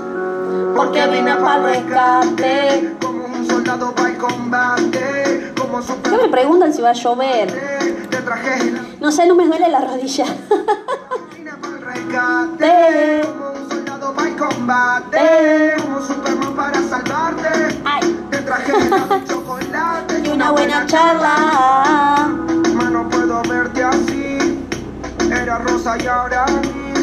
Porque 0.78 1.06
vine 1.08 1.36
para 1.36 1.64
rescate. 1.64 2.96
Un 3.06 3.19
soldado 3.50 3.94
para 3.96 4.10
el 4.10 4.18
combate. 4.18 5.54
Como 5.60 5.80
¿Qué 5.80 5.88
super 5.88 6.12
me 6.22 6.30
preguntan 6.30 6.74
si 6.74 6.82
va 6.82 6.90
a 6.90 6.94
llover? 6.94 7.54
No 9.00 9.12
sé, 9.12 9.26
no 9.28 9.36
me 9.36 9.46
duele 9.48 9.70
la 9.70 9.82
rodilla. 9.82 10.26
máquina 10.26 11.58
para 11.62 11.76
el 11.76 11.82
rescate. 11.82 13.22
Como 13.28 13.50
un 13.52 13.70
soldado 13.70 14.14
para 14.14 14.28
el 14.28 14.36
combate. 14.36 15.74
Como 15.82 16.02
Superman 16.02 16.54
para 16.56 16.82
salvarte. 16.82 17.78
Ay, 17.86 18.26
Te 18.30 18.38
traje 18.40 18.72
y 18.72 19.28
chocolate. 19.30 20.22
y 20.24 20.30
una 20.30 20.52
buena 20.52 20.86
charla. 20.86 21.36
Ma, 22.76 22.90
no 22.90 23.10
puedo 23.10 23.42
verte 23.44 23.84
así. 23.84 24.66
Era 25.32 25.58
rosa 25.60 25.96
y 26.02 26.08
ahora 26.08 26.46
gris. 26.62 26.99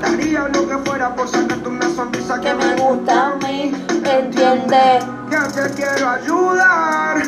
Daría 0.00 0.48
lo 0.48 0.68
que 0.68 0.78
fuera 0.78 1.14
por 1.14 1.28
sacarte 1.28 1.68
una 1.68 1.88
sonrisa 1.94 2.40
Que 2.40 2.54
me 2.54 2.74
gusta 2.76 3.26
a 3.26 3.36
mí, 3.36 3.72
entiende. 4.04 5.00
Que 5.30 5.36
te 5.54 5.74
quiero 5.74 6.08
ayudar. 6.08 7.22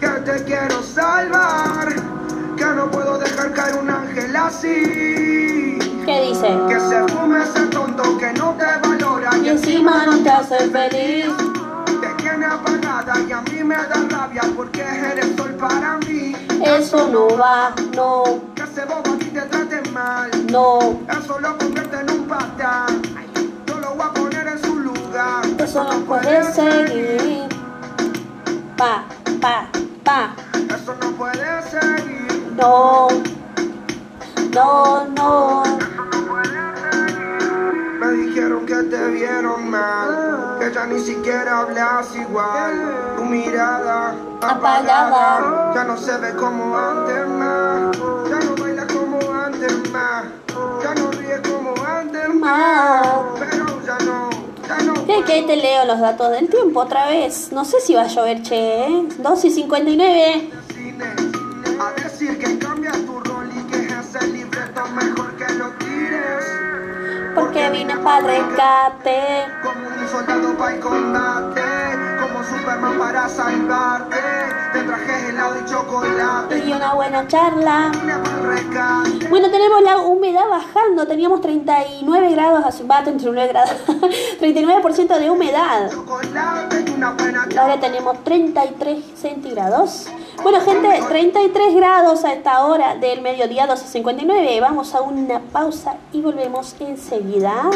Que 0.00 0.08
te 0.08 0.44
quiero 0.44 0.82
salvar. 0.82 1.94
Que 2.56 2.64
no 2.64 2.90
puedo 2.90 3.18
dejar 3.18 3.52
caer 3.52 3.76
un 3.76 3.90
ángel 3.90 4.34
así. 4.36 5.78
¿Qué 6.04 6.22
dice? 6.28 6.48
Que 6.68 6.80
se 6.80 7.06
fume 7.14 7.42
ese 7.42 7.66
tonto 7.66 8.18
que 8.18 8.32
no 8.32 8.54
te 8.54 8.88
valora. 8.88 9.36
Y 9.38 9.48
encima 9.50 10.06
no 10.06 10.18
te 10.18 10.30
hace 10.30 10.58
feliz. 10.70 11.26
Te 12.00 12.22
tiene 12.22 12.46
apagada 12.46 13.14
y 13.28 13.32
a 13.32 13.40
mí 13.42 13.62
me 13.62 13.76
da 13.76 14.06
rabia 14.08 14.42
porque 14.56 14.82
eres 14.82 15.36
sol 15.36 15.54
para 15.54 15.98
mí. 15.98 16.34
Eso 16.64 17.08
no 17.08 17.28
va, 17.36 17.74
no, 17.94 18.24
Que 18.54 18.62
ese 18.62 18.84
bobo 18.84 19.14
a 19.14 19.18
ti 19.18 19.26
te 19.26 19.40
trate 19.42 19.67
no. 20.50 21.00
Eso 21.10 21.38
lo 21.40 21.58
convierte 21.58 22.00
en 22.00 22.10
un 22.10 22.28
patán. 22.28 23.02
Yo 23.66 23.78
lo 23.78 23.94
voy 23.94 24.06
a 24.06 24.12
poner 24.12 24.46
en 24.46 24.62
su 24.62 24.74
lugar. 24.76 25.44
Eso 25.58 25.84
no 25.84 26.00
puede 26.00 26.42
seguir. 26.52 27.48
Pa, 28.76 29.04
pa, 29.40 29.68
pa. 30.04 30.34
Eso 30.74 30.94
no 31.00 31.10
puede 31.12 31.62
seguir. 31.62 32.52
No, 32.56 33.08
no, 34.54 35.06
no. 35.08 35.62
Me 38.00 38.12
dijeron 38.12 38.66
que 38.66 38.76
te 38.84 39.08
vieron 39.08 39.70
mal. 39.70 40.56
Que 40.60 40.72
ya 40.72 40.86
ni 40.86 41.00
siquiera 41.00 41.60
hablas 41.60 42.14
igual. 42.14 43.16
Tu 43.16 43.24
mirada 43.24 44.14
Apagada. 44.40 45.72
Ya 45.74 45.84
no 45.84 45.96
se 45.96 46.16
ve 46.18 46.32
como 46.34 46.76
antes 46.78 47.28
más. 47.28 47.96
Ya 48.30 48.38
no 48.38 48.57
antes 49.68 49.90
más. 49.92 50.24
Ya 50.82 50.94
no 50.94 51.10
ríe 51.12 51.42
como 51.42 51.74
antes 51.86 52.34
más. 52.34 53.06
Ah. 53.06 53.22
Pero 53.38 53.66
ya 53.84 53.98
no, 54.04 54.30
ya 54.66 54.78
no. 54.84 55.06
¿Qué, 55.06 55.24
que 55.24 55.42
te 55.42 55.56
leo 55.56 55.84
los 55.84 56.00
datos 56.00 56.30
del 56.30 56.48
tiempo 56.48 56.80
otra 56.80 57.06
vez? 57.08 57.52
No 57.52 57.64
sé 57.64 57.80
si 57.80 57.94
va 57.94 58.02
a 58.02 58.06
llover, 58.08 58.42
che. 58.42 58.86
¿eh? 58.86 59.08
2 59.18 59.44
y 59.44 59.50
59. 59.50 60.50
cine 60.74 61.04
a 61.80 62.00
decir 62.02 62.38
que 62.38 62.58
cambia 62.58 62.92
tu 62.92 63.20
rol 63.20 63.50
y 63.54 63.62
que 63.70 63.86
es 63.86 64.14
el 64.22 64.32
libreto 64.32 64.84
mejor 64.88 65.36
que 65.36 65.54
lo 65.54 65.70
tires 65.72 66.44
Porque 67.34 67.70
vine 67.70 67.96
para 67.98 68.26
rescate. 68.26 69.44
como 69.62 69.88
un 69.88 70.08
soldado 70.08 70.56
para 70.58 70.74
el 70.74 70.80
combate 70.80 71.60
como 72.38 72.58
Superman 72.58 72.98
para 72.98 73.28
salvarte. 73.28 74.16
Te 74.72 74.82
traje 74.82 75.28
helado 75.28 75.56
y 75.60 75.70
chocolate. 75.70 76.58
Y 76.58 76.72
una 76.72 76.94
buena 76.94 77.26
charla. 77.26 77.90
Bueno, 79.28 79.50
tenemos 79.50 79.82
la 79.82 79.98
humedad 79.98 80.48
bajando. 80.48 81.06
Teníamos 81.06 81.40
39 81.40 82.30
grados, 82.32 82.64
hace 82.64 82.84
va 82.84 83.02
39 83.02 83.48
grados. 83.48 83.72
39% 84.40 85.18
de 85.18 85.30
humedad. 85.30 85.90
Ahora 87.58 87.80
tenemos 87.80 88.22
33 88.24 89.04
centígrados. 89.16 90.08
Bueno, 90.42 90.60
gente, 90.60 91.02
33 91.08 91.74
grados 91.74 92.24
a 92.24 92.32
esta 92.32 92.64
hora 92.64 92.94
del 92.96 93.22
mediodía 93.22 93.66
12.59. 93.66 94.60
Vamos 94.60 94.94
a 94.94 95.00
una 95.00 95.40
pausa 95.40 95.96
y 96.12 96.20
volvemos 96.20 96.76
enseguida. 96.78 97.70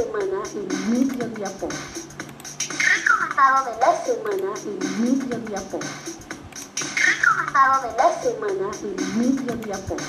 Semana 0.00 0.42
en 0.54 0.66
Mediodía 0.90 1.50
Pop. 1.60 1.72
Recomendado 2.70 3.64
de 3.66 3.72
la 3.80 3.92
semana 4.02 4.50
en 4.64 4.78
Mediodía 5.02 5.60
Pop. 5.70 5.82
Recomendado 7.06 7.82
de 7.82 7.90
la 7.98 8.08
semana 8.22 8.70
en 8.82 8.96
Mediodía 9.18 9.78
Pop. 9.86 10.00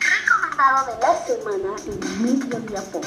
Recomendado 0.00 0.86
de 0.86 0.94
la 1.02 1.12
semana 1.26 1.70
en 1.86 1.98
Mediodía 2.22 2.82
Pop. 2.90 3.04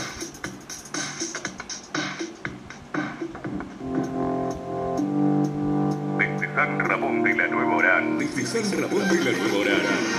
Desde 6.19 6.55
San 6.55 6.79
Ramón 6.79 7.23
de 7.23 7.35
la 7.35 7.47
Nueva 7.47 7.75
Orán. 7.75 8.19
Desde 8.19 8.45
San 8.45 8.81
Ramón 8.81 9.07
de 9.09 9.23
la 9.23 9.31
Nueva 9.31 9.57
Orán. 9.57 10.16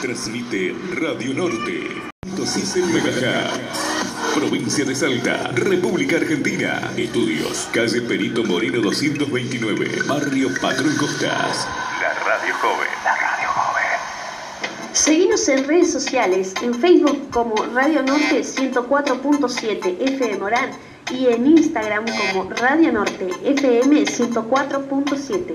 Transmite 0.00 0.76
Radio 0.94 1.34
Norte. 1.34 1.88
106 2.24 2.76
MHz. 2.86 4.34
Provincia 4.38 4.84
de 4.84 4.94
Salta, 4.94 5.48
República 5.54 6.18
Argentina. 6.18 6.92
Estudios, 6.96 7.68
calle 7.72 8.00
Perito 8.02 8.44
Moreno 8.44 8.80
229, 8.80 10.02
Barrio 10.06 10.50
Patrón 10.60 10.94
Costas. 10.96 11.66
La 12.00 12.14
Radio 12.14 12.54
Joven. 12.60 12.88
La 13.02 13.16
Radio 13.16 13.48
Joven. 13.48 14.92
Seguimos 14.92 15.48
en 15.48 15.66
redes 15.66 15.92
sociales, 15.92 16.54
en 16.62 16.74
Facebook 16.74 17.30
como 17.30 17.56
Radio 17.74 18.04
Norte 18.04 18.42
104.7 18.42 19.96
FM 20.00 20.44
Orán 20.44 20.70
y 21.10 21.26
en 21.26 21.44
Instagram 21.44 22.04
como 22.06 22.50
Radio 22.50 22.92
Norte 22.92 23.30
FM 23.42 24.04
104.7. 24.04 25.54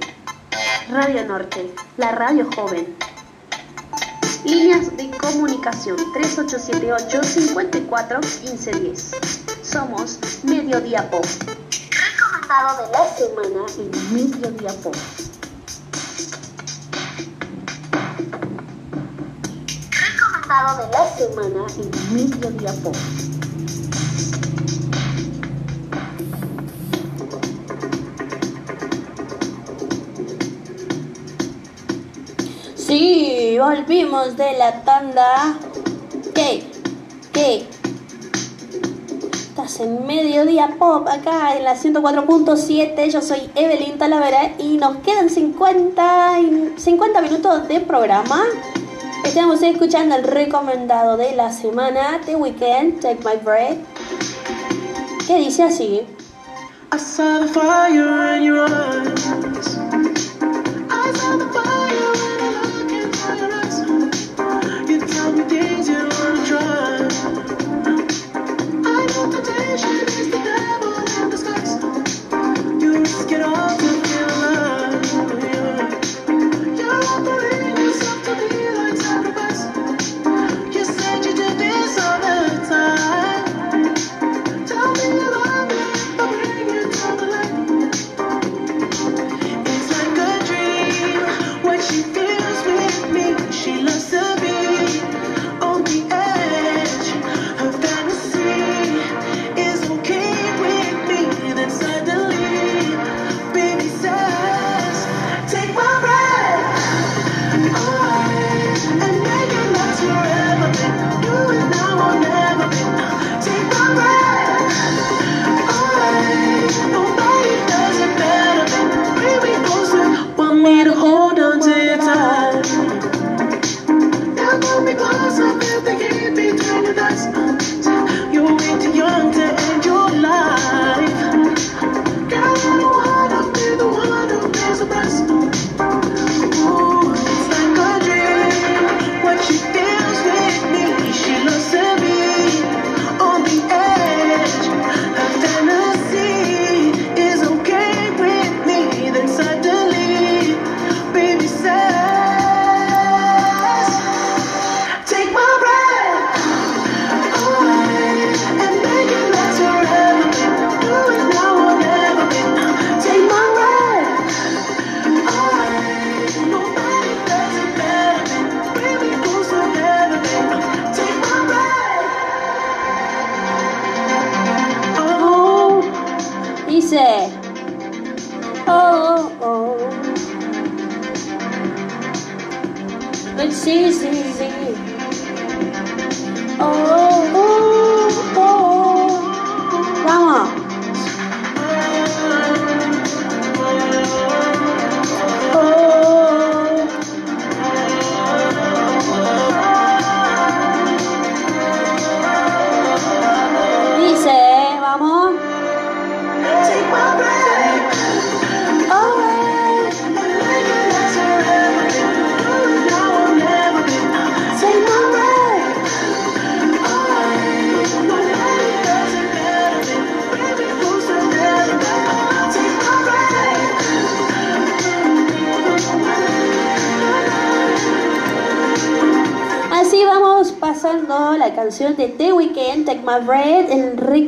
Radio 0.89 1.25
Norte, 1.25 1.71
la 1.95 2.11
radio 2.11 2.45
joven. 2.53 3.12
Líneas 4.45 4.95
de 4.97 5.09
comunicación 5.11 5.95
3878 5.95 7.23
54 7.23 8.19
1510. 8.19 9.11
Somos 9.61 10.19
Mediodía 10.43 11.09
Pop. 11.09 11.25
Recomendado 11.79 12.85
de 12.85 12.91
la 12.91 13.05
semana 13.15 13.65
en 13.77 14.13
Mediodía 14.13 14.73
Pop. 14.83 14.95
Recomendado 19.91 20.85
de 20.85 20.91
la 20.91 21.05
semana 21.15 21.65
en 21.77 22.13
Mediodía 22.13 22.73
Pop. 22.83 22.95
Sí, 32.95 33.57
volvimos 33.57 34.37
de 34.37 34.53
la 34.55 34.83
tanda. 34.83 35.55
¿Qué? 36.35 36.63
¿Qué? 37.33 37.65
Estás 39.31 39.79
en 39.79 40.05
Mediodía 40.05 40.75
Pop 40.77 41.07
acá 41.07 41.57
en 41.57 41.63
la 41.63 41.75
104.7. 41.75 43.09
Yo 43.09 43.23
soy 43.23 43.49
Evelyn 43.55 43.97
Talavera 43.97 44.51
y 44.59 44.77
nos 44.77 44.97
quedan 44.97 45.31
50, 45.31 46.39
y- 46.39 46.73
50 46.77 47.21
minutos 47.23 47.67
de 47.67 47.79
programa. 47.79 48.43
Estamos 49.25 49.63
escuchando 49.63 50.13
el 50.15 50.23
recomendado 50.25 51.17
de 51.17 51.35
la 51.35 51.51
semana, 51.51 52.21
The 52.27 52.35
Weekend, 52.35 52.99
Take 53.01 53.21
My 53.25 53.37
Breath. 53.43 53.79
Que 55.25 55.37
dice 55.39 55.63
así. 55.63 56.01
I 68.85 69.05
know 69.07 69.31
temptation 69.31 70.07
is 70.19 70.29
the 70.31 70.39
devil 70.43 71.23
in 71.23 71.29
disguise. 71.29 71.73
You 72.83 72.99
risk 72.99 73.31
it 73.31 73.41
all 73.41 74.02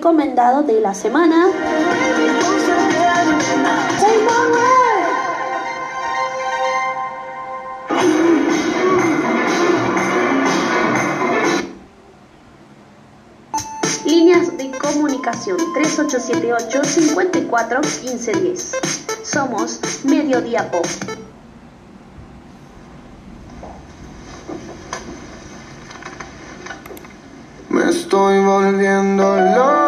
recomendado 0.06 0.62
de 0.62 0.82
la 0.82 0.93
semana. 0.93 1.47
Líneas 14.06 14.56
de 14.56 14.70
comunicación 14.78 15.58
3878 15.74 16.84
54 16.84 17.82
1510. 17.82 18.72
Somos 19.24 19.80
Mediodía 20.03 20.70
Pop. 20.70 20.86
Me 27.70 27.89
estoy 27.89 28.39
volviendo 28.45 29.36
loco. 29.36 29.85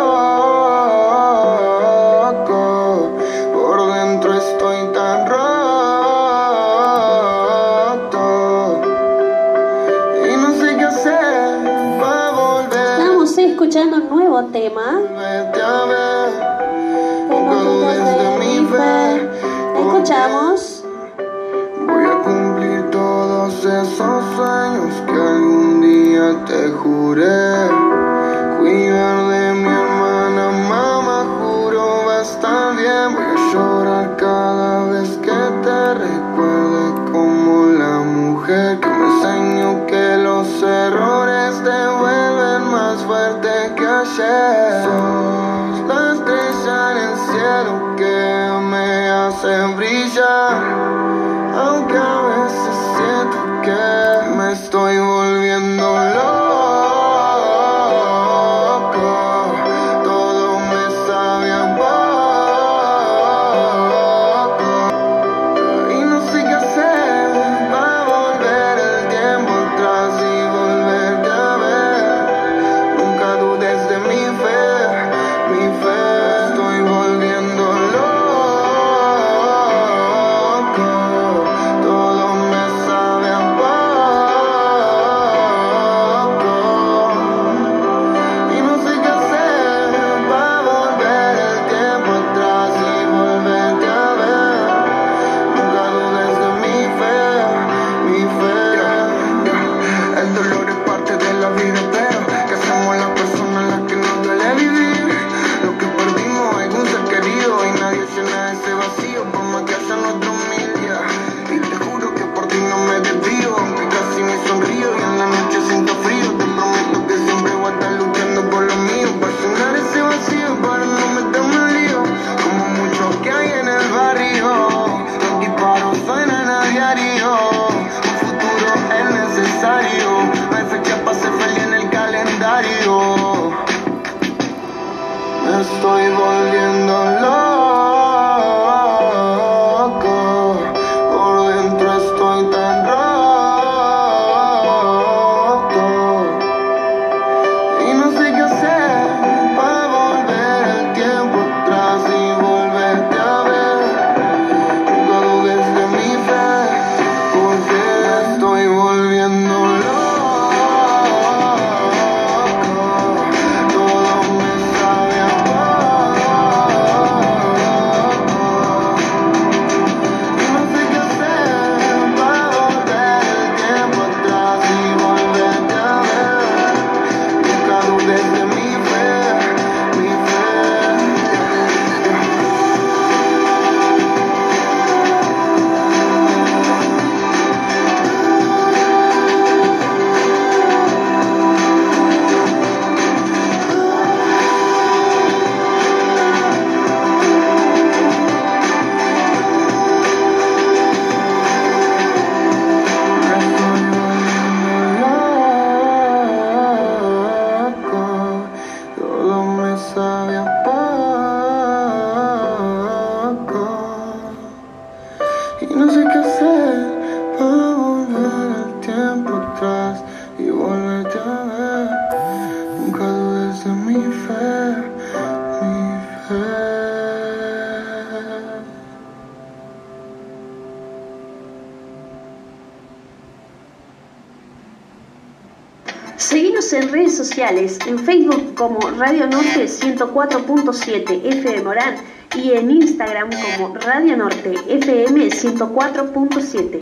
En 237.68 238.00
Facebook 238.00 238.56
como 238.56 238.80
Radio 238.92 239.28
Norte 239.28 239.66
104.7 239.66 241.20
FM 241.22 241.64
Morán 241.64 241.96
y 242.34 242.54
en 242.54 242.72
Instagram 242.72 243.30
como 243.30 243.76
Radio 243.76 244.16
Norte 244.16 244.56
FM 244.70 245.28
104.7. 245.28 246.80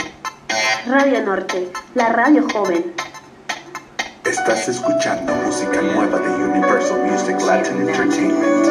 Radio 0.86 1.26
Norte, 1.26 1.72
la 1.96 2.10
radio 2.10 2.46
joven. 2.54 2.94
Estás 4.26 4.70
escuchando 4.70 5.34
música 5.44 5.82
nueva 5.82 6.20
de 6.20 6.44
Universal 6.44 7.02
Music 7.04 7.42
Latin 7.42 7.82
Entertainment. 7.82 8.66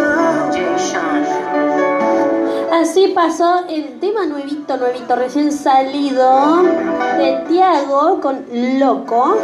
Así 2.73 3.09
pasó 3.09 3.67
el 3.69 3.99
tema 3.99 4.27
nuevito, 4.27 4.77
nuevito, 4.77 5.17
recién 5.17 5.51
salido 5.51 6.63
de 7.19 7.45
Tiago 7.49 8.21
con 8.21 8.45
Loco. 8.79 9.37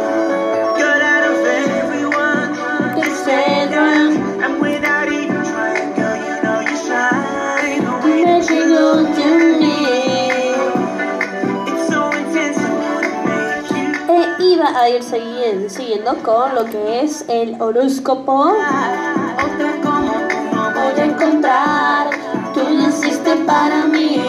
A 14.81 14.89
ir 14.89 15.01
segui- 15.03 15.69
siguiendo 15.69 16.15
con 16.23 16.55
lo 16.55 16.65
que 16.65 17.03
es 17.03 17.23
el 17.27 17.61
horóscopo. 17.61 18.51
Voy 20.73 20.99
a 20.99 21.05
encontrar, 21.05 22.09
tú 22.53 22.61
naciste 22.73 23.35
para 23.45 23.85
mí. 23.85 24.21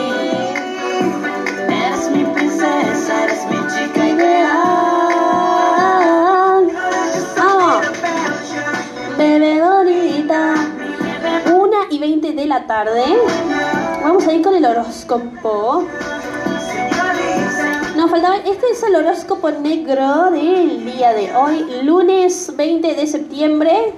Eres 1.68 2.11
mi 2.11 2.24
princesa, 2.24 3.24
eres 3.24 3.46
mi 3.50 3.57
chica 3.68 4.07
Ideal. 4.09 4.53
Vamos, 7.38 7.86
bebé 9.16 9.62
bonita. 9.62 10.55
Una 11.55 11.78
y 11.90 11.98
20 11.98 12.32
de 12.32 12.46
la 12.46 12.66
tarde. 12.66 13.05
Vamos 14.03 14.26
a 14.26 14.32
ir 14.32 14.42
con 14.42 14.55
el 14.55 14.64
horóscopo. 14.66 15.84
Nos 18.03 18.11
faltaba, 18.11 18.34
este 18.38 18.66
es 18.72 18.82
el 18.82 18.96
horóscopo 18.96 19.48
negro 19.53 20.32
del 20.32 20.84
día 20.84 21.12
de 21.12 21.32
hoy, 21.36 21.84
lunes 21.84 22.53
20 22.57 22.96
de 22.96 23.07
septiembre. 23.07 23.94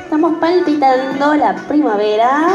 Estamos 0.00 0.38
palpitando 0.38 1.34
la 1.34 1.56
primavera. 1.66 2.50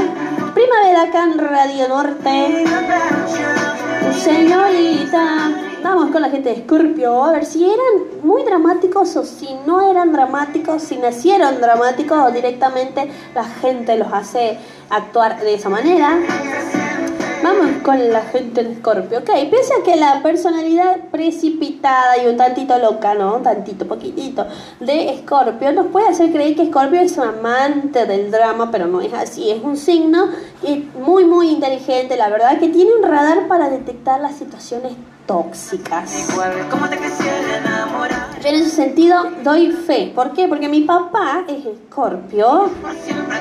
Primavera 0.53 1.01
acá 1.01 1.23
en 1.25 1.39
Radio 1.39 1.89
Norte. 1.89 2.63
Señorita, 4.17 5.51
vamos 5.83 6.09
con 6.11 6.21
la 6.21 6.29
gente 6.29 6.51
de 6.51 6.61
Scorpio 6.61 7.21
a 7.21 7.33
ver 7.33 7.43
si 7.43 7.65
eran 7.65 8.23
muy 8.23 8.43
dramáticos 8.43 9.13
o 9.17 9.25
si 9.25 9.55
no 9.67 9.81
eran 9.81 10.13
dramáticos, 10.13 10.83
si 10.83 10.95
nacieron 10.95 11.59
dramáticos 11.59 12.17
o 12.17 12.31
directamente 12.31 13.11
la 13.35 13.43
gente 13.43 13.97
los 13.97 14.07
hace 14.13 14.57
actuar 14.89 15.37
de 15.41 15.55
esa 15.55 15.67
manera. 15.67 16.17
Con 17.83 18.13
la 18.13 18.21
gente 18.21 18.63
de 18.63 18.75
Scorpio. 18.75 19.19
Ok, 19.19 19.29
pese 19.51 19.73
a 19.73 19.83
que 19.83 19.95
la 19.97 20.21
personalidad 20.23 21.09
precipitada 21.11 22.17
y 22.23 22.27
un 22.27 22.37
tantito 22.37 22.77
loca, 22.79 23.13
¿no? 23.13 23.35
Un 23.35 23.43
tantito, 23.43 23.85
poquitito, 23.85 24.47
de 24.79 25.21
Scorpio 25.21 25.71
nos 25.73 25.87
puede 25.87 26.07
hacer 26.07 26.31
creer 26.31 26.55
que 26.55 26.67
Scorpio 26.67 27.01
es 27.01 27.17
un 27.17 27.25
amante 27.25 28.05
del 28.05 28.31
drama, 28.31 28.71
pero 28.71 28.87
no 28.87 29.01
es 29.01 29.13
así. 29.13 29.51
Es 29.51 29.61
un 29.61 29.75
signo 29.75 30.29
eh, 30.63 30.87
muy, 30.97 31.25
muy 31.25 31.49
inteligente, 31.49 32.15
la 32.15 32.29
verdad, 32.29 32.57
que 32.57 32.69
tiene 32.69 32.91
un 32.93 33.03
radar 33.03 33.47
para 33.47 33.69
detectar 33.69 34.21
las 34.21 34.35
situaciones 34.35 34.93
tóxicas. 35.25 36.29
Igual 36.31 36.67
como 36.69 36.87
te 36.89 36.97
quisiera 36.97 37.57
enamorar 37.57 38.39
Yo 38.41 38.49
en 38.49 38.55
ese 38.55 38.69
sentido 38.69 39.25
doy 39.43 39.71
fe. 39.71 40.11
¿Por 40.13 40.33
qué? 40.33 40.47
Porque 40.47 40.69
mi 40.69 40.81
papá 40.81 41.43
es 41.47 41.63
Scorpio. 41.89 42.69
Siempre 43.03 43.37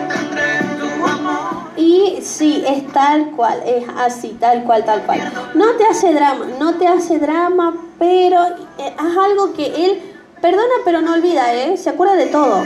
Y 1.77 2.19
sí, 2.23 2.63
es 2.67 2.87
tal 2.93 3.31
cual, 3.31 3.63
es 3.67 3.85
así, 3.97 4.37
tal 4.41 4.65
cual, 4.65 4.85
tal 4.85 5.03
cual. 5.03 5.21
No 5.55 5.73
te 5.73 5.87
hace 5.87 6.13
drama, 6.13 6.47
no 6.59 6.75
te 6.75 6.87
hace 6.87 7.19
drama, 7.19 7.75
pero 7.99 8.45
eh, 8.79 8.95
haz 8.97 9.17
algo 9.17 9.53
que 9.55 9.67
él 9.87 10.03
perdona 10.41 10.75
pero 10.85 11.01
no 11.01 11.15
olvida, 11.15 11.55
¿eh? 11.55 11.77
Se 11.77 11.91
acuerda 11.91 12.15
de 12.15 12.27
todo. 12.27 12.63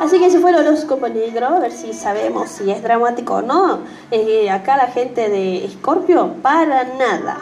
Así 0.00 0.18
que 0.18 0.26
ese 0.26 0.38
fue 0.38 0.50
el 0.50 0.56
horóscopo 0.56 1.08
negro, 1.08 1.46
a 1.46 1.60
ver 1.60 1.72
si 1.72 1.94
sabemos 1.94 2.50
si 2.50 2.70
es 2.70 2.82
dramático 2.82 3.36
o 3.36 3.42
no. 3.42 3.78
Eh, 4.10 4.50
acá 4.50 4.76
la 4.76 4.88
gente 4.88 5.30
de 5.30 5.66
Scorpio, 5.72 6.34
para 6.42 6.84
nada. 6.84 7.38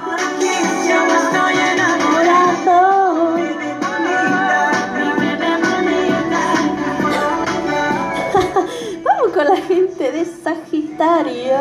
La 9.44 9.56
gente 9.56 10.12
de 10.12 10.24
Sagitario. 10.24 11.54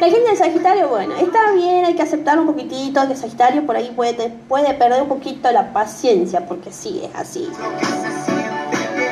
La 0.00 0.06
gente 0.10 0.30
de 0.30 0.36
Sagitario, 0.36 0.88
bueno, 0.88 1.14
está 1.16 1.52
bien, 1.52 1.84
hay 1.84 1.94
que 1.94 2.02
aceptar 2.02 2.38
un 2.38 2.46
poquitito 2.46 3.06
que 3.08 3.16
Sagitario 3.16 3.64
por 3.64 3.76
ahí 3.76 3.92
puede, 3.94 4.30
puede 4.48 4.74
perder 4.74 5.02
un 5.02 5.08
poquito 5.08 5.50
la 5.50 5.72
paciencia, 5.72 6.46
porque 6.46 6.72
sí, 6.72 7.02
es 7.02 7.14
así. 7.14 7.48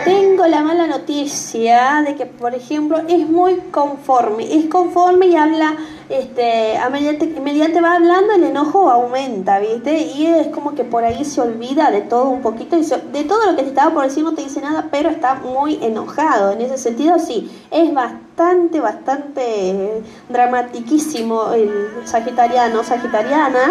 Tengo 0.04 0.46
la 0.46 0.62
mala 0.62 0.86
noticia 0.86 2.02
de 2.06 2.14
que, 2.14 2.26
por 2.26 2.54
ejemplo, 2.54 2.98
es 3.08 3.28
muy 3.28 3.56
conforme, 3.70 4.54
es 4.54 4.66
conforme 4.66 5.26
y 5.26 5.36
habla, 5.36 5.74
este, 6.08 6.76
a 6.76 6.90
mediante, 6.90 7.26
mediante 7.40 7.80
va 7.80 7.94
hablando 7.94 8.34
el 8.34 8.44
enojo 8.44 8.90
aumenta, 8.90 9.58
¿viste? 9.58 9.98
Y 9.98 10.26
es 10.26 10.48
como 10.48 10.74
que 10.74 10.84
por 10.84 11.04
ahí 11.04 11.24
se 11.24 11.40
olvida 11.40 11.90
de 11.90 12.02
todo 12.02 12.28
un 12.28 12.42
poquito, 12.42 12.76
de 12.76 13.24
todo 13.24 13.50
lo 13.50 13.56
que 13.56 13.62
te 13.62 13.68
estaba 13.68 13.94
por 13.94 14.04
decir 14.04 14.22
no 14.22 14.34
te 14.34 14.42
dice 14.42 14.60
nada, 14.60 14.88
pero 14.90 15.08
está 15.08 15.34
muy 15.34 15.78
enojado. 15.82 16.52
En 16.52 16.60
ese 16.60 16.76
sentido, 16.76 17.18
sí, 17.18 17.50
es 17.70 17.92
bastante, 17.94 18.80
bastante 18.80 19.42
eh, 19.42 20.02
dramatiquísimo 20.28 21.52
el 21.52 21.88
sagitariano, 22.04 22.84
sagitariana. 22.84 23.70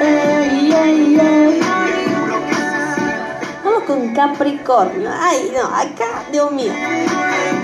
Ey, 0.00 0.72
ey, 0.72 1.18
ey. 1.18 1.60
Vamos 3.64 3.82
con 3.84 4.12
Capricornio. 4.14 5.10
Ay, 5.10 5.50
no, 5.54 5.66
acá, 5.74 6.24
Dios 6.30 6.52
mío. 6.52 6.72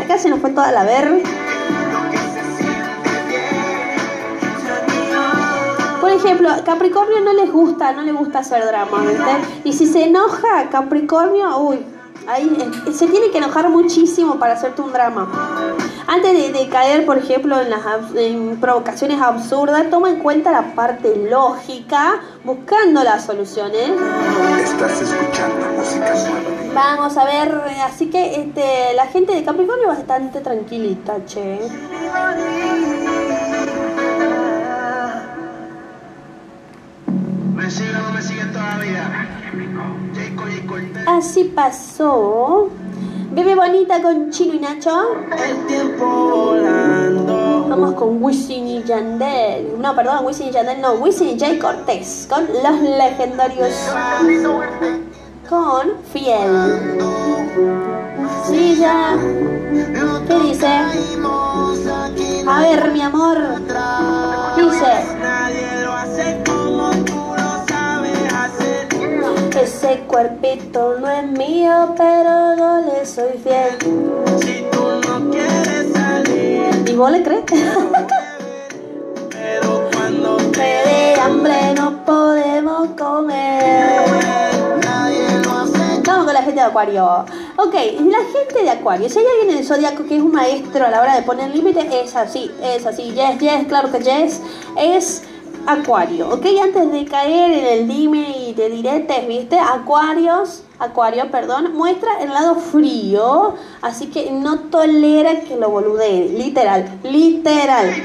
Acá 0.02 0.18
se 0.18 0.30
nos 0.30 0.40
fue 0.40 0.50
toda 0.50 0.72
la 0.72 0.84
ver. 0.84 1.22
Ejemplo, 6.12 6.48
Capricornio 6.64 7.20
no 7.20 7.32
les 7.32 7.50
gusta, 7.52 7.92
no 7.92 8.02
les 8.02 8.14
gusta 8.14 8.40
hacer 8.40 8.64
drama. 8.64 9.04
Y 9.64 9.72
si 9.72 9.86
se 9.86 10.04
enoja 10.04 10.68
Capricornio, 10.70 11.58
uy, 11.58 11.84
ahí 12.26 12.56
eh, 12.60 12.92
se 12.92 13.06
tiene 13.06 13.30
que 13.30 13.38
enojar 13.38 13.68
muchísimo 13.68 14.36
para 14.36 14.54
hacerte 14.54 14.82
un 14.82 14.92
drama. 14.92 15.28
Antes 16.06 16.32
de, 16.32 16.58
de 16.58 16.68
caer, 16.68 17.06
por 17.06 17.18
ejemplo, 17.18 17.60
en 17.60 17.70
las 17.70 17.82
en 18.14 18.60
provocaciones 18.60 19.20
absurdas, 19.20 19.88
toma 19.90 20.10
en 20.10 20.18
cuenta 20.18 20.50
la 20.50 20.74
parte 20.74 21.16
lógica, 21.16 22.20
buscando 22.44 23.02
las 23.02 23.24
soluciones. 23.24 23.90
Estás 24.62 25.00
escuchando 25.02 25.66
música 25.76 26.14
nueva 26.14 26.52
Vamos 26.74 27.16
a 27.16 27.24
ver, 27.24 27.48
eh, 27.68 27.80
así 27.82 28.06
que 28.06 28.40
este, 28.40 28.94
la 28.94 29.06
gente 29.06 29.34
de 29.34 29.44
Capricornio 29.44 29.88
bastante 29.88 30.40
tranquilita, 30.40 31.24
che. 31.26 31.60
¿Me 37.62 37.70
siguen 37.70 37.94
o 37.94 38.02
no 38.02 38.10
me 38.10 38.20
siguen 38.20 38.52
todavía? 38.52 39.28
Jacob 40.16 40.48
y 40.48 40.66
Cortés. 40.66 41.06
Así 41.06 41.44
pasó. 41.44 42.70
Bebé 43.30 43.54
bonita 43.54 44.02
con 44.02 44.30
Chino 44.30 44.54
y 44.54 44.58
Nacho. 44.58 44.90
El 45.30 45.66
tiempo 45.66 46.04
volando 46.04 47.66
Vamos 47.68 47.94
con 47.94 48.20
Wisin 48.20 48.66
y 48.66 48.82
Yandel. 48.82 49.80
No, 49.80 49.94
perdón, 49.94 50.26
Wisin 50.26 50.48
y 50.48 50.50
Yandel, 50.50 50.80
no, 50.80 50.94
Wisin 50.94 51.28
y 51.28 51.38
Jay 51.38 51.60
Cortés. 51.60 52.26
Con 52.28 52.48
los 52.48 52.80
legendarios. 52.80 53.70
Con 55.48 55.92
Fiel. 56.12 56.90
Sí, 58.44 58.76
ya. 58.80 59.16
¿Qué 60.26 60.34
dice? 60.40 60.66
A 62.48 62.60
ver, 62.60 62.90
mi 62.90 63.02
amor. 63.02 63.38
¿Qué 64.56 64.62
dice? 64.62 65.11
Cuerpito 70.22 70.98
no 71.00 71.10
es 71.10 71.26
mío, 71.32 71.94
pero 71.96 72.56
yo 72.56 72.80
le 72.86 73.04
soy 73.04 73.32
fiel. 73.42 73.76
Si 74.40 74.64
tú 74.70 74.82
no 75.08 75.30
quieres 75.30 75.92
salir 75.92 76.88
¿Y 76.88 76.94
vos 76.94 77.10
le 77.10 77.22
crees? 77.22 77.42
Pero 79.30 79.88
cuando 79.92 80.38
Me 80.38 80.84
de 80.84 81.14
hambre 81.20 81.74
no 81.74 82.04
podemos 82.04 82.90
comer. 82.90 84.02
Vamos 86.04 86.24
con 86.24 86.34
la 86.34 86.42
gente 86.42 86.60
de 86.60 86.66
Acuario. 86.66 87.24
Ok, 87.56 87.74
la 87.74 88.38
gente 88.38 88.62
de 88.62 88.70
Acuario. 88.70 89.08
Si 89.08 89.18
hay 89.18 89.24
alguien 89.26 89.50
en 89.50 89.58
el 89.58 89.66
zodiaco 89.66 90.04
que 90.04 90.16
es 90.16 90.22
un 90.22 90.32
maestro 90.32 90.86
a 90.86 90.90
la 90.90 91.00
hora 91.00 91.16
de 91.16 91.22
poner 91.22 91.50
límite, 91.50 91.88
es 92.00 92.14
así, 92.14 92.50
es 92.62 92.86
así. 92.86 93.12
Yes, 93.12 93.38
yes, 93.40 93.66
claro 93.66 93.90
que 93.90 93.98
yes. 93.98 94.40
Es 94.78 95.24
Acuario, 95.66 96.28
¿ok? 96.28 96.44
Antes 96.62 96.92
de 96.92 97.04
caer 97.04 97.52
en 97.52 97.66
el 97.66 97.88
dime 97.88 98.48
y 98.48 98.54
de 98.54 98.68
diretes, 98.68 99.28
¿viste? 99.28 99.58
Acuarios, 99.58 100.64
Acuario, 100.78 101.30
perdón, 101.30 101.74
muestra 101.74 102.22
el 102.22 102.30
lado 102.30 102.56
frío, 102.56 103.54
así 103.82 104.06
que 104.06 104.30
no 104.32 104.60
tolera 104.70 105.40
que 105.40 105.56
lo 105.56 105.70
boludeen, 105.70 106.36
literal, 106.36 106.98
literal. 107.04 108.04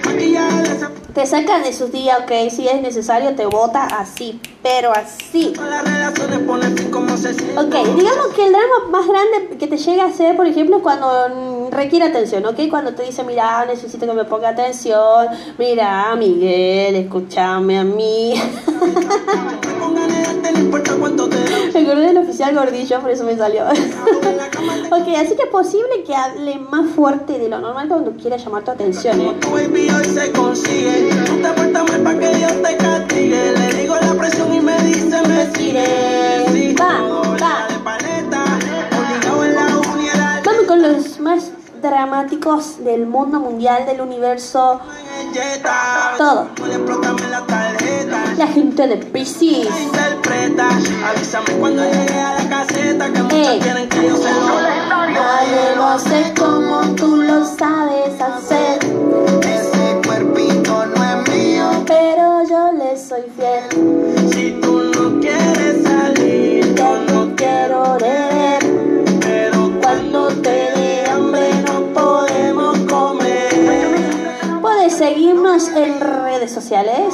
Te 1.14 1.26
sacan 1.26 1.64
de 1.64 1.74
sus 1.74 1.92
días, 1.92 2.20
ok, 2.22 2.52
si 2.52 2.68
es 2.68 2.80
necesario 2.80 3.34
te 3.36 3.48
bota 3.48 3.86
así, 3.86 4.40
pero 4.62 4.92
así. 4.92 5.54
Ok, 7.58 7.96
digamos 7.96 8.28
que 8.36 8.46
el 8.46 8.52
drama 8.52 8.92
más 8.92 9.08
grande 9.08 9.58
que 9.58 9.66
te 9.66 9.78
llega 9.78 10.06
a 10.06 10.12
ser, 10.12 10.36
por 10.36 10.46
ejemplo, 10.46 10.84
cuando 10.84 11.70
requiere 11.72 12.06
atención, 12.06 12.46
¿ok? 12.46 12.60
Cuando 12.70 12.94
te 12.94 13.02
dice, 13.02 13.24
mira, 13.24 13.66
necesito 13.66 14.06
que 14.06 14.14
me 14.14 14.26
ponga 14.26 14.50
atención, 14.50 15.28
mira, 15.58 16.16
Miguel, 16.16 16.96
escúchame 16.96 17.80
a 17.80 17.84
mí. 17.84 18.36
Me 21.74 21.80
acordé 21.82 22.08
del 22.08 22.18
oficial 22.18 22.56
gordillo, 22.58 23.00
por 23.02 23.10
eso 23.12 23.24
me 23.24 23.36
salió. 23.38 23.64
ok, 23.68 25.08
así 25.20 25.36
que 25.36 25.44
es 25.44 25.50
posible 25.52 26.04
que 26.06 26.16
hable 26.16 26.58
más 26.60 26.90
fuerte 26.92 27.38
de 27.40 27.50
lo 27.50 27.60
normal 27.60 27.88
cuando 27.88 28.12
quiera 28.12 28.38
llamar 28.38 28.64
tu 28.64 28.72
atención, 28.72 29.20
¿eh? 29.22 29.36
Tu 29.42 29.50
baby 29.52 29.90
hoy 29.90 30.06
se 30.06 30.32
consigue. 30.32 31.10
Tú 31.26 31.36
te 31.38 31.50
portas 31.50 31.84
mal 31.92 32.02
para 32.02 32.20
que 32.20 32.36
Dios 32.36 32.54
te 32.62 32.78
castigue. 32.78 33.52
Le 33.54 33.74
digo 33.82 33.96
la 33.96 34.14
presión 34.14 34.54
y 34.54 34.60
me 34.60 34.78
dice 34.84 35.22
me 35.28 35.56
sigue. 35.56 36.46
Sí, 36.52 36.76
Va, 36.80 37.02
bola 37.02 37.38
va. 37.42 37.68
de 37.74 37.80
paleta. 37.84 38.44
Obligado 38.98 39.46
en 39.46 39.56
la 39.56 39.78
uni 39.94 40.08
era 40.10 40.42
Vamos 40.46 40.64
con 40.68 40.82
los 40.82 41.20
más 41.20 41.52
dramáticos 41.82 42.84
del 42.84 43.06
mundo 43.06 43.40
mundial, 43.40 43.86
del 43.86 44.02
universo, 44.02 44.80
todo. 46.18 46.48
No 46.58 47.18
la 48.38 48.48
gente 48.48 48.88
de 48.88 48.98
Pisces. 48.98 49.68
Interpreta. 49.82 50.70
Avísame 51.10 51.54
cuando 51.60 51.84
llegue 51.84 52.20
a 52.20 52.36
la 52.36 52.50
caseta. 52.50 53.12
Que 53.12 53.24
muchas 53.24 53.48
Ey. 53.48 53.60
quieren 53.60 53.90
que 53.90 54.08
yo 54.08 54.16
se 54.16 54.32
lo 54.32 54.62
Nadie 55.08 55.76
lo 55.76 55.86
hace 55.88 56.34
como 56.38 56.82
tú 56.96 57.18
lo 57.18 57.44
sabes 57.46 58.22
hacer, 58.22 58.80
Ese 59.42 60.02
cuerpito 60.06 60.86
no 60.86 61.04
es 61.04 61.30
mío. 61.30 61.84
pero 61.88 62.44
yo 62.48 62.72
le 62.74 62.98
soy 62.98 63.24
fiel. 63.36 64.30
Si 64.32 64.60
tú 64.62 64.84
no 64.96 65.20
quieres 65.20 65.84
salir, 65.84 66.76
yo 66.76 67.00
no 67.08 67.36
Quiero 67.36 67.98
seguirnos 74.98 75.68
en 75.70 76.00
redes 76.00 76.52
sociales. 76.52 77.14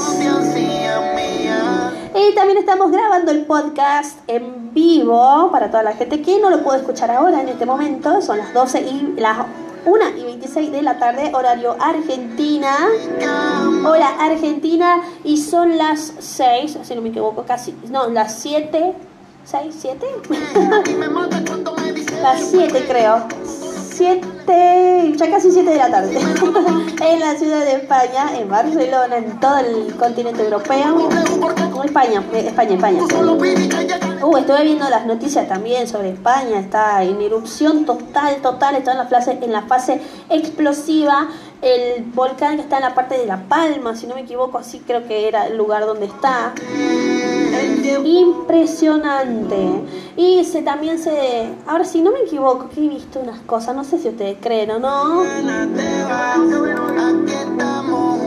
Y 2.16 2.34
también 2.34 2.58
estamos 2.58 2.92
grabando 2.92 3.32
el 3.32 3.46
podcast 3.46 4.20
en 4.28 4.74
vivo 4.74 5.50
para 5.52 5.70
toda 5.70 5.84
la 5.84 5.92
gente 5.92 6.22
que 6.22 6.40
no 6.40 6.50
lo 6.50 6.64
puede 6.64 6.80
escuchar 6.80 7.12
ahora 7.12 7.42
en 7.42 7.50
este 7.50 7.66
momento. 7.66 8.22
Son 8.22 8.38
las 8.38 8.54
12 8.54 8.82
y 8.82 9.20
las 9.20 9.48
1 9.86 10.10
y 10.18 10.24
26 10.24 10.72
de 10.72 10.82
la 10.82 10.98
tarde, 10.98 11.32
horario 11.34 11.76
Argentina. 11.78 12.74
Hola 13.86 14.16
Argentina. 14.18 15.02
Y 15.26 15.36
son 15.38 15.78
las 15.78 16.14
6, 16.20 16.78
si 16.84 16.96
no 16.96 17.02
me 17.02 17.10
equivoco, 17.10 17.44
casi. 17.44 17.76
No, 17.90 18.08
las 18.08 18.40
7. 18.40 18.94
¿6? 19.52 19.74
¿7? 19.74 20.00
las 22.22 22.50
7 22.50 22.86
creo. 22.88 23.28
7, 23.96 25.14
ya 25.16 25.32
casi 25.32 25.52
7 25.52 25.70
de 25.70 25.78
la 25.78 25.90
tarde. 25.90 26.20
en 27.02 27.20
la 27.20 27.36
ciudad 27.36 27.64
de 27.64 27.74
España, 27.74 28.38
en 28.38 28.50
Barcelona, 28.50 29.18
en 29.18 29.40
todo 29.40 29.58
el 29.60 29.96
continente 29.96 30.44
europeo. 30.44 31.10
España, 31.84 32.24
eh, 32.34 32.46
España, 32.48 32.74
España. 32.74 33.02
Uh, 34.24 34.38
estuve 34.38 34.64
viendo 34.64 34.90
las 34.90 35.06
noticias 35.06 35.48
también 35.48 35.88
sobre 35.88 36.10
España, 36.10 36.60
está 36.60 37.04
en 37.04 37.22
erupción 37.22 37.86
total, 37.86 38.38
total, 38.38 38.76
está 38.76 38.92
en 38.92 38.98
la 38.98 39.06
fase, 39.06 39.40
en 39.42 39.52
la 39.52 39.62
fase 39.64 40.02
explosiva. 40.30 41.30
El 41.62 42.04
volcán 42.04 42.56
que 42.58 42.64
está 42.64 42.78
en 42.78 42.84
la 42.84 42.96
parte 42.96 43.18
de 43.18 43.26
La 43.26 43.48
Palma, 43.48 43.96
si 43.96 44.08
no 44.08 44.16
me 44.16 44.22
equivoco, 44.22 44.58
así 44.58 44.80
creo 44.80 45.08
que 45.08 45.28
era 45.28 45.48
el 45.48 45.58
lugar 45.58 45.86
donde 45.86 46.08
está. 46.08 46.54
Impresionante. 48.04 49.84
Y 50.16 50.44
se 50.46 50.62
también 50.62 51.00
se. 51.00 51.50
Ahora, 51.68 51.84
si 51.86 52.02
no 52.02 52.12
me 52.12 52.22
equivoco, 52.22 52.70
que 52.70 52.86
he 52.86 52.90
visto 52.90 53.20
unas 53.20 53.40
cosas, 53.42 53.76
no 53.76 53.84
sé 53.84 54.00
si 54.00 54.10
ustedes 54.10 54.38
creen 54.42 54.72
o 54.72 54.80
no. 54.80 55.22
Aquí 55.22 57.32
estamos 57.32 58.24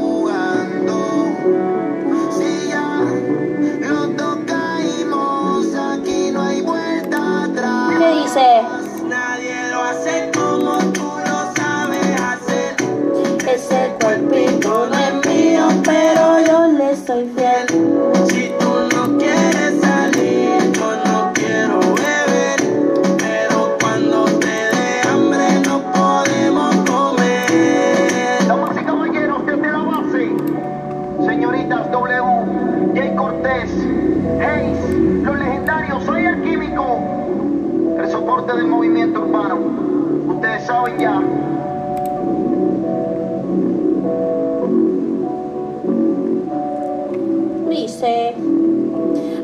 Dice. 47.69 48.35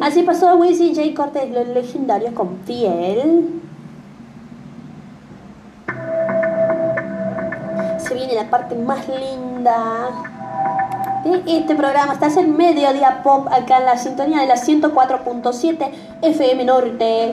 Así 0.01 0.23
pasó 0.25 0.57
Wisin 0.57 0.97
J. 0.97 1.15
Cortés, 1.15 1.51
los 1.51 1.69
legendarios 1.69 2.33
con 2.33 2.57
piel. 2.67 3.61
Se 7.99 8.15
viene 8.15 8.35
la 8.35 8.51
parte 8.51 8.75
más 8.75 9.07
linda 9.09 10.09
de 11.25 11.43
este 11.47 11.77
programa. 11.77 12.15
Estás 12.15 12.37
en 12.37 12.57
Mediodía 12.57 13.23
Pop, 13.23 13.47
acá 13.53 13.79
en 13.79 13.85
la 13.85 13.97
sintonía 13.97 14.41
de 14.41 14.49
la 14.49 14.57
104.7 14.57 15.91
FM 16.23 16.65
Norte. 16.65 17.33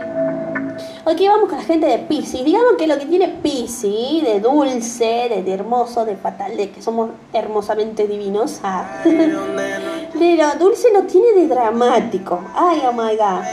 Ok, 1.05 1.21
vamos 1.27 1.49
con 1.49 1.57
la 1.57 1.63
gente 1.63 1.88
de 1.88 1.99
Pisces. 1.99 2.43
Digamos 2.43 2.73
que 2.77 2.88
lo 2.88 2.97
que 2.97 3.05
tiene 3.05 3.27
Pisces, 3.27 4.23
de 4.23 4.39
dulce, 4.41 5.43
de, 5.43 5.53
hermoso, 5.53 6.05
de 6.05 6.15
fatal, 6.15 6.55
de 6.57 6.71
que 6.71 6.82
somos 6.82 7.11
hermosamente 7.34 8.07
divinos. 8.07 8.59
ah. 8.63 9.01
Pero 9.03 10.45
dulce 10.59 10.88
no 10.93 11.03
tiene 11.03 11.34
de 11.34 11.47
dramático. 11.47 12.41
Ay, 12.55 12.82
oh 12.86 12.93
my 12.93 13.15
god. 13.15 13.43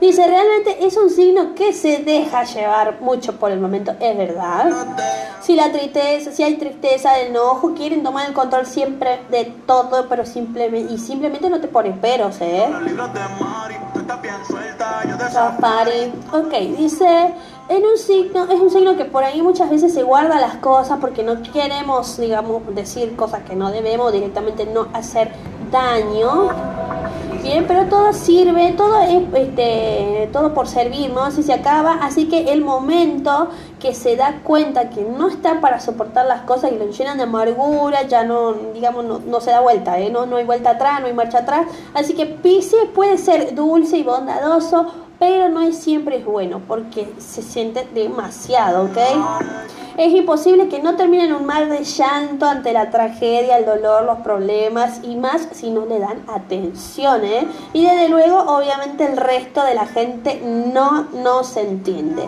Dice, 0.00 0.26
realmente 0.26 0.86
es 0.86 0.96
un 0.96 1.10
signo 1.10 1.54
que 1.54 1.72
se 1.72 1.98
deja 1.98 2.44
llevar 2.44 3.00
mucho 3.00 3.36
por 3.36 3.50
el 3.50 3.58
momento, 3.58 3.92
es 3.98 4.16
verdad. 4.16 4.70
Si 5.40 5.56
la 5.56 5.72
tristeza, 5.72 6.30
si 6.30 6.42
hay 6.42 6.56
tristeza, 6.56 7.18
enojo, 7.20 7.74
quieren 7.74 8.02
tomar 8.02 8.28
el 8.28 8.34
control 8.34 8.66
siempre 8.66 9.20
de 9.30 9.46
todo, 9.66 10.06
pero 10.08 10.24
simplemente 10.24 10.92
y 10.92 10.98
simplemente 10.98 11.50
no 11.50 11.60
te 11.60 11.68
ponen 11.68 11.98
peros, 11.98 12.36
¿eh? 12.40 12.68
Safari. 15.32 16.12
Ok, 16.32 16.52
dice, 16.76 17.34
en 17.68 17.84
un 17.84 17.98
signo, 17.98 18.44
es 18.44 18.60
un 18.60 18.70
signo 18.70 18.96
que 18.96 19.04
por 19.04 19.24
ahí 19.24 19.42
muchas 19.42 19.68
veces 19.70 19.92
se 19.92 20.02
guarda 20.02 20.40
las 20.40 20.56
cosas 20.56 20.98
porque 21.00 21.22
no 21.22 21.42
queremos, 21.42 22.18
digamos, 22.18 22.62
decir 22.74 23.14
cosas 23.16 23.42
que 23.42 23.54
no 23.54 23.70
debemos, 23.70 24.12
directamente 24.12 24.64
no 24.66 24.88
hacer 24.92 25.32
daño. 25.70 26.48
Bien, 27.42 27.66
pero 27.68 27.84
todo 27.84 28.12
sirve, 28.12 28.72
todo 28.72 29.00
es 29.00 29.22
este, 29.32 30.28
todo 30.32 30.52
por 30.54 30.66
servir, 30.66 31.10
¿no? 31.10 31.22
Así 31.22 31.42
se 31.42 31.52
acaba, 31.52 31.98
así 32.02 32.28
que 32.28 32.52
el 32.52 32.62
momento 32.62 33.48
que 33.78 33.94
se 33.94 34.16
da 34.16 34.40
cuenta 34.42 34.90
que 34.90 35.02
no 35.02 35.28
está 35.28 35.60
para 35.60 35.78
soportar 35.78 36.26
las 36.26 36.42
cosas 36.42 36.72
y 36.72 36.76
lo 36.76 36.90
llenan 36.90 37.16
de 37.16 37.24
amargura, 37.24 38.02
ya 38.02 38.24
no, 38.24 38.54
digamos, 38.74 39.04
no, 39.04 39.20
no 39.20 39.40
se 39.40 39.50
da 39.50 39.60
vuelta, 39.60 40.00
¿eh? 40.00 40.10
No, 40.10 40.26
no 40.26 40.36
hay 40.36 40.44
vuelta 40.44 40.70
atrás, 40.70 41.00
no 41.00 41.06
hay 41.06 41.14
marcha 41.14 41.38
atrás. 41.38 41.66
Así 41.94 42.14
que 42.14 42.26
Pisces 42.26 42.86
puede 42.94 43.18
ser 43.18 43.54
dulce 43.54 43.98
y 43.98 44.02
bondadoso, 44.02 44.86
pero 45.18 45.48
no 45.48 45.60
es 45.62 45.78
siempre 45.78 46.18
es 46.18 46.24
bueno 46.24 46.60
porque 46.66 47.12
se 47.18 47.42
siente 47.42 47.86
demasiado, 47.94 48.84
¿ok? 48.84 48.98
Es 49.98 50.12
imposible 50.12 50.68
que 50.68 50.80
no 50.80 50.94
termine 50.94 51.24
en 51.24 51.32
un 51.32 51.44
mar 51.44 51.68
de 51.68 51.82
llanto 51.82 52.46
ante 52.46 52.72
la 52.72 52.88
tragedia, 52.90 53.58
el 53.58 53.66
dolor, 53.66 54.04
los 54.04 54.18
problemas 54.18 55.00
y 55.02 55.16
más 55.16 55.48
si 55.50 55.70
no 55.70 55.86
le 55.86 55.98
dan 55.98 56.22
atención, 56.28 57.24
¿eh? 57.24 57.48
Y 57.72 57.84
desde 57.84 58.08
luego, 58.08 58.38
obviamente, 58.38 59.04
el 59.04 59.16
resto 59.16 59.64
de 59.64 59.74
la 59.74 59.86
gente 59.86 60.40
no, 60.72 61.08
no 61.12 61.42
se 61.42 61.62
entiende. 61.62 62.22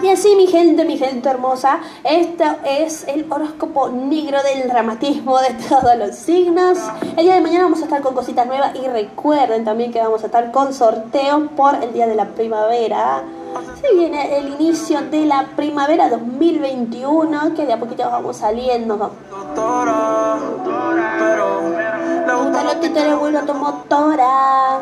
Y 0.00 0.08
así, 0.10 0.36
mi 0.36 0.46
gente, 0.46 0.84
mi 0.84 0.96
gente 0.96 1.28
hermosa, 1.28 1.80
esto 2.04 2.44
es 2.64 3.08
el 3.08 3.26
horóscopo 3.30 3.88
negro 3.88 4.38
del 4.42 4.68
dramatismo 4.68 5.38
de 5.40 5.54
todos 5.68 5.96
los 5.98 6.14
signos. 6.14 6.78
El 7.16 7.24
día 7.24 7.34
de 7.34 7.40
mañana 7.40 7.64
vamos 7.64 7.80
a 7.80 7.84
estar 7.84 8.00
con 8.00 8.14
cositas 8.14 8.46
nuevas 8.46 8.76
y 8.76 8.86
recuerden 9.24 9.64
también 9.64 9.90
que 9.90 10.02
vamos 10.02 10.22
a 10.22 10.26
estar 10.26 10.52
con 10.52 10.74
sorteo 10.74 11.48
por 11.56 11.82
el 11.82 11.94
día 11.94 12.06
de 12.06 12.14
la 12.14 12.26
primavera. 12.26 13.22
Se 13.80 13.94
viene 13.94 14.36
el 14.36 14.48
inicio 14.60 15.00
de 15.00 15.24
la 15.24 15.46
primavera 15.56 16.10
2021, 16.10 17.54
que 17.54 17.64
de 17.64 17.72
a 17.72 17.80
poquito 17.80 18.02
vamos 18.04 18.36
saliendo. 18.36 19.12
Doctora, 19.30 20.36
pero 21.18 21.62
gusta 21.62 22.34
Gusta 22.36 22.64
los 22.64 22.80
títeres, 22.80 23.18
vuelvo 23.18 23.38
a 23.38 23.46
tu 23.46 23.54
motora. 23.54 24.80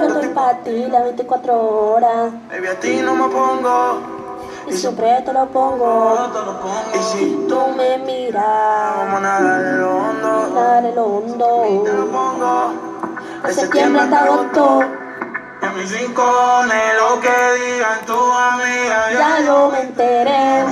Yo 0.00 0.04
estoy 0.04 0.28
para 0.30 0.58
ti 0.58 0.86
las 0.90 1.04
24 1.04 1.92
horas. 1.92 2.32
Baby, 2.50 2.66
a 2.66 2.80
ti 2.80 2.96
no 2.96 3.14
me 3.14 3.28
pongo. 3.28 4.15
Y 4.68 4.72
siempre 4.72 5.22
te 5.24 5.32
lo 5.32 5.46
pongo. 5.48 6.16
Y 6.94 6.98
si 6.98 7.46
Tú 7.48 7.60
me 7.76 7.98
miras. 7.98 8.44
vamos 8.96 9.14
a 9.14 9.20
nadar 9.20 9.60
en 9.64 9.80
lo 9.80 9.96
hondo, 9.96 10.50
Dale 10.54 10.92
lo 10.94 11.04
te 11.04 11.92
lo 11.92 12.02
hondo. 12.02 12.12
pongo. 12.12 12.74
De 13.46 13.52
septiembre 13.54 14.02
hasta 14.02 14.24
agosto. 14.24 14.80
A 15.62 15.68
mis 15.70 15.90
rincones, 15.90 16.94
lo 17.00 17.20
que 17.20 17.64
digan 17.64 18.00
tu 18.06 18.14
amiga. 18.14 19.12
Ya 19.12 19.40
yo 19.46 19.70
me 19.70 19.80
enteré. 19.82 20.64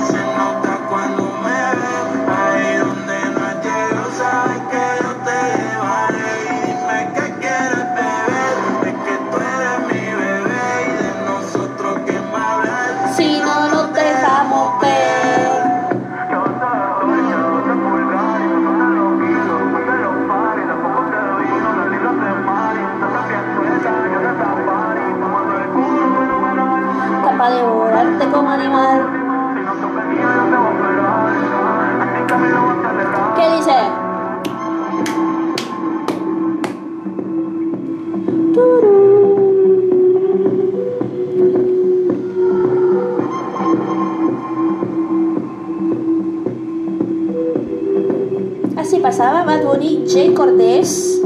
Pasaba 49.15 49.45
Bad 49.45 49.63
Bunny, 49.63 50.03
Jay 50.05 50.33
Cortés. 50.33 51.21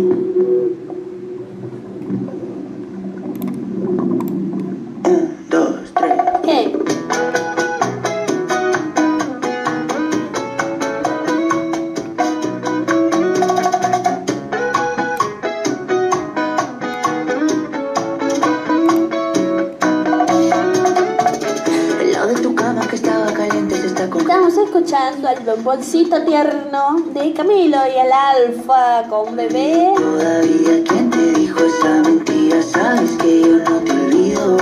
Bomboncito 25.70 26.24
tierno 26.24 26.96
de 27.14 27.32
Camilo 27.34 27.78
y 27.96 28.00
al 28.00 28.12
Alfa 28.12 29.04
con 29.08 29.36
bebé. 29.36 29.94
Todavía 29.96 30.84
quien 30.84 31.12
te 31.12 31.40
dijo 31.40 31.60
esa 31.60 32.10
mentira, 32.10 32.60
sabes 32.64 33.12
que 33.22 33.42
yo 33.42 33.58
no 33.58 33.80
te 33.82 33.92
olvido. 33.92 34.58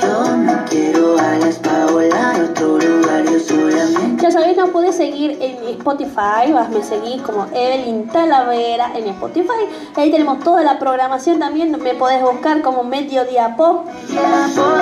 Yo 0.00 0.36
no 0.38 0.64
quiero 0.70 1.18
alas 1.18 1.58
para 1.58 1.84
volar 1.84 2.40
a 2.40 2.44
otro 2.44 2.78
lugar, 2.78 3.24
yo 3.24 3.38
solamente. 3.40 4.22
Ya 4.22 4.30
sabéis, 4.30 4.56
no 4.56 4.68
pude 4.68 4.90
seguir 4.90 5.36
en 5.42 5.68
Spotify, 5.68 6.50
vas 6.54 6.70
me 6.70 6.82
seguís 6.82 7.20
como 7.20 7.46
Evelyn 7.52 8.08
Talavera 8.08 8.92
en 8.96 9.08
Spotify. 9.08 9.68
Ahí 9.96 10.10
tenemos 10.10 10.42
toda 10.42 10.62
la 10.62 10.78
programación 10.78 11.38
también, 11.38 11.72
me 11.72 11.92
podés 11.92 12.22
buscar 12.22 12.62
como 12.62 12.84
Mediodía 12.84 13.54
Pop. 13.54 13.84
Ya, 14.14 14.48
¿por 14.56 14.80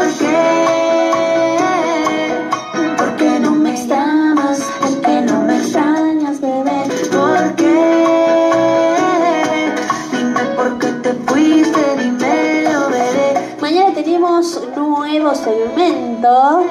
nuevo 15.30 15.34
segmento. 15.34 16.64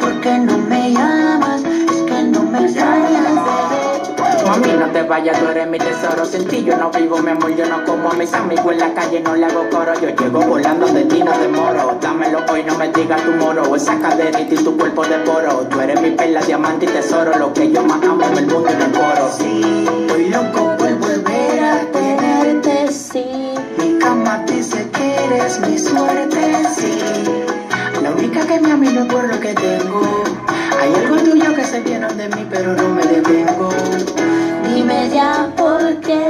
¿Por 0.00 0.20
qué 0.20 0.38
no 0.38 0.58
me 0.58 0.92
llamas? 0.92 1.62
Es 1.62 2.02
que 2.02 2.22
no 2.24 2.42
me 2.42 2.64
extrañas. 2.64 3.34
Mami, 4.46 4.72
no 4.78 4.86
te 4.86 5.02
vayas, 5.02 5.38
tú 5.38 5.48
eres 5.48 5.68
mi 5.68 5.78
tesoro. 5.78 6.24
Sin 6.24 6.46
ti 6.46 6.64
yo 6.64 6.76
no 6.76 6.90
vivo, 6.90 7.18
mi 7.18 7.30
amor, 7.30 7.54
yo 7.54 7.66
no 7.66 7.84
como 7.84 8.10
a 8.10 8.14
mis 8.14 8.32
amigos 8.32 8.72
en 8.72 8.78
la 8.78 8.94
calle, 8.94 9.20
no 9.20 9.34
le 9.34 9.46
hago 9.46 9.68
coro. 9.70 9.92
Yo 10.00 10.08
llego 10.10 10.40
volando 10.40 10.86
de 10.86 11.04
ti, 11.04 11.22
no 11.22 11.36
demoro. 11.38 11.98
Dámelo 12.00 12.40
hoy, 12.50 12.62
no 12.64 12.76
me 12.78 12.88
digas 12.88 13.22
tu 13.22 13.32
moro. 13.32 13.74
Esa 13.74 13.98
caderita 13.98 14.54
y 14.54 14.64
tu 14.64 14.76
cuerpo 14.76 15.04
de 15.04 15.18
poro. 15.18 15.66
Tú 15.70 15.80
eres 15.80 16.00
mi 16.00 16.10
perla, 16.12 16.40
diamante 16.40 16.86
y 16.86 16.88
tesoro. 16.88 17.36
Lo 17.38 17.52
que 17.52 17.70
yo 17.70 17.82
más 17.82 18.02
amo 18.02 18.22
en 18.22 18.38
el 18.38 18.46
mundo 18.46 18.68
y 18.70 18.72
en 18.72 18.82
el 18.82 18.92
coro. 18.92 19.30
Sí, 19.36 19.86
estoy 20.00 20.28
loco 20.30 20.76
por 20.78 20.94
volver 20.98 21.64
a 21.64 21.80
tenerte. 21.92 22.18
Tenerte 22.18 22.92
sí. 22.92 23.24
Mi 23.78 23.98
cama 23.98 24.44
dice 24.46 24.88
que 24.90 25.24
eres 25.24 25.60
mi 25.60 25.78
suerte, 25.78 26.64
sí. 26.74 26.97
Que 28.48 28.58
me 28.60 28.72
amino 28.72 29.06
por 29.06 29.28
lo 29.28 29.38
que 29.38 29.52
tengo. 29.52 30.24
Hay 30.80 30.94
algo 30.94 31.16
tuyo 31.16 31.54
que 31.54 31.64
se 31.64 31.80
viene 31.80 32.08
de 32.14 32.28
mí, 32.30 32.46
pero 32.48 32.72
no 32.72 32.88
me 32.94 33.02
detengo. 33.02 33.68
Dime 34.64 35.10
ya 35.10 35.52
por 35.54 36.00
qué. 36.00 36.24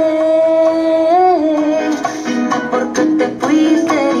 Dime 2.27 2.55
por 2.69 2.91
qué 2.91 3.03
te 3.17 3.27
fuiste, 3.39 4.11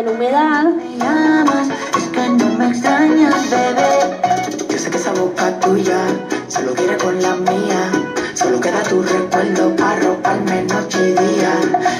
la 0.00 0.10
humedad. 0.10 0.64
me 0.64 0.96
llamas, 0.96 1.68
es 1.96 2.08
que 2.08 2.28
no 2.28 2.46
me 2.56 2.68
extrañas, 2.68 3.50
bebé. 3.50 4.66
Yo 4.70 4.78
sé 4.78 4.90
que 4.90 4.96
esa 4.96 5.12
boca 5.12 5.60
tuya 5.60 5.98
solo 6.48 6.72
quiere 6.72 6.96
con 6.96 7.20
la 7.20 7.34
mía. 7.34 7.92
Solo 8.34 8.58
queda 8.60 8.82
tu 8.84 9.02
recuerdo 9.02 9.76
para 9.76 10.00
roparme 10.00 10.62
noche 10.62 10.98
y 11.10 11.12
día. 11.12 11.52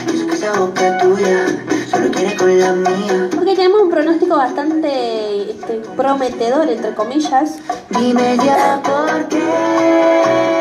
Yo 0.07 0.13
sé 0.13 0.27
que 0.27 0.35
esa 0.35 0.53
boca 0.59 0.99
tuya 0.99 1.47
solo 1.91 2.11
quiere 2.11 2.35
con 2.37 2.59
la 2.59 2.73
mía. 2.73 3.29
Porque 3.35 3.55
tenemos 3.55 3.83
un 3.83 3.91
pronóstico 3.91 4.37
bastante 4.37 5.51
este, 5.51 5.83
prometedor, 5.95 6.69
entre 6.69 6.95
comillas. 6.95 7.59
Dime 7.91 8.39
ya 8.39 8.81
por 8.83 9.29
qué. 9.29 10.52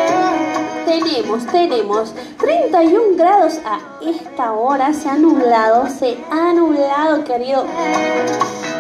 Tenemos, 0.92 1.48
tenemos 1.48 2.14
31 2.38 3.16
grados 3.16 3.62
a 3.64 3.80
esta 4.02 4.52
hora. 4.52 4.94
Se 4.94 5.08
ha 5.08 5.16
nublado, 5.16 5.88
se 5.88 6.18
ha 6.30 6.52
nublado, 6.52 7.24
querido. 7.24 7.66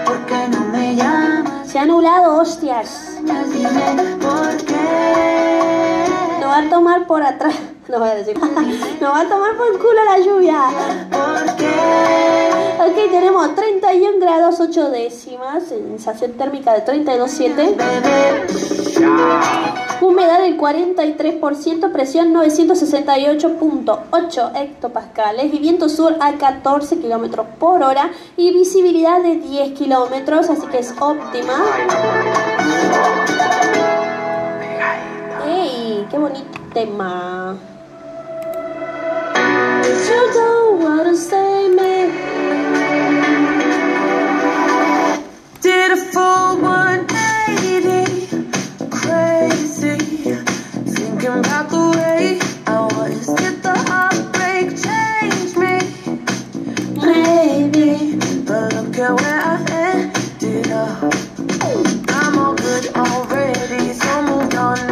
¿Por 0.05 0.25
qué 0.25 0.49
no 0.49 0.59
me 0.65 0.93
llamas? 0.93 1.71
Se 1.71 1.79
ha 1.79 1.85
nublado, 1.85 2.37
hostias. 2.37 3.17
Por 3.25 4.57
qué. 4.65 4.75
Nos 6.41 6.49
va 6.49 6.57
a 6.57 6.69
tomar 6.69 7.07
por 7.07 7.23
atrás. 7.23 7.55
No 7.87 7.99
voy 7.99 8.09
a 8.09 8.15
decir. 8.15 8.37
Nos 9.01 9.13
va 9.13 9.21
a 9.21 9.29
tomar 9.29 9.55
por 9.57 9.67
el 9.67 9.77
culo 9.77 10.03
la 10.05 10.19
lluvia. 10.19 10.63
¿Por 11.09 11.55
qué? 11.55 11.69
Ok, 12.79 13.09
tenemos 13.09 13.55
31 13.55 14.19
grados 14.19 14.59
8 14.59 14.91
décimas, 14.91 15.63
sensación 15.63 16.33
térmica 16.33 16.73
de 16.73 16.85
32,7, 16.85 17.55
Bebé. 17.55 18.80
Humedad 20.01 20.41
del 20.41 20.57
43%, 20.57 21.91
presión 21.91 22.33
968.8 22.33 24.51
hectopascales 24.55 25.53
y 25.53 25.59
viento 25.59 25.89
sur 25.89 26.15
a 26.19 26.33
14 26.33 26.97
kilómetros 26.99 27.45
por 27.59 27.83
hora 27.83 28.09
y 28.37 28.51
visibilidad 28.51 29.21
de 29.21 29.35
10 29.37 29.73
kilómetros, 29.73 30.49
así 30.49 30.65
que 30.67 30.79
es 30.79 30.95
óptima. 30.99 31.53
¡Ey! 35.47 36.07
¡Qué 36.09 36.17
bonito 36.17 36.59
tema! 36.73 37.55
You 40.07 40.21
don't 40.33 40.81
wanna 40.83 41.15
say 41.15 41.69
me. 41.69 42.09
Did 45.61 45.91
a 45.91 45.97
full 45.97 46.41
180, 46.51 46.90
about 51.23 51.69
the 51.69 51.91
way 51.97 52.39
I 52.65 52.87
the 53.61 53.75
heartbreak 53.89 54.69
me? 55.55 55.77
Maybe, 56.95 58.15
but 58.45 58.73
look 58.73 58.97
at 58.97 59.13
where 59.21 59.41
I 59.41 59.57
ended 59.69 60.71
up. 60.71 61.13
I'm 62.09 62.37
all 62.39 62.55
good 62.55 62.87
already, 62.95 63.93
so 63.93 64.21
moved 64.23 64.55
on. 64.55 64.90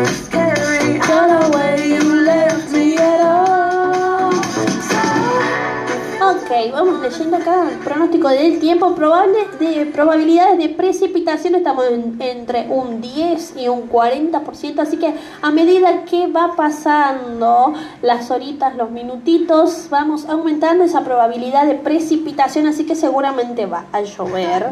Acá, 7.09 7.63
pronóstico 7.83 8.29
del 8.29 8.59
tiempo, 8.59 8.93
probable 8.93 9.37
de 9.59 9.87
probabilidades 9.87 10.57
de 10.59 10.69
precipitación 10.69 11.55
estamos 11.55 11.85
en- 11.89 12.15
entre 12.21 12.67
un 12.69 13.01
10 13.01 13.53
y 13.57 13.67
un 13.67 13.87
40%, 13.87 14.81
así 14.81 14.97
que 14.97 15.13
a 15.41 15.51
medida 15.51 16.03
que 16.05 16.27
va 16.27 16.55
pasando 16.55 17.73
las 18.03 18.29
horitas, 18.29 18.75
los 18.75 18.91
minutitos, 18.91 19.87
vamos 19.89 20.25
aumentando 20.29 20.83
esa 20.83 21.01
probabilidad 21.01 21.65
de 21.65 21.75
precipitación, 21.75 22.67
así 22.67 22.85
que 22.85 22.95
seguramente 22.95 23.65
va 23.65 23.85
a 23.91 24.01
llover. 24.01 24.69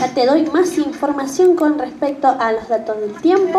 Ya 0.00 0.08
te 0.08 0.26
doy 0.26 0.46
más 0.52 0.76
información 0.78 1.56
con 1.56 1.78
respecto 1.78 2.28
a 2.28 2.52
los 2.52 2.68
datos 2.68 3.00
del 3.00 3.12
tiempo. 3.14 3.58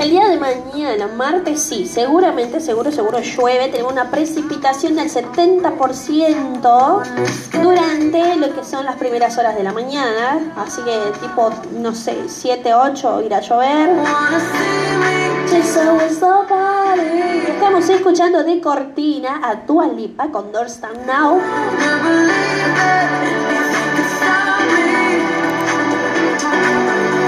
El 0.00 0.10
día 0.10 0.28
de 0.28 0.38
mañana, 0.38 1.06
martes, 1.08 1.62
sí, 1.62 1.86
seguramente, 1.86 2.58
seguro, 2.60 2.90
seguro 2.90 3.20
llueve. 3.20 3.68
Tenemos 3.68 3.92
una 3.92 4.10
precipitación 4.10 4.96
del 4.96 5.10
70% 5.10 7.02
durante 7.62 8.36
lo 8.36 8.54
que 8.54 8.64
son 8.64 8.86
las 8.86 8.96
primeras 8.96 9.36
horas 9.38 9.54
de 9.56 9.62
la 9.62 9.72
mañana. 9.72 10.52
Así 10.56 10.80
que, 10.82 10.98
tipo, 11.20 11.50
no 11.72 11.94
sé, 11.94 12.16
7, 12.26 12.74
8 12.74 13.22
irá 13.22 13.36
a 13.36 13.40
llover. 13.40 13.90
Estamos 17.46 17.86
escuchando 17.90 18.42
de 18.42 18.62
cortina 18.62 19.42
a 19.44 19.56
Dua 19.56 19.86
Lipa 19.88 20.30
con 20.30 20.50
Doors 20.52 20.72
Stand 20.72 21.04
Now. 21.06 21.38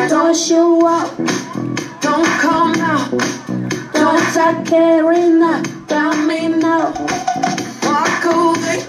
Don't 0.08 0.34
show 0.34 0.80
up. 0.86 1.10
Don't 2.00 2.26
come 2.40 2.72
now. 2.78 3.06
Don't 3.92 4.18
start 4.30 4.64
caring. 4.66 5.42
Tell 5.86 6.16
me 6.16 6.48
now. 6.48 6.94
Walk 7.84 8.24
away. 8.24 8.82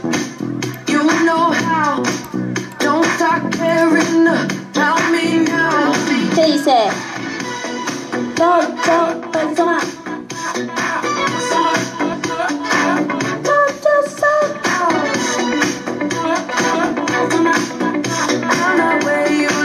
You 0.87 1.03
know 1.25 1.51
how. 1.51 2.01
Don't 2.79 3.05
start 3.17 3.51
caring. 3.51 4.25
Tell 4.71 4.95
me 5.11 5.43
now. 5.43 5.91
¿Qué 6.33 6.45
dice? 6.45 7.12
Don't, 8.36 8.86
don't, 8.86 9.31
persona. 9.31 9.79
Don't 13.43 13.84
just 13.84 14.23
I'm 18.43 18.77
not 18.77 19.03
where 19.03 19.31
you 19.31 19.62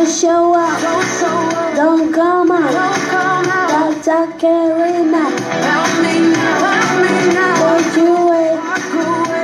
Don't 0.00 0.08
show 0.08 0.54
up, 0.54 0.80
don't 0.80 1.04
show 1.20 1.26
up, 1.28 1.76
don't 1.76 2.10
come 2.10 2.50
out, 2.50 2.72
don't 2.72 3.10
come 3.10 3.44
out, 3.50 3.68
don't 3.68 4.02
talk 4.02 4.38
caring 4.38 5.10
now. 5.10 5.28
Help 5.28 5.92
me 6.00 6.32
now, 6.32 6.64
help 6.64 6.96
me 7.04 7.34
now. 7.34 7.54
Don't 7.60 7.96
you 7.98 8.12
wait, 8.30 8.56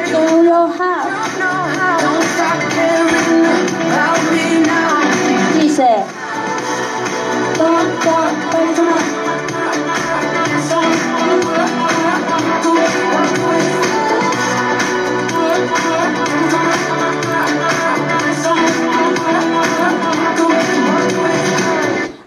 you 0.09 0.45
know 0.45 0.67
how. 0.69 1.05
Don't 2.01 2.25
stop 2.33 2.59
caring 2.73 3.43
now, 3.43 3.69
help 4.01 4.23
me 4.33 4.47
now. 4.65 5.05
Dice, 5.53 5.93
don't, 7.59 7.89
don't, 8.03 8.37
personal. 8.51 9.17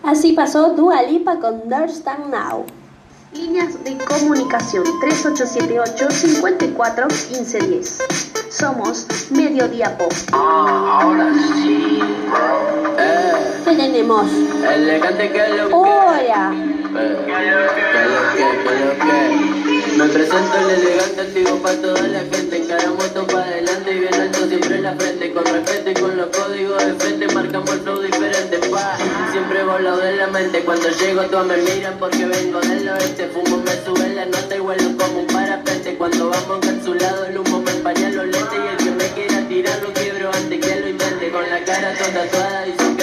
Así 0.03 0.33
pasó 0.33 0.69
Dua 0.73 1.03
Lipa 1.03 1.39
con 1.39 1.61
Stand 1.89 2.31
Now. 2.31 2.65
Líneas 3.33 3.83
de 3.83 3.95
comunicación 3.97 4.83
3878 5.01 6.09
54 6.09 7.07
1510. 7.07 7.99
Somos 8.49 9.05
Mediodía 9.29 9.95
Pop. 9.97 10.11
Ah, 10.33 10.99
ahora 11.03 11.31
sí, 11.61 11.99
bro. 12.27 12.95
Eh, 12.97 13.33
¿Qué 13.65 13.75
tenemos? 13.75 14.25
elegante 14.73 15.31
que 15.31 15.47
lo 15.49 15.67
que. 15.67 15.73
Hola. 15.75 16.53
Eh, 16.55 17.17
que 17.25 17.49
lo 17.51 17.67
que, 17.75 17.83
que 18.63 18.73
lo 18.83 18.91
que. 18.97 19.95
Me 19.95 20.05
presento 20.07 20.57
el 20.57 20.69
elegante 20.71 21.21
antiguo 21.21 21.57
para 21.61 21.81
toda 21.81 22.01
la 22.07 22.19
gente. 22.19 22.63
Encaramos 22.63 23.13
todo 23.13 23.27
para 23.27 23.43
adelante 23.43 23.48
y 23.48 23.48
bien 23.99 24.13
alto 24.13 24.47
siempre 24.47 24.75
en 24.75 24.83
la 24.83 24.93
frente. 24.93 25.31
Con 25.31 25.45
respeto 25.45 25.91
y 25.91 25.93
con 25.93 26.17
los 26.17 26.27
códigos 26.27 26.85
de 26.85 26.93
frente 26.93 27.27
marcamos 27.33 27.71
el 27.71 27.79
flow 27.81 28.01
diferente. 28.01 28.57
Pa, 28.69 28.97
siempre 29.31 29.63
volado 29.63 29.97
de 29.97 30.15
la 30.15 30.27
mente. 30.27 30.61
Cuando 30.61 30.89
llego 30.89 31.21
todos 31.23 31.47
me 31.47 31.57
miran 31.57 31.97
porque 31.99 32.25
vengo 32.25 32.59
del 32.61 32.89
oeste. 32.89 33.27
Fumo, 33.27 33.57
me 33.57 33.75
sube 33.83 34.09
la 34.15 34.25
nota 34.25 34.55
y 34.55 34.59
vuelo 34.59 34.97
como 34.97 35.19
un 35.21 35.27
parapente. 35.27 35.95
Cuando 35.95 36.29
vamos 36.29 36.57
encapsulado 36.63 37.25
el 37.25 37.37
humo 37.37 37.61
me 37.61 37.71
empaña 37.71 38.09
los 38.09 38.25
lentes. 38.25 38.59
Y 38.59 38.67
el 38.67 38.77
que 38.77 38.91
me 38.91 39.07
quiera 39.13 39.47
tirar 39.47 39.81
lo 39.81 39.93
quiebro 39.93 40.31
antes 40.33 40.59
que 40.59 40.79
lo 40.79 40.87
invente. 40.89 41.31
Con 41.31 41.49
la 41.49 41.63
cara 41.63 41.93
toda 41.97 42.23
tatuada 42.23 42.63
dicen 42.63 42.97
que 42.97 42.98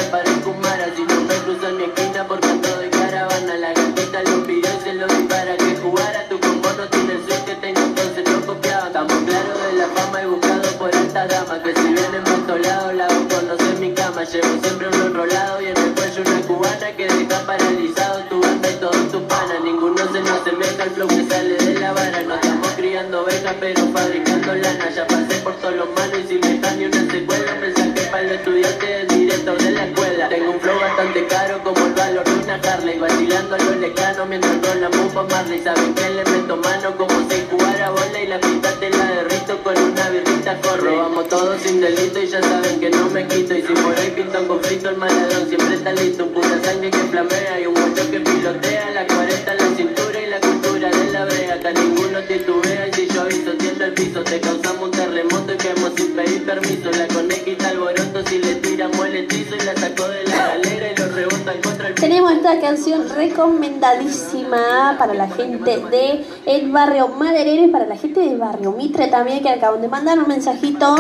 Llevo 14.32 14.61
siempre 14.61 14.89
un 14.89 14.94
enrolado 14.94 15.62
y 15.62 15.66
en 15.66 15.77
el 15.77 15.94
cuello 15.94 16.23
una 16.27 16.40
cubana 16.48 16.93
que 16.97 17.07
deja 17.07 17.47
paralizado 17.47 18.24
tu 18.28 18.40
banda 18.40 18.70
y 18.70 18.74
todos 18.74 19.12
tus 19.12 19.23
panas. 19.23 19.62
Ninguno 19.62 19.98
se 20.12 20.20
nos 20.20 20.40
asemeja 20.40 20.82
al 20.82 20.90
flow 20.90 21.07
que 21.07 21.24
sale 21.28 21.57
de 21.57 21.78
la 21.78 21.93
vara. 21.93 22.23
No 22.23 22.35
estamos 22.35 22.69
criando 22.73 23.23
ovejas 23.23 23.55
pero 23.61 23.86
fabricando 23.93 24.55
lana. 24.57 24.90
Ya 24.90 25.07
pasé 25.07 25.36
por 25.44 25.55
todos 25.57 25.77
los 25.77 25.89
manos 25.90 26.19
y 26.24 26.27
sin 26.27 26.40
dejar 26.40 26.77
ni 26.77 26.86
una 26.86 27.11
secuela. 27.11 27.55
Me 27.61 27.73
saqué 27.73 28.03
para 28.11 28.23
los 28.24 28.32
estudiantes 28.32 29.09
director 29.09 29.59
de 29.59 29.70
la 29.70 29.85
escuela. 29.86 30.05
Tengo 30.28 30.51
un 30.51 30.61
flow 30.61 30.81
bastante 30.81 31.24
caro 31.28 31.62
como 31.62 31.86
el 31.86 31.93
valor 31.93 32.24
de 32.24 32.35
una 32.35 32.55
Harley. 32.55 32.98
Vacilando 32.98 33.55
a 33.55 33.59
los 33.59 33.77
lecanos 33.77 34.28
mientras 34.28 34.61
rolamos 34.61 35.12
pa' 35.12 35.23
Marley. 35.23 35.61
Saben 35.62 35.94
que 35.94 36.11
le 36.11 36.24
meto 36.24 36.57
mano 36.57 36.97
como 36.97 37.31
si 37.31 37.43
jugara 37.48 37.90
bola 37.90 38.23
y 38.23 38.27
la 38.27 38.40
pista 38.40 38.73
te 38.81 38.90
la 38.90 39.07
derrito 39.07 39.62
con 39.62 39.78
una 39.78 40.11
birrita 40.11 40.61
corre. 40.62 40.90
Robamos 40.90 41.28
todo 41.28 41.57
sin 41.61 41.81
delito 41.81 42.20
y 42.20 42.27
ya 42.27 42.43
saben 42.43 42.81
que 42.81 42.90
no 42.90 43.09
me 43.11 43.27
quito. 43.28 43.55
Y 43.55 43.62
si 43.62 43.73
por 43.73 43.97
ahí 43.97 44.11
pinto 44.11 44.40
un 44.40 44.48
conflicto, 44.48 44.90
el 44.90 44.97
maladón 44.97 45.48
siempre 45.48 45.74
está 45.77 45.93
listo. 45.93 46.24
Un 46.24 46.32
pura 46.32 46.61
sangre 46.65 46.90
que 46.90 46.98
flamea 46.98 47.61
y 47.61 47.66
un 47.66 47.74
muerto 47.74 48.11
que 48.11 48.19
pilotea. 48.19 48.90
La 48.90 49.07
40 49.07 49.53
en 49.53 49.59
la 49.59 49.77
cintura 49.77 50.20
y 50.20 50.27
la 50.27 50.40
cultura 50.40 50.90
de 50.90 51.12
la 51.12 51.24
brea. 51.24 51.55
Acá 51.55 51.73
ninguno 51.73 52.19
titubea 52.23 52.89
y 52.89 52.93
si 52.94 53.09
yo 53.09 53.20
aviso 53.23 53.53
tiendo 53.59 53.85
el 53.85 53.93
piso. 53.93 54.24
Te 54.24 54.40
causamos 54.40 54.82
un 54.82 54.90
terremoto 54.90 55.55
y 55.55 55.57
caemos 55.57 55.93
sin 55.97 56.16
pedir 56.16 56.44
permiso. 56.44 56.90
La 56.90 57.07
conejita 57.07 57.45
alboroto 57.77 58.28
si 58.28 58.39
le 58.39 58.55
tiramos 58.57 59.07
el 59.07 59.16
hechizo 59.16 59.55
y 59.55 59.65
la 59.65 59.77
sacó 59.77 60.09
de 60.09 60.24
la 60.24 60.36
galera 60.36 60.93
y 60.93 60.97
lo 60.97 61.09
rebota 61.09 61.53
en 61.53 61.62
contra 61.62 61.89
el 61.89 61.94
Tenemos 61.94 62.32
esta 62.32 62.61
canción 62.61 63.09
recomendadísima 63.11 64.97
para 64.98 65.15
la 65.15 65.28
gente 65.28 65.78
de 65.90 66.24
el 66.47 66.70
barrio 66.70 67.09
Maderero 67.09 67.65
y 67.65 67.69
para 67.69 67.86
la 67.86 67.97
gente 67.97 68.20
del 68.20 68.39
barrio 68.39 68.73
Mitre 68.73 69.09
también 69.09 69.43
que 69.43 69.51
acaban 69.51 69.82
de 69.82 69.89
mandar 69.89 70.19
un 70.19 70.28
mensajito. 70.28 70.97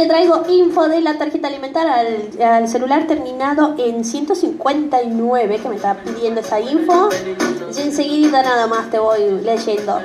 Te 0.00 0.06
traigo 0.06 0.44
info 0.48 0.88
de 0.88 1.02
la 1.02 1.18
tarjeta 1.18 1.48
alimentar 1.48 1.86
al, 1.86 2.68
celular 2.68 3.06
terminado 3.06 3.74
en 3.76 4.02
159 4.02 5.58
que 5.58 5.68
me 5.68 5.76
está 5.76 5.94
pidiendo 5.94 6.40
esa 6.40 6.58
info. 6.58 7.10
Y 7.76 7.80
enseguida 7.82 8.42
nada 8.42 8.66
más 8.66 8.90
te 8.90 8.98
voy 8.98 9.20
leyendo 9.42 10.00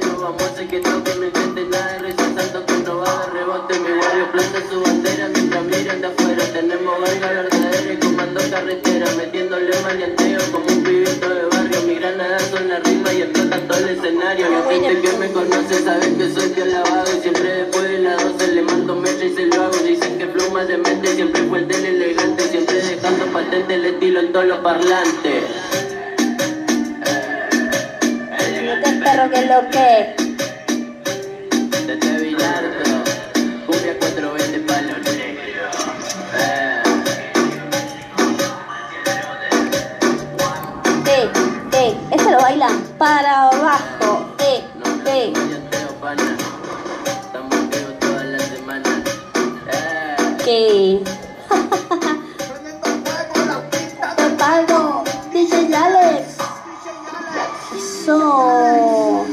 y 13.18 13.22
explota 13.22 13.60
todo 13.68 13.78
el 13.80 13.98
escenario. 13.98 14.50
La 14.50 14.72
gente 14.72 15.02
que 15.02 15.18
me 15.18 15.32
conoce 15.32 15.84
sabe 15.84 16.14
que 16.18 16.30
soy 16.34 16.50
bien 16.50 16.72
lavado 16.72 17.18
y 17.18 17.22
siempre 17.22 17.44
después 17.44 17.84
de 17.84 18.00
las 18.00 18.24
12 18.24 18.48
le 18.54 18.62
mando 18.62 18.96
mecha 18.96 19.26
y 19.26 19.34
se 19.34 19.46
lo 19.46 19.64
hago. 19.64 19.78
Dicen 19.78 20.18
que 20.18 20.26
pluma 20.26 20.66
de 20.66 20.78
mente 20.78 21.16
siempre 21.16 21.42
fue 21.44 21.60
el 21.60 21.68
del 21.68 21.86
elegante, 21.86 22.44
siempre 22.44 22.76
dejando 22.82 23.26
patente 23.28 23.76
el 23.76 23.86
estilo 23.86 24.20
en 24.20 24.32
todos 24.34 24.46
los 24.46 24.60
parlantes. 24.60 25.44
Que 29.32 29.42
lo 29.48 29.70
que 29.72 30.25
para 42.98 43.50
abajo. 43.50 44.26
Eh, 44.40 44.64
eh. 45.06 45.06
Eh. 45.06 45.34
Que. 50.44 51.04
Pago. 54.38 55.04
DJ 55.34 55.76
Alex. 55.76 56.38
Eso. 57.76 59.26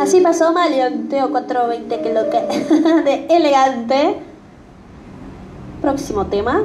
Así 0.00 0.20
pasó 0.20 0.52
Maleanteo 0.52 1.30
420 1.30 2.00
que 2.00 2.12
lo 2.12 2.30
que 2.30 2.38
de 3.04 3.26
elegante. 3.28 4.16
Próximo 5.82 6.26
tema. 6.26 6.62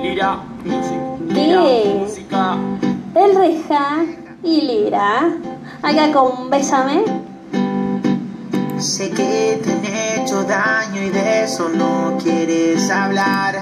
Lira, 0.00 0.38
music. 0.64 1.00
¿Qué? 1.34 1.98
música. 2.00 2.56
El 3.14 3.34
Reja 3.36 4.04
y 4.42 4.60
Lira. 4.62 5.30
Acá 5.82 6.12
con 6.12 6.50
Bésame. 6.50 7.04
Sé 8.78 9.10
que 9.10 9.60
te 9.62 9.70
han 9.72 10.20
hecho 10.20 10.42
daño 10.44 11.02
y 11.02 11.10
de 11.10 11.44
eso 11.44 11.68
no 11.68 12.18
quieres 12.22 12.90
hablar. 12.90 13.60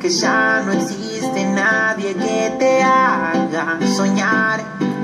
Que 0.00 0.08
ya 0.10 0.62
no 0.64 0.72
existe 0.72 1.44
nadie 1.44 2.14
que 2.14 2.54
te 2.58 2.82
haga 2.82 3.78
soñar. 3.96 4.60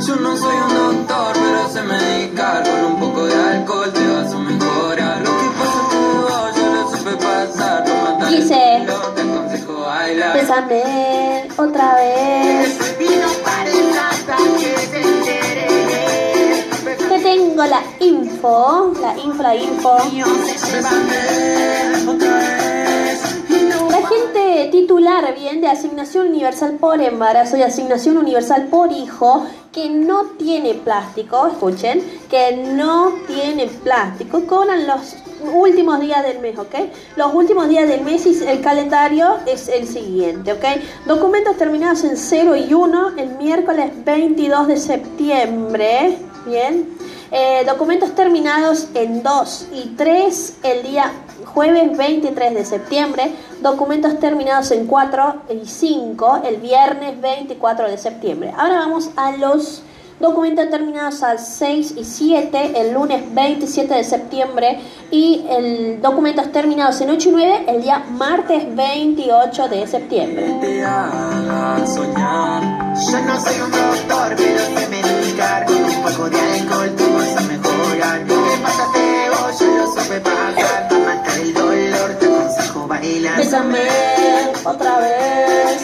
Yo 0.07 0.17
no 0.17 0.37
soy 0.37 0.57
un 0.69 0.75
doctor, 1.07 1.35
pero 1.35 1.69
sé 1.69 1.83
medicar. 1.83 2.63
Con 2.65 2.85
un 2.95 3.01
poco 3.01 3.25
de 3.27 3.35
alcohol 3.35 3.93
te 3.93 4.07
vas 4.09 4.33
a 4.33 4.39
mejorar. 4.39 5.19
Lo 5.23 5.31
que 5.39 5.49
pasa 5.59 5.81
es 5.81 5.89
que 5.91 6.19
vos 6.19 6.57
yo 6.57 6.75
lo 6.75 6.91
supe 6.91 7.17
pasar. 7.25 7.89
No 7.89 7.95
matar 8.13 8.33
el 8.33 8.43
Dice. 8.43 8.79
culo, 8.87 8.99
te 9.15 9.21
aconsejo 9.23 9.81
bailar. 9.81 10.35
Bésame 10.35 11.49
otra 11.57 11.95
vez. 11.95 12.79
Tengo 17.33 17.65
la 17.65 17.83
info. 18.01 18.93
La 19.01 19.17
info, 19.17 19.43
la 19.43 19.57
info. 19.57 19.97
La 23.91 24.07
gente 24.07 24.69
titular 24.71 25.35
bien 25.35 25.61
de 25.61 25.69
asignación 25.69 26.29
universal 26.29 26.77
por 26.79 27.01
embarazo 27.01 27.57
y 27.57 27.63
asignación 27.63 28.19
universal 28.19 28.67
por 28.69 28.93
hijo 28.93 29.47
que 29.73 29.89
no 29.89 30.25
tiene 30.39 30.75
plástico, 30.75 31.47
escuchen, 31.47 32.03
que 32.29 32.57
no 32.75 33.13
tiene 33.27 33.67
plástico, 33.67 34.47
cobran 34.47 34.87
los 34.87 35.17
últimos 35.55 36.01
días 36.01 36.23
del 36.23 36.41
mes, 36.41 36.59
¿ok? 36.59 36.75
Los 37.17 37.33
últimos 37.33 37.69
días 37.69 37.89
del 37.89 38.03
mes 38.03 38.27
y 38.27 38.45
el 38.45 38.61
calendario 38.61 39.39
es 39.47 39.69
el 39.69 39.87
siguiente, 39.89 40.53
¿ok? 40.53 40.65
Documentos 41.07 41.57
terminados 41.57 42.05
en 42.05 42.19
0 42.19 42.57
y 42.57 42.75
1 42.75 43.13
el 43.17 43.37
miércoles 43.37 43.91
22 44.05 44.69
de 44.69 44.77
septiembre, 44.77 46.19
¿bien? 46.45 46.99
Eh, 47.35 47.65
documentos 47.67 48.15
terminados 48.15 48.89
en 48.93 49.23
2 49.23 49.69
y 49.73 49.95
3 49.97 50.59
el 50.65 50.83
día 50.83 51.11
jueves 51.47 51.97
23 51.97 52.53
de 52.53 52.65
septiembre. 52.67 53.33
Documentos 53.63 54.21
terminados 54.21 54.71
en 54.71 54.87
4 54.87 55.37
y 55.63 55.67
5 55.67 56.43
el 56.45 56.59
viernes 56.59 57.19
24 57.23 57.89
de 57.89 57.97
septiembre. 57.97 58.53
Ahora 58.55 58.81
vamos 58.81 59.09
a 59.17 59.35
los 59.39 59.83
documentos 60.21 60.69
terminados 60.69 61.23
al 61.23 61.39
6 61.39 61.95
y 61.97 62.05
7 62.05 62.73
el 62.79 62.93
lunes 62.93 63.23
27 63.35 63.95
de 63.95 64.05
septiembre. 64.05 64.81
Y 65.11 65.47
el 65.49 66.03
documentos 66.03 66.53
terminados 66.53 67.01
en 67.01 67.13
8 67.13 67.31
y 67.31 67.33
9 67.33 67.65
el 67.69 67.83
día 67.83 68.05
martes 68.11 68.77
28 68.77 69.69
de 69.69 69.87
septiembre. 69.87 70.49
Soñar. 71.87 72.83
Yo 73.11 73.21
no 73.23 73.41
soy 73.41 73.59
un 73.59 73.71
doctor, 73.71 74.35
pero 74.37 74.81
sé 74.81 74.89
medicar. 74.89 75.67
Un 75.71 76.03
poco 76.03 76.29
de 76.29 76.39
alcohol 76.39 77.12
pasa 78.63 78.83
es 78.85 78.89
que 78.95 79.31
vos 79.31 79.61
yo 79.61 79.67
lo 79.77 79.87
supe 79.87 80.21
pasar. 80.21 80.89
Para 80.89 81.01
matar 81.01 81.39
el 81.41 81.55
dolor 81.55 82.11
te 82.19 82.27
aconsejo 82.27 82.87
bailar. 82.87 83.37
Bésame 83.39 84.22
otra 84.65 84.99
vez. 84.99 85.83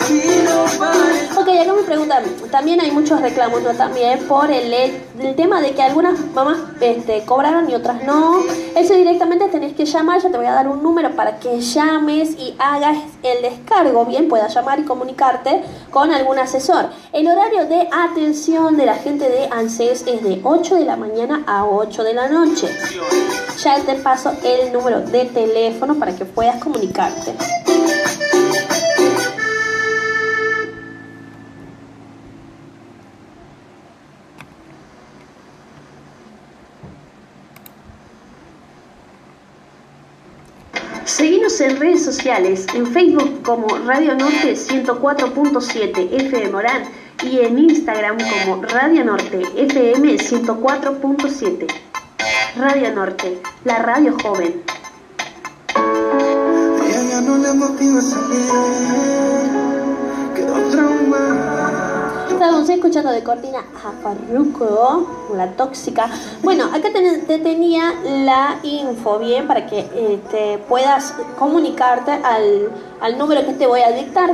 Ok, 1.37 1.49
acá 1.49 1.73
me 1.73 1.83
preguntan, 1.83 2.25
también 2.51 2.81
hay 2.81 2.91
muchos 2.91 3.21
reclamos, 3.21 3.63
¿no? 3.63 3.71
También 3.71 4.21
por 4.27 4.51
el, 4.51 4.73
el 4.73 5.37
tema 5.37 5.61
de 5.61 5.73
que 5.73 5.83
algunas 5.83 6.19
mamás 6.35 6.59
este, 6.81 7.25
cobraron 7.25 7.71
y 7.71 7.75
otras 7.75 8.03
no. 8.05 8.41
Eso 8.75 8.95
directamente 8.95 9.49
tenés 9.49 9.75
que 9.75 9.85
llamar, 9.85 10.23
yo 10.23 10.31
te 10.31 10.37
voy 10.37 10.47
a 10.47 10.53
dar 10.53 10.69
un 10.69 10.83
número 10.83 11.15
para 11.15 11.39
que 11.39 11.61
llames 11.61 12.31
y 12.39 12.55
hagas 12.59 12.99
el 13.23 13.43
descargo, 13.43 14.05
bien, 14.05 14.29
puedas 14.29 14.55
llamar 14.55 14.81
y 14.81 14.85
comunicarte 14.85 15.63
con 15.91 16.13
algún 16.13 16.39
asesor. 16.39 16.91
El 17.13 17.29
horario 17.29 17.67
de 17.67 17.89
atención 17.93 18.77
de 18.77 18.87
la 18.87 18.95
gente 18.95 19.29
de 19.29 19.49
ANSES 19.51 20.05
es 20.07 20.23
de 20.23 20.41
8 20.43 20.77
de 20.77 20.85
la 20.85 20.97
mañana 20.97 21.43
a 21.47 21.65
8 21.65 22.05
de 22.05 22.15
la 22.15 22.29
noche. 22.29 22.69
Ya 23.63 23.81
te 23.81 23.95
paso 23.95 24.33
el 24.45 24.73
número 24.73 25.01
de 25.01 25.25
teléfono 25.25 25.95
para 25.97 26.15
que 26.15 26.25
puedas 26.25 26.63
comunicarte. 26.63 27.35
Seguimos 41.09 41.59
en 41.63 41.81
redes 41.81 42.05
sociales, 42.05 42.67
en 42.75 42.87
Facebook 42.87 43.43
como 43.43 43.67
Radio 43.87 44.15
Norte 44.15 44.53
104.7 44.53 46.13
FM 46.13 46.51
Morán 46.51 46.83
y 47.25 47.41
en 47.41 47.59
Instagram 47.59 48.19
como 48.19 48.63
Radio 48.63 49.07
Norte 49.07 49.43
FM 49.57 50.19
104.7. 50.19 51.67
Radio 52.57 52.95
Norte, 52.95 53.41
la 53.65 53.79
radio 53.79 54.15
joven. 54.23 54.63
Estábamos 62.39 62.69
escuchando 62.69 63.11
de 63.11 63.25
cortina 63.25 63.59
a 63.59 63.91
Farruko, 64.01 65.09
la 65.35 65.49
tóxica. 65.57 66.09
Bueno, 66.41 66.67
acá 66.67 66.93
te, 66.93 67.19
te 67.27 67.39
tenía 67.39 67.95
la 68.05 68.61
info 68.63 69.19
bien 69.19 69.49
para 69.49 69.67
que 69.67 69.81
eh, 69.81 70.21
te 70.31 70.59
puedas 70.69 71.17
comunicarte 71.37 72.13
al, 72.13 72.71
al 73.01 73.19
número 73.19 73.45
que 73.45 73.55
te 73.55 73.67
voy 73.67 73.81
a 73.81 73.91
dictar. 73.91 74.31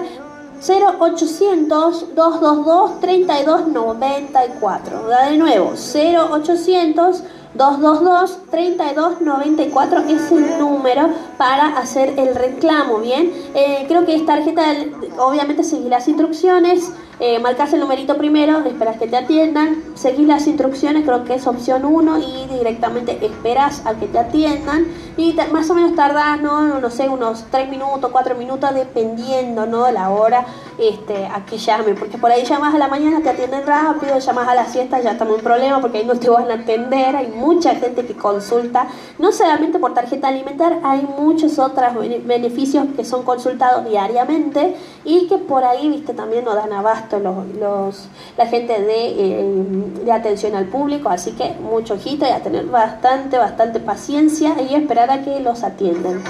0800 0.60 2.14
222 2.14 3.00
3294. 3.00 5.08
Da 5.08 5.30
de 5.30 5.38
nuevo, 5.38 5.72
0800 5.72 7.22
222 7.54 8.38
3294 8.50 10.00
es 10.08 10.30
el 10.30 10.58
número 10.58 11.08
para 11.38 11.78
hacer 11.78 12.18
el 12.18 12.34
reclamo, 12.34 12.98
¿bien? 12.98 13.32
Eh, 13.54 13.86
creo 13.88 14.04
que 14.04 14.14
es 14.14 14.26
tarjeta, 14.26 14.74
obviamente 15.18 15.64
seguir 15.64 15.88
las 15.88 16.06
instrucciones, 16.08 16.90
eh, 17.20 17.38
marcas 17.38 17.72
el 17.72 17.80
numerito 17.80 18.16
primero, 18.16 18.64
esperas 18.64 18.98
que 18.98 19.06
te 19.06 19.16
atiendan, 19.16 19.82
seguís 19.94 20.26
las 20.26 20.46
instrucciones, 20.46 21.04
creo 21.04 21.24
que 21.24 21.34
es 21.34 21.46
opción 21.46 21.84
1 21.84 22.18
y 22.18 22.46
directamente 22.48 23.24
esperas 23.24 23.86
a 23.86 23.94
que 23.94 24.06
te 24.06 24.18
atiendan 24.18 24.86
y 25.16 25.36
más 25.52 25.70
o 25.70 25.74
menos 25.74 25.94
tardás, 25.94 26.40
¿no? 26.40 26.80
no 26.80 26.90
sé, 26.90 27.08
unos 27.08 27.44
3 27.50 27.68
minutos, 27.68 28.10
4 28.10 28.34
minutos, 28.34 28.74
dependiendo, 28.74 29.66
¿no? 29.66 29.84
De 29.84 29.92
la 29.92 30.10
hora 30.10 30.44
este, 30.78 31.26
a 31.26 31.44
que 31.44 31.56
llame, 31.58 31.94
porque 31.94 32.18
por 32.18 32.30
ahí 32.30 32.44
llamas 32.44 32.74
a 32.74 32.78
la 32.78 32.88
mañana, 32.88 33.20
te 33.22 33.30
atienden 33.30 33.66
rápido, 33.66 34.18
llamas 34.18 34.48
a 34.48 34.54
la 34.54 34.66
siesta, 34.66 35.00
ya 35.00 35.12
estamos 35.12 35.38
en 35.38 35.44
problema 35.44 35.80
porque 35.80 35.98
ahí 35.98 36.04
no 36.04 36.14
te 36.18 36.28
van 36.28 36.50
a 36.50 36.54
atender, 36.54 37.14
hay 37.16 37.28
mucha 37.28 37.74
gente 37.76 38.04
que 38.06 38.14
consulta, 38.14 38.86
no 39.18 39.32
solamente 39.32 39.78
por 39.78 39.94
tarjeta 39.94 40.28
alimentar, 40.28 40.78
hay 40.82 41.06
muchos 41.16 41.58
otros 41.58 41.94
bene- 41.94 42.18
beneficios 42.18 42.86
que 42.96 43.04
son 43.04 43.22
consultados 43.22 43.84
diariamente 43.84 44.76
y 45.04 45.28
que 45.28 45.38
por 45.38 45.64
ahí, 45.64 45.88
viste, 45.88 46.14
también 46.14 46.44
nos 46.44 46.54
dan 46.56 46.72
abasto 46.72 47.18
los, 47.18 47.46
los, 47.60 48.08
la 48.36 48.46
gente 48.46 48.80
de, 48.80 49.06
eh, 49.06 49.64
de 50.04 50.12
atención 50.12 50.54
al 50.56 50.66
público, 50.66 51.08
así 51.08 51.32
que 51.32 51.54
mucho 51.60 51.94
ojito 51.94 52.26
y 52.26 52.30
a 52.30 52.42
tener 52.42 52.66
bastante, 52.66 53.38
bastante 53.38 53.80
paciencia 53.80 54.54
y 54.60 54.74
esperar 54.74 55.10
a 55.10 55.22
que 55.22 55.40
los 55.40 55.62
atiendan. 55.62 56.22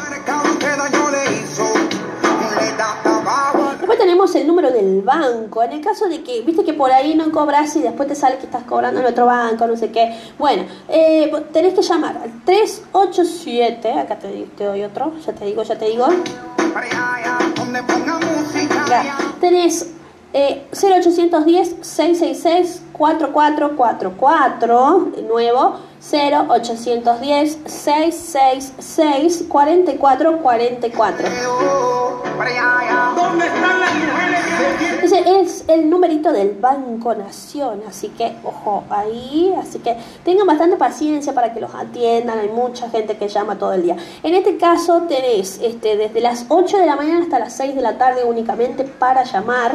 Después 3.78 3.98
tenemos 3.98 4.34
el 4.34 4.46
número 4.46 4.70
del 4.70 5.02
banco. 5.02 5.62
En 5.62 5.72
el 5.72 5.80
caso 5.80 6.08
de 6.08 6.22
que, 6.22 6.42
viste 6.42 6.64
que 6.64 6.72
por 6.72 6.90
ahí 6.90 7.14
no 7.14 7.30
cobras 7.30 7.74
y 7.76 7.82
después 7.82 8.08
te 8.08 8.14
sale 8.14 8.38
que 8.38 8.46
estás 8.46 8.64
cobrando 8.64 9.00
en 9.00 9.06
otro 9.06 9.26
banco, 9.26 9.66
no 9.66 9.76
sé 9.76 9.90
qué. 9.90 10.14
Bueno, 10.38 10.64
eh, 10.88 11.30
tenés 11.52 11.74
que 11.74 11.82
llamar 11.82 12.18
al 12.18 12.44
387. 12.44 13.92
Acá 13.92 14.18
te, 14.18 14.46
doy 14.58 14.82
otro. 14.82 15.12
Ya 15.24 15.32
te 15.32 15.44
digo, 15.46 15.62
ya 15.62 15.78
te 15.78 15.86
digo. 15.86 16.06
Sea, 18.86 19.16
tenés 19.40 19.90
eh, 20.32 20.66
0810 20.72 21.76
666 21.80 22.82
4444, 22.92 25.12
de 25.16 25.22
nuevo, 25.22 25.76
0810 26.10 27.58
666 27.64 29.44
4444. 29.48 31.28
¿Dónde 33.16 33.46
están 33.46 33.80
las 33.80 33.94
mujeres 33.94 34.40
que 35.00 35.06
Ese 35.06 35.40
es 35.40 35.64
el 35.68 35.88
numerito 35.88 36.32
del 36.32 36.52
Banco 36.60 37.14
Nación, 37.14 37.82
así 37.88 38.08
que 38.08 38.36
ojo 38.44 38.84
ahí, 38.90 39.54
así 39.60 39.78
que 39.78 39.96
tengan 40.24 40.46
bastante 40.46 40.76
paciencia 40.76 41.32
para 41.32 41.54
que 41.54 41.60
los 41.60 41.74
atiendan, 41.74 42.38
hay 42.38 42.48
mucha 42.48 42.90
gente 42.90 43.16
que 43.16 43.28
llama 43.28 43.56
todo 43.58 43.72
el 43.72 43.82
día. 43.82 43.96
En 44.22 44.34
este 44.34 44.58
caso 44.58 45.02
tenés 45.08 45.58
este, 45.62 45.96
desde 45.96 46.20
las 46.20 46.46
8 46.48 46.78
de 46.78 46.86
la 46.86 46.96
mañana 46.96 47.22
hasta 47.22 47.38
las 47.38 47.54
6 47.54 47.74
de 47.74 47.82
la 47.82 47.96
tarde 47.96 48.24
únicamente 48.24 48.84
para 48.84 49.24
llamar. 49.24 49.72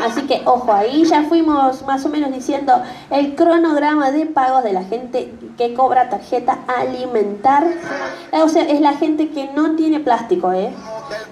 Así 0.00 0.22
que 0.22 0.42
ojo 0.44 0.72
ahí, 0.72 1.04
ya 1.04 1.22
fuimos 1.24 1.82
más 1.84 2.04
o 2.04 2.08
menos 2.08 2.32
diciendo 2.32 2.82
el 3.10 3.34
cronograma 3.34 3.99
de 4.08 4.26
pagos 4.26 4.64
de 4.64 4.72
la 4.72 4.84
gente 4.84 5.32
que 5.58 5.74
cobra 5.74 6.08
tarjeta 6.08 6.58
alimentar. 6.66 7.66
O 8.32 8.48
sea, 8.48 8.62
es 8.62 8.80
la 8.80 8.94
gente 8.94 9.30
que 9.30 9.50
no 9.52 9.76
tiene 9.76 10.00
plástico, 10.00 10.52
¿eh? 10.52 10.72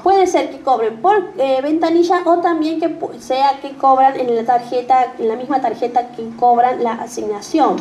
Puede 0.02 0.26
ser 0.26 0.50
que 0.50 0.60
cobren 0.60 1.00
por 1.00 1.32
eh, 1.38 1.60
ventanilla 1.62 2.22
o 2.24 2.38
también 2.38 2.80
que 2.80 2.96
sea 3.20 3.60
que 3.60 3.76
cobran 3.76 4.18
en 4.18 4.34
la 4.34 4.44
tarjeta, 4.44 5.14
en 5.18 5.28
la 5.28 5.36
misma 5.36 5.60
tarjeta 5.60 6.08
que 6.10 6.28
cobran 6.36 6.82
la 6.82 6.92
asignación. 6.92 7.76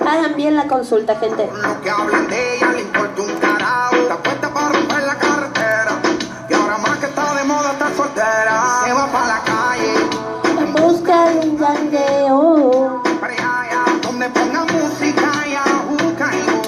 Hagan 0.00 0.34
bien 0.36 0.56
la 0.56 0.66
consulta, 0.66 1.16
gente. 1.16 1.48
Busca 10.72 11.24
un 11.42 11.58
jangueo. 11.58 12.97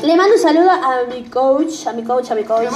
Le 0.03 0.17
mando 0.17 0.35
un 0.35 0.41
saludo 0.41 0.71
a 0.71 1.03
mi 1.09 1.25
coach, 1.25 1.87
a 1.87 1.93
mi 1.93 2.03
coach, 2.03 2.31
a 2.31 2.35
mi 2.35 2.45
coach. 2.45 2.73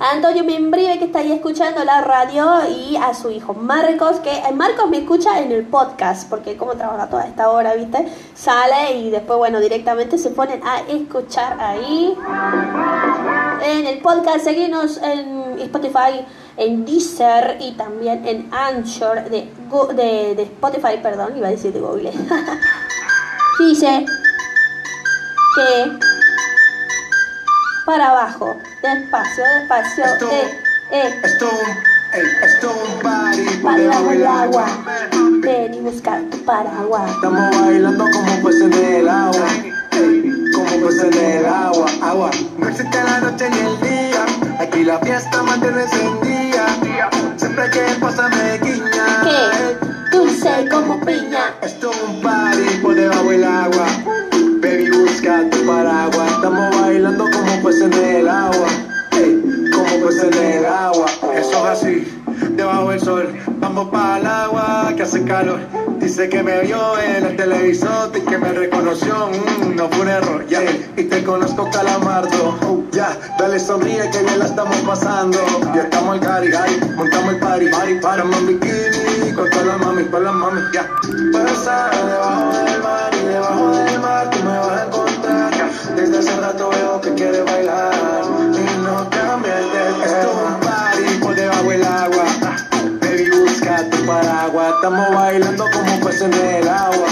A 0.00 0.10
Antonio 0.12 0.44
Membrive 0.44 0.98
que 0.98 1.06
está 1.06 1.20
ahí 1.20 1.32
escuchando 1.32 1.84
la 1.84 2.02
radio 2.02 2.68
y 2.68 2.96
a 2.96 3.14
su 3.14 3.30
hijo 3.30 3.54
Marcos, 3.54 4.20
que 4.20 4.30
eh, 4.30 4.52
Marcos 4.54 4.90
me 4.90 4.98
escucha 4.98 5.40
en 5.40 5.52
el 5.52 5.64
podcast, 5.64 6.28
porque 6.28 6.56
como 6.56 6.74
trabaja 6.74 7.08
toda 7.08 7.26
esta 7.26 7.50
hora, 7.50 7.74
¿viste? 7.74 8.06
Sale 8.34 8.98
y 8.98 9.10
después, 9.10 9.38
bueno, 9.38 9.58
directamente 9.58 10.18
se 10.18 10.30
ponen 10.30 10.60
a 10.64 10.80
escuchar 10.80 11.58
ahí. 11.58 12.16
En 13.64 13.86
el 13.86 13.98
podcast, 14.00 14.44
seguimos 14.44 14.98
en 14.98 15.58
Spotify, 15.60 16.26
en 16.56 16.84
Deezer 16.84 17.56
y 17.60 17.72
también 17.72 18.26
en 18.26 18.52
Anchor 18.52 19.30
de, 19.30 19.50
de, 19.94 20.34
de 20.34 20.42
Spotify, 20.42 20.98
perdón, 21.02 21.36
iba 21.36 21.48
a 21.48 21.50
decir 21.50 21.72
de 21.72 21.80
Google. 21.80 22.12
Dice 23.58 24.04
que 25.54 25.98
para 27.84 28.10
abajo, 28.10 28.56
despacio, 28.82 29.44
despacio, 29.58 30.04
eh, 30.30 30.58
eh. 30.90 31.20
Esto 31.22 31.50
un, 31.50 31.70
ey, 32.14 32.26
esto 32.44 32.72
un 32.72 33.02
party 33.02 33.42
Para 33.62 33.76
debajo 33.76 34.04
del 34.04 34.26
agua. 34.26 34.66
Ven 35.40 35.74
y 35.74 35.80
busca 35.80 36.20
tu 36.30 36.38
paraguas. 36.44 37.10
Estamos 37.10 37.60
bailando 37.60 38.04
como 38.04 38.42
peces 38.42 38.62
en 38.62 38.72
el 38.72 39.08
agua. 39.08 39.46
ey, 39.92 40.32
como 40.54 40.86
peces 40.86 41.04
en 41.04 41.38
el 41.38 41.46
agua, 41.46 41.86
agua. 42.02 42.30
No 42.58 42.68
existe 42.68 43.04
la 43.04 43.20
noche 43.20 43.50
ni 43.50 43.58
el 43.58 43.80
día. 43.80 44.26
Aquí 44.60 44.84
la 44.84 44.98
fiesta 45.00 45.42
mantiene 45.42 45.82
encendida. 45.82 46.66
Siempre 47.36 47.70
que 47.70 47.80
pasa 48.00 48.28
me 48.28 48.58
guiña. 48.58 49.22
¿Qué? 49.24 49.81
Como 50.42 50.98
piña. 51.02 51.54
Esto 51.62 51.92
es 51.92 52.02
un 52.02 52.20
party 52.20 52.78
por 52.82 52.96
debajo 52.96 53.30
del 53.30 53.44
agua. 53.44 53.86
Baby, 54.60 54.90
busca 54.90 55.48
tu 55.48 55.64
paraguas. 55.64 56.32
Estamos 56.32 56.80
bailando 56.80 57.30
como 57.30 57.62
peces 57.62 57.82
en 57.82 57.92
el 57.92 58.28
agua. 58.28 58.66
ey, 59.12 59.40
como 59.72 60.04
peces 60.04 60.24
en 60.24 60.58
el 60.58 60.66
agua. 60.66 61.06
Eso 61.36 61.50
es 61.50 61.64
así, 61.64 62.21
debajo 62.50 62.90
del 62.90 63.00
sol. 63.00 63.28
Vamos 63.58 63.88
para 63.88 64.18
el 64.18 64.26
agua 64.26 64.92
que 64.96 65.02
hace 65.02 65.24
calor. 65.24 65.60
Dice 65.98 66.28
que 66.28 66.42
me 66.42 66.60
vio 66.62 66.98
en 66.98 67.26
el 67.26 67.36
televisor 67.36 68.10
y 68.16 68.20
que 68.20 68.38
me 68.38 68.52
reconoció. 68.52 69.28
Mm, 69.28 69.76
no 69.76 69.88
fue 69.88 70.00
un 70.00 70.08
error, 70.08 70.46
ya. 70.48 70.62
Y 70.96 71.04
te 71.04 71.22
conozco, 71.22 71.70
calamardo. 71.70 72.58
Oh, 72.66 72.82
ya, 72.90 73.16
dale 73.38 73.58
sonríe 73.58 74.10
que 74.10 74.18
bien 74.22 74.38
la 74.38 74.46
estamos 74.46 74.76
pasando. 74.78 75.38
Ya 75.74 75.82
estamos 75.82 76.14
al 76.14 76.20
cari, 76.20 76.50
montamos 76.96 77.34
el 77.34 77.40
party. 77.40 77.66
Party, 77.68 77.94
paramos 78.00 78.36
en 78.38 78.46
bikini 78.48 79.32
con 79.34 79.48
todas 79.50 79.66
las 79.66 79.78
mami, 79.78 80.04
con 80.04 80.24
las 80.24 80.34
mami, 80.34 80.60
ya. 80.72 80.90
Pasa 81.32 81.90
debajo 82.04 82.64
del 82.64 82.82
mar 82.82 83.10
y 83.14 83.26
debajo 83.26 83.68
del 83.76 84.00
mar 84.00 84.30
tú 84.30 84.38
me 84.42 84.58
vas 84.58 84.80
a 84.80 84.86
encontrar. 84.86 85.52
Desde 85.96 86.18
hace 86.18 86.40
rato 86.40 86.70
veo 86.70 87.00
que 87.00 87.14
quieres 87.14 87.44
bailar 87.44 87.92
y 88.52 88.82
no 88.82 89.08
cambies 89.10 89.54
de 89.54 90.04
Esto 90.04 90.30
es 90.30 90.36
un 90.46 90.60
party 90.60 91.11
paraguas. 94.06 94.74
Estamos 94.76 95.14
bailando 95.14 95.64
como 95.72 96.00
peces 96.00 96.22
en 96.22 96.34
el 96.34 96.68
agua. 96.68 97.06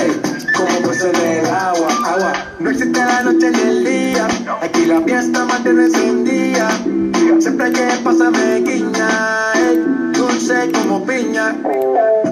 Ey, 0.00 0.20
como 0.56 0.88
peces 0.88 1.14
en 1.14 1.38
el 1.38 1.46
agua, 1.46 1.88
agua. 2.06 2.32
No 2.58 2.70
existe 2.70 2.98
la 2.98 3.22
noche 3.22 3.50
ni 3.50 3.60
el 3.60 3.84
día. 3.84 4.28
Aquí 4.62 4.86
la 4.86 5.00
fiesta 5.00 5.44
mantiene 5.44 5.84
encendida. 5.84 6.68
Siempre 7.40 7.72
que 7.72 7.86
pasa 8.02 8.30
me 8.30 8.60
guiña. 8.60 9.08
ey, 9.54 10.12
dulce 10.12 10.70
como 10.72 11.04
piña. 11.04 11.54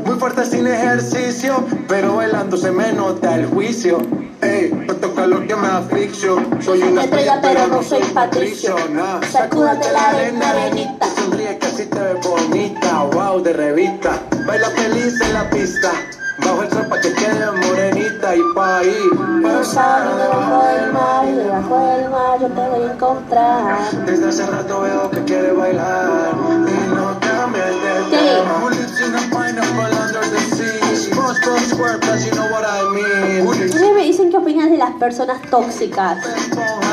Muy 0.05 0.19
fuerte 0.19 0.45
sin 0.45 0.67
ejercicio, 0.67 1.65
pero 1.89 2.17
bailando 2.17 2.57
se 2.57 2.71
me 2.71 2.93
nota 2.93 3.35
el 3.37 3.47
juicio. 3.47 3.99
Ey, 4.41 4.71
tanto 4.89 5.15
calor 5.15 5.47
que 5.47 5.55
me 5.55 5.69
asfixio. 5.69 6.37
Soy 6.61 6.83
una 6.83 7.05
Estrella, 7.05 7.39
pero 7.41 7.67
no 7.69 7.83
soy 7.83 8.03
patricio. 8.13 8.75
nah. 8.91 9.21
Sacúdate 9.31 9.93
la 9.93 10.09
arena, 10.11 10.51
arenita. 10.51 11.07
Sonríe 11.23 11.57
que 11.57 11.67
así 11.67 11.87
te 11.87 12.01
ves 12.01 12.27
bonita, 12.27 13.05
wow, 13.13 13.41
de 13.41 13.53
revista. 13.53 14.21
Baila 14.45 14.69
feliz 14.71 15.21
en 15.21 15.35
la 15.35 15.49
pista. 15.51 15.93
Bajo 16.39 16.63
el 16.63 16.71
sol 16.71 16.87
pa' 16.89 17.01
que 17.01 17.13
quede 17.13 17.53
morenita 17.53 18.35
y 18.35 18.41
pa' 18.57 18.79
ahí. 18.79 18.97
Cruzando 19.41 20.17
debajo 20.17 20.67
del 20.67 20.93
mar 20.93 21.29
y 21.29 21.33
debajo 21.33 21.79
del 21.79 22.11
mar 22.11 22.41
yo 22.41 22.49
te 22.49 22.69
voy 22.71 22.89
a 22.89 22.93
encontrar. 22.93 23.91
Desde 24.05 24.29
hace 24.29 24.47
rato 24.47 24.81
veo 24.81 25.11
que 25.11 25.23
quiere 25.23 25.53
bailar 25.53 26.33
y 26.35 26.95
no 26.95 27.21
cambies 27.21 27.67
de 27.67 28.17
tema. 28.17 28.59
Who 28.61 28.71
lives 28.71 29.01
in 29.01 29.15
a 29.15 29.21
pineapple 29.31 29.95
under 29.95 30.29
the 30.29 30.41
sea? 30.57 30.97
SpongeBob 30.97 31.61
SquarePants, 31.71 32.27
you 32.27 32.33
know 32.33 32.51
what 32.51 32.65
I 32.65 32.83
mean. 32.95 33.47
Ustedes 33.47 33.95
me 33.95 34.03
dicen 34.03 34.31
qué 34.31 34.39
opinan 34.39 34.73
de 34.73 34.79
las 34.79 34.95
personas 34.97 35.41
tóxicas. 35.51 36.19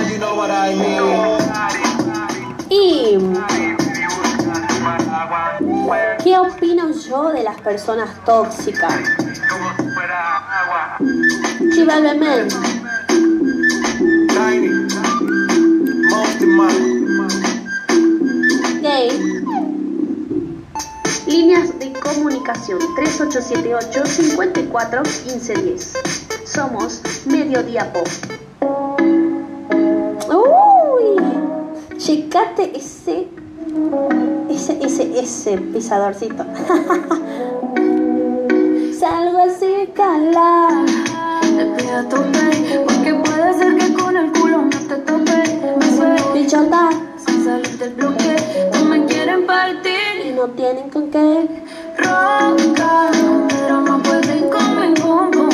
in 0.03 0.11
you 0.11 0.19
know 0.19 0.35
what 0.35 0.51
I 0.51 0.76
mean. 0.76 1.39
Y 2.69 3.18
¿qué 6.23 6.37
opino 6.37 6.91
yo 6.91 7.29
de 7.31 7.43
las 7.43 7.59
personas 7.61 8.09
tóxicas? 8.25 8.93
Man. 12.17 12.49
Gay. 18.81 19.09
Líneas 21.27 21.77
de 21.79 21.93
comunicación 21.93 22.79
3878 22.95 24.05
54 24.05 25.01
1510. 25.03 25.93
Somos 26.45 27.01
Mediodía 27.25 27.91
Pop. 27.93 28.07
Uy, 30.29 31.15
checate 31.97 32.77
ese 32.77 33.27
ese 34.49 34.77
ese 34.83 35.19
ese 35.19 35.57
pisadorcito. 35.57 36.43
Salgo 38.99 39.37
así 39.39 39.89
cala. 39.95 40.85
Te 41.41 41.65
pido 41.65 42.03
tope, 42.05 42.83
porque 42.85 43.13
puede 43.15 43.53
ser 43.53 43.77
que 43.77 43.93
con 43.93 44.17
el 44.17 44.31
culo 44.31 44.63
no 44.63 44.69
te 44.69 44.95
tope. 44.95 45.43
Me 45.79 45.95
suelto 45.97 46.33
Bichota. 46.33 46.89
sin 47.25 47.45
salir 47.45 47.77
del 47.77 47.93
bloque. 47.93 48.35
No 48.73 48.85
me 48.85 49.05
quieren 49.05 49.45
partir 49.45 50.25
Y 50.25 50.31
no 50.31 50.47
tienen 50.49 50.89
con 50.89 51.09
qué. 51.11 51.47
ronca. 51.97 53.11
Pero 53.49 53.81
no 53.81 54.01
pueden 54.03 54.49
pum, 54.95 55.31
con 55.31 55.48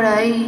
por 0.00 0.06
ahí. 0.06 0.39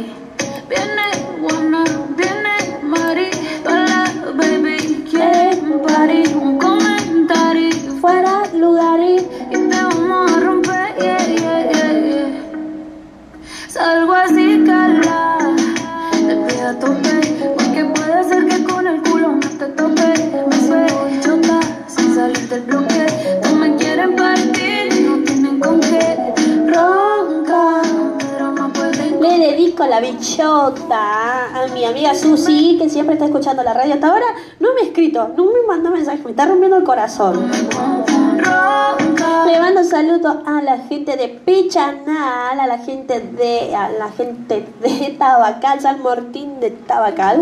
Amiga 31.93 32.15
Susi, 32.15 32.77
que 32.79 32.89
siempre 32.89 33.13
está 33.13 33.25
escuchando 33.25 33.61
la 33.61 33.73
radio 33.73 33.93
hasta 33.93 34.07
ahora. 34.07 34.25
No 34.59 34.73
me 34.73 34.81
ha 34.81 34.85
escrito, 34.85 35.29
no 35.37 35.45
me 35.45 35.61
mandó 35.67 35.91
mensaje, 35.91 36.23
me 36.23 36.31
está 36.31 36.47
rompiendo 36.47 36.77
el 36.77 36.83
corazón. 36.83 37.51
Le 39.45 39.59
mando 39.59 39.83
saludos 39.83 40.37
a 40.45 40.61
la 40.63 40.79
gente 40.79 41.15
de 41.15 41.27
Pichanal, 41.27 42.59
a 42.59 42.65
la 42.65 42.79
gente 42.79 43.19
de 43.19 43.75
a 43.75 43.89
la 43.89 44.09
gente 44.09 44.65
de 44.81 45.15
Tabacal, 45.19 45.81
San 45.81 46.01
Martín 46.01 46.59
de 46.59 46.71
Tabacal. 46.71 47.39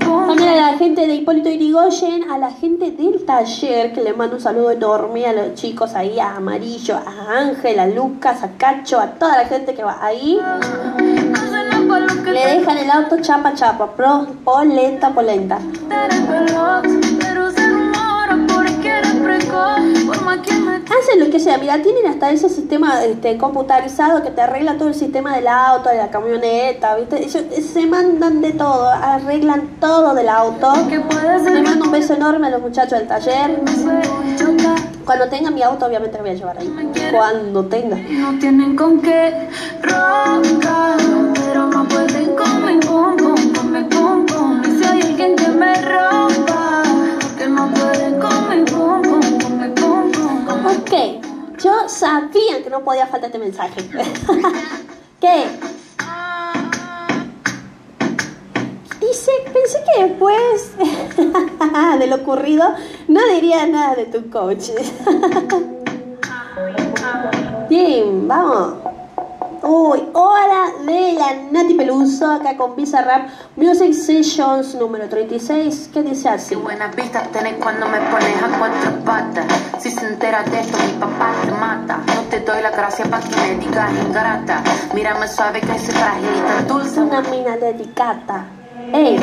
También 0.00 0.48
a 0.48 0.72
la 0.72 0.78
gente 0.78 1.06
de 1.06 1.14
Hipólito 1.14 1.48
Irigoyen, 1.48 2.30
a 2.30 2.38
la 2.38 2.50
gente 2.50 2.90
del 2.90 3.24
taller, 3.24 3.92
que 3.92 4.02
le 4.02 4.12
mando 4.12 4.36
un 4.36 4.42
saludo 4.42 4.72
enorme 4.72 5.24
a 5.26 5.32
los 5.32 5.54
chicos 5.54 5.94
ahí, 5.94 6.18
a 6.18 6.36
Amarillo, 6.36 6.96
a 6.96 7.38
Ángel, 7.38 7.78
a 7.78 7.86
Lucas, 7.86 8.42
a 8.42 8.50
Cacho, 8.58 8.98
a 8.98 9.12
toda 9.12 9.36
la 9.36 9.44
gente 9.44 9.74
que 9.74 9.84
va 9.84 9.98
ahí. 10.04 10.40
Le 12.32 12.46
dejan 12.46 12.78
el 12.78 12.90
auto 12.90 13.18
chapa 13.20 13.52
chapa, 13.54 13.94
pro, 13.94 14.26
polenta, 14.42 15.10
polenta. 15.10 15.58
Hacen 21.02 21.20
lo 21.20 21.30
que 21.30 21.38
sea, 21.38 21.58
mira, 21.58 21.82
tienen 21.82 22.06
hasta 22.06 22.30
ese 22.30 22.48
sistema 22.48 23.04
este, 23.04 23.36
computarizado 23.36 24.22
que 24.22 24.30
te 24.30 24.40
arregla 24.40 24.78
todo 24.78 24.88
el 24.88 24.94
sistema 24.94 25.34
del 25.36 25.48
auto, 25.48 25.90
de 25.90 25.96
la 25.96 26.10
camioneta, 26.10 26.96
¿viste? 26.96 27.22
Ellos 27.22 27.44
se 27.70 27.86
mandan 27.86 28.40
de 28.40 28.52
todo, 28.52 28.88
arreglan 28.88 29.76
todo 29.78 30.14
del 30.14 30.28
auto. 30.28 30.72
Le 30.88 31.62
mando 31.62 31.84
un 31.84 31.92
beso 31.92 32.14
enorme 32.14 32.46
a 32.46 32.50
los 32.50 32.62
muchachos 32.62 32.98
del 32.98 33.08
taller. 33.08 33.60
Cuando 35.04 35.28
tenga 35.28 35.50
mi 35.50 35.62
auto, 35.62 35.86
obviamente 35.86 36.16
lo 36.16 36.24
voy 36.24 36.32
a 36.32 36.34
llevar 36.34 36.58
ahí. 36.58 36.92
Cuando 37.10 37.64
tenga. 37.64 37.96
no 37.96 38.38
tienen 38.38 38.76
con 38.76 39.00
qué 39.00 39.48
roncar, 39.80 40.96
pero 41.44 41.66
no 41.66 41.88
pueden 41.88 42.36
con 42.36 42.66
mi 42.66 42.78
pum 42.80 43.16
pum, 43.16 43.52
con 43.52 43.72
mi 43.72 43.82
pum 43.84 44.26
pum. 44.26 44.62
Y 44.64 44.78
si 44.78 44.84
hay 44.84 45.02
alguien 45.02 45.36
que 45.36 45.48
me 45.48 45.74
rompa, 45.82 46.82
que 47.36 47.48
no 47.48 47.68
pueden 47.72 48.20
con 48.20 48.48
mi 48.48 48.64
pum 48.64 49.02
pum, 49.02 49.38
con 49.40 49.60
mi 49.60 49.68
pum 49.74 50.12
pum. 50.12 50.66
Ok, 50.66 51.60
yo 51.62 51.88
sabía 51.88 52.62
que 52.62 52.70
no 52.70 52.84
podía 52.84 53.06
faltar 53.06 53.26
este 53.28 53.38
mensaje. 53.38 53.82
¿Qué? 55.20 55.46
Dice, 59.12 59.30
pensé 59.52 59.78
que 59.84 60.04
después 60.04 60.72
de 61.98 62.06
lo 62.06 62.16
ocurrido 62.16 62.64
no 63.08 63.20
diría 63.34 63.66
nada 63.66 63.94
de 63.94 64.06
tu 64.06 64.30
coach. 64.30 64.68
Bien, 67.68 68.26
vamos. 68.26 68.76
Uy, 69.64 70.02
hola 70.14 70.72
de 70.86 71.12
la 71.12 71.34
Nati 71.50 71.74
Peluso, 71.74 72.30
acá 72.30 72.56
con 72.56 72.74
Bizarrap 72.74 73.28
Music 73.56 73.92
Sessions 73.92 74.74
número 74.76 75.06
36. 75.10 75.90
¿Qué 75.92 76.02
dice 76.02 76.30
así? 76.30 76.54
Buenas 76.54 76.96
vistas 76.96 77.30
tenés 77.32 77.56
cuando 77.62 77.86
me 77.88 77.98
pones 78.00 78.42
a 78.42 78.48
cuatro 78.58 78.92
patas. 79.04 79.44
Si 79.78 79.90
se 79.90 80.06
entera 80.08 80.42
de 80.44 80.58
esto, 80.58 80.78
mi 80.86 80.92
papá 80.98 81.32
te 81.44 81.50
mata. 81.50 81.98
No 82.14 82.22
te 82.30 82.40
doy 82.40 82.62
la 82.62 82.70
gracia 82.70 83.04
para 83.04 83.22
que 83.28 83.36
me 83.36 83.56
digas 83.56 83.90
ingrata. 84.06 84.62
Mírame 84.94 85.28
suave 85.28 85.60
que 85.60 85.78
soy 85.78 85.94
frágil 85.94 86.30
y 86.34 86.40
tan 86.48 86.58
Es 86.60 86.68
dulce. 86.68 87.00
una 87.00 87.20
mina 87.20 87.58
dedicada. 87.58 88.46
Ey. 88.92 89.18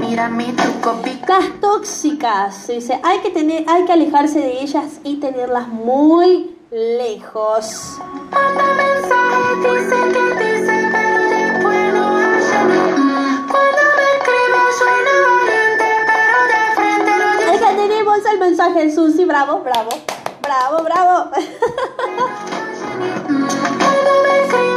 Mira 0.00 0.28
mi 0.28 0.44
truco. 0.52 0.94
Las 1.28 1.60
tóxicas, 1.60 2.66
dice, 2.68 3.00
hay 3.02 3.18
que 3.20 3.30
tener, 3.30 3.64
hay 3.68 3.84
que 3.84 3.92
alejarse 3.92 4.40
de 4.40 4.60
ellas 4.62 5.00
y 5.04 5.16
tenerlas 5.16 5.68
muy 5.68 6.56
lejos. 6.70 7.98
Manda 8.30 8.64
mensaje, 8.74 9.40
dice 9.62 9.96
que 10.12 10.44
dice, 10.44 10.88
pero 10.92 11.22
después 11.30 11.94
no 11.94 12.16
hace 12.16 12.64
ni- 12.64 12.92
Cuando 13.48 13.82
me 13.96 14.06
escribe 14.16 14.60
suena 14.78 15.14
valiente, 15.26 15.88
pero 16.06 16.38
de 16.52 16.62
frente 16.76 17.12
lo 17.18 17.26
dice. 17.38 17.64
Acá 17.64 17.76
tenemos 17.76 18.18
el 18.32 18.38
mensaje 18.40 18.90
Susi, 18.94 19.24
bravo, 19.24 19.60
bravo, 19.60 19.90
bravo, 20.42 20.82
bravo. 20.84 21.30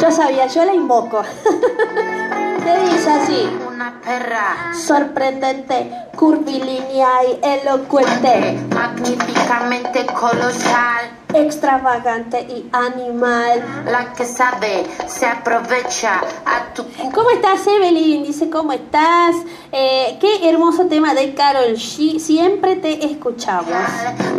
Yo 0.02 0.12
sabía, 0.12 0.48
yo 0.48 0.66
la 0.66 0.74
invoco. 0.74 1.24
¿Qué 2.64 2.80
dice 2.90 3.10
así? 3.10 3.50
Una 3.68 4.00
perra. 4.02 4.74
Sorprendente, 4.74 5.92
curvilínea 6.16 7.10
y 7.26 7.40
elocuente, 7.44 8.58
Magníficamente 8.74 10.06
colosal. 10.06 11.23
Extravagante 11.34 12.42
y 12.42 12.70
animal. 12.72 13.64
La 13.86 14.14
que 14.14 14.26
sabe 14.26 14.86
se 15.08 15.26
aprovecha 15.26 16.22
a 16.46 16.74
tu 16.74 16.84
¿Cómo 17.14 17.30
estás, 17.32 17.66
Evelyn? 17.68 18.24
Dice, 18.24 18.50
¿cómo 18.50 18.72
estás? 18.72 19.36
Eh, 19.72 20.18
qué 20.20 20.50
hermoso 20.50 20.86
tema 20.86 21.14
de 21.14 21.34
Carol 21.34 21.74
G. 21.74 22.20
Siempre 22.20 22.76
te 22.78 23.06
escuchamos. 23.06 23.74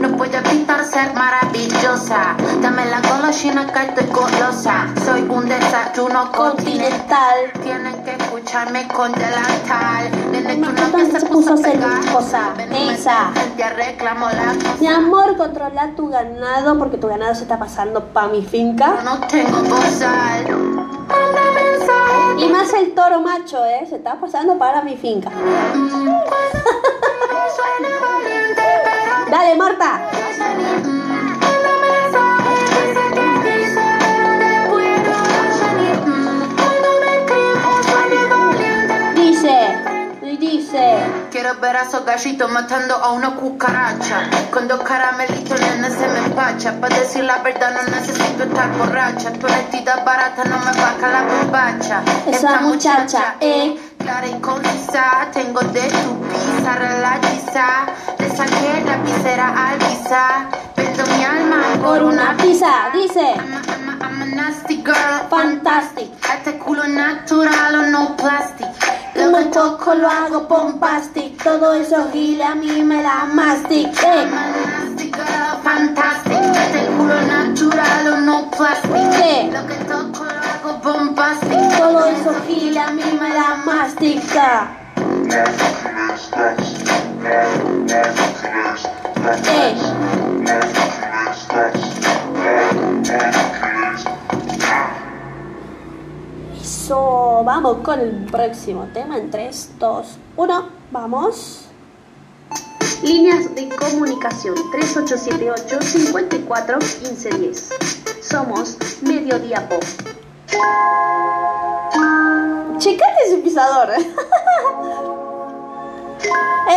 No 0.00 0.16
puedo 0.16 0.38
evitar 0.38 0.84
ser 0.84 1.12
maravillosa. 1.14 2.36
Dame 2.60 2.84
la 2.86 3.00
golosina 3.00 3.66
que 3.72 3.82
estoy 3.82 4.06
golosa. 4.06 4.86
Soy 5.04 5.22
un 5.22 5.48
desayuno 5.48 6.30
continental. 6.32 7.52
Tienen 7.62 8.02
que 8.04 8.12
escucharme 8.12 8.86
con 8.88 9.12
delantal. 9.12 10.10
Desde 10.32 10.54
que 10.54 10.68
una 10.68 10.68
Entonces 10.68 11.12
vez 11.12 11.22
se 11.22 11.28
puso 11.28 11.56
celulosa. 11.56 12.54
Esa. 12.70 13.32
Ya 13.56 13.70
reclamo 13.70 14.26
la 14.30 14.54
Mi 14.80 14.86
amor, 14.86 15.36
controla 15.36 15.90
tu 15.96 16.08
ganado 16.08 16.78
porque 16.84 16.98
tu 16.98 17.08
ganado 17.08 17.34
se 17.34 17.44
está 17.44 17.58
pasando 17.58 18.04
pa' 18.12 18.28
mi 18.28 18.42
finca. 18.42 19.00
No 19.02 19.18
tengo 19.26 19.62
bozal. 19.62 20.44
Y 22.36 22.46
más 22.48 22.74
el 22.74 22.92
toro 22.92 23.20
macho, 23.20 23.64
¿eh? 23.64 23.86
Se 23.88 23.96
está 23.96 24.20
pasando 24.20 24.58
para 24.58 24.82
mi 24.82 24.94
finca. 24.94 25.30
pero 25.30 25.74
Dale, 29.30 29.56
Marta. 29.56 30.10
Quiero 41.44 41.60
ver 41.60 41.76
a 41.76 41.82
esos 41.82 42.06
gallitos 42.06 42.50
matando 42.50 42.94
a 42.94 43.12
una 43.12 43.34
cucaracha. 43.36 44.30
Con 44.50 44.66
dos 44.66 44.80
caramelitos, 44.80 45.60
nena, 45.60 45.90
se 45.90 46.08
me 46.08 46.20
empacha. 46.20 46.80
Para 46.80 46.98
decir 46.98 47.22
la 47.22 47.42
verdad, 47.42 47.70
no 47.74 47.82
necesito 47.94 48.44
estar 48.44 48.72
borracha. 48.78 49.30
Tu 49.30 49.46
honestidad 49.46 50.06
barata 50.06 50.42
no 50.44 50.56
me 50.60 50.72
baja 50.72 51.06
la 51.06 51.22
bombacha. 51.22 52.02
Esa 52.26 52.62
muchacha, 52.62 53.34
eh. 53.42 53.76
Clara 53.98 54.26
y 54.26 54.40
concisa, 54.40 55.28
tengo 55.34 55.60
de 55.60 55.82
tu 55.82 56.18
pizza 56.22 56.76
relatiza. 56.76 57.66
Le 58.18 58.34
saqué 58.34 58.82
la 58.86 58.96
visera 59.02 59.68
al 59.68 59.78
visa. 59.80 60.48
Vendo 60.74 61.04
mi 61.14 61.24
alma 61.24 61.62
Por 61.82 62.04
una 62.04 62.34
pizza, 62.38 62.88
dice. 62.94 63.34
Nasty 64.44 64.76
girl. 64.82 65.28
Fantastic. 65.30 66.10
Este 66.34 66.58
culo 66.58 66.86
natural 66.86 67.74
o 67.80 67.82
no 67.94 68.16
plastic. 68.16 68.68
Lo 69.14 69.26
que 69.32 69.44
toco 69.46 69.94
lo 69.94 70.08
hago 70.08 70.40
bombastic. 70.48 71.42
Todo 71.42 71.74
eso 71.74 72.10
gira 72.12 72.52
a 72.52 72.54
mí 72.54 72.82
me 72.82 73.02
da 73.02 73.24
mastic. 73.32 73.88
Eh. 74.02 74.26
Fantastic, 75.62 76.42
este 76.64 76.80
culo 76.96 77.18
natural 77.36 78.06
o 78.12 78.16
no 78.28 78.50
plastic. 78.50 79.52
Lo 79.56 79.62
que 79.68 79.78
toco 79.92 80.24
lo 80.24 80.38
hago 80.50 80.70
bombastic. 80.84 81.60
Todo 81.78 82.00
eso 82.14 82.32
gira 82.46 82.88
a 82.88 82.92
mí 82.92 83.08
me 83.20 83.30
da 83.38 83.48
mastica. 83.64 84.68
Eh. 89.46 89.74
Eso, 96.76 97.42
vamos 97.44 97.78
con 97.84 98.00
el 98.00 98.26
próximo 98.26 98.88
tema 98.92 99.16
en 99.16 99.30
3, 99.30 99.74
2, 99.78 100.18
1, 100.36 100.68
vamos. 100.90 101.66
Líneas 103.00 103.54
de 103.54 103.68
comunicación 103.68 104.56
3878 104.72 105.80
54 105.80 106.78
1510. 106.78 107.70
Somos 108.20 108.76
Mediodía 109.02 109.68
Pop. 109.68 109.84
Checate 112.78 113.22
ese 113.28 113.36
pisador. 113.38 113.90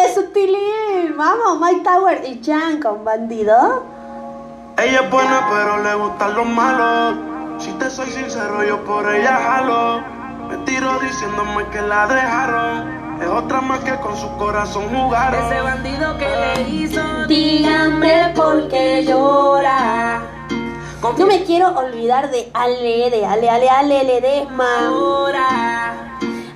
es 0.06 0.14
sutilín. 0.14 1.18
Vamos, 1.18 1.60
Mike 1.60 1.82
Tower 1.84 2.24
y 2.24 2.40
Jan 2.46 2.80
con 2.80 3.04
bandido. 3.04 3.84
Ella 4.78 5.02
es 5.02 5.10
buena, 5.10 5.48
pero 5.50 5.82
le 5.82 5.96
gustan 5.96 6.36
los 6.36 6.46
malos. 6.46 7.37
Si 7.60 7.72
te 7.74 7.90
soy 7.90 8.08
sincero, 8.08 8.64
yo 8.64 8.84
por 8.84 9.14
ella 9.14 9.36
jalo. 9.36 10.02
Me 10.48 10.58
tiro 10.66 11.00
diciéndome 11.00 11.66
que 11.72 11.82
la 11.82 12.08
dejaron. 12.08 13.20
Es 13.22 13.28
otra 13.28 13.62
más 13.62 13.80
que 13.80 13.96
con 13.96 14.16
su 14.16 14.30
corazón 14.38 14.88
jugaron. 14.90 15.52
Ese 15.52 15.62
bandido 15.62 16.18
que 16.18 16.28
le 16.28 16.70
hizo. 16.70 17.02
Díganme 17.28 18.32
por 18.36 18.68
qué 18.70 19.04
llora. 19.04 20.22
No 21.02 21.26
me 21.26 21.44
quiero 21.44 21.70
olvidar 21.70 22.30
de 22.30 22.50
Ale, 22.54 23.10
de 23.10 23.26
Ale, 23.26 23.50
Ale, 23.50 23.70
Ale 23.70 24.04
Ledesma. 24.04 24.92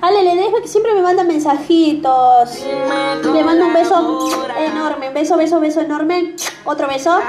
Ale 0.00 0.24
Ledesma 0.24 0.60
que 0.60 0.68
siempre 0.68 0.94
me 0.94 1.02
manda 1.02 1.24
mensajitos. 1.24 2.60
Le 3.32 3.44
mando 3.44 3.66
un 3.66 3.74
beso 3.74 4.28
enorme, 4.58 5.08
un 5.08 5.14
beso, 5.14 5.36
beso, 5.36 5.60
beso 5.60 5.80
enorme. 5.80 6.34
Otro 6.64 6.86
beso. 6.86 7.20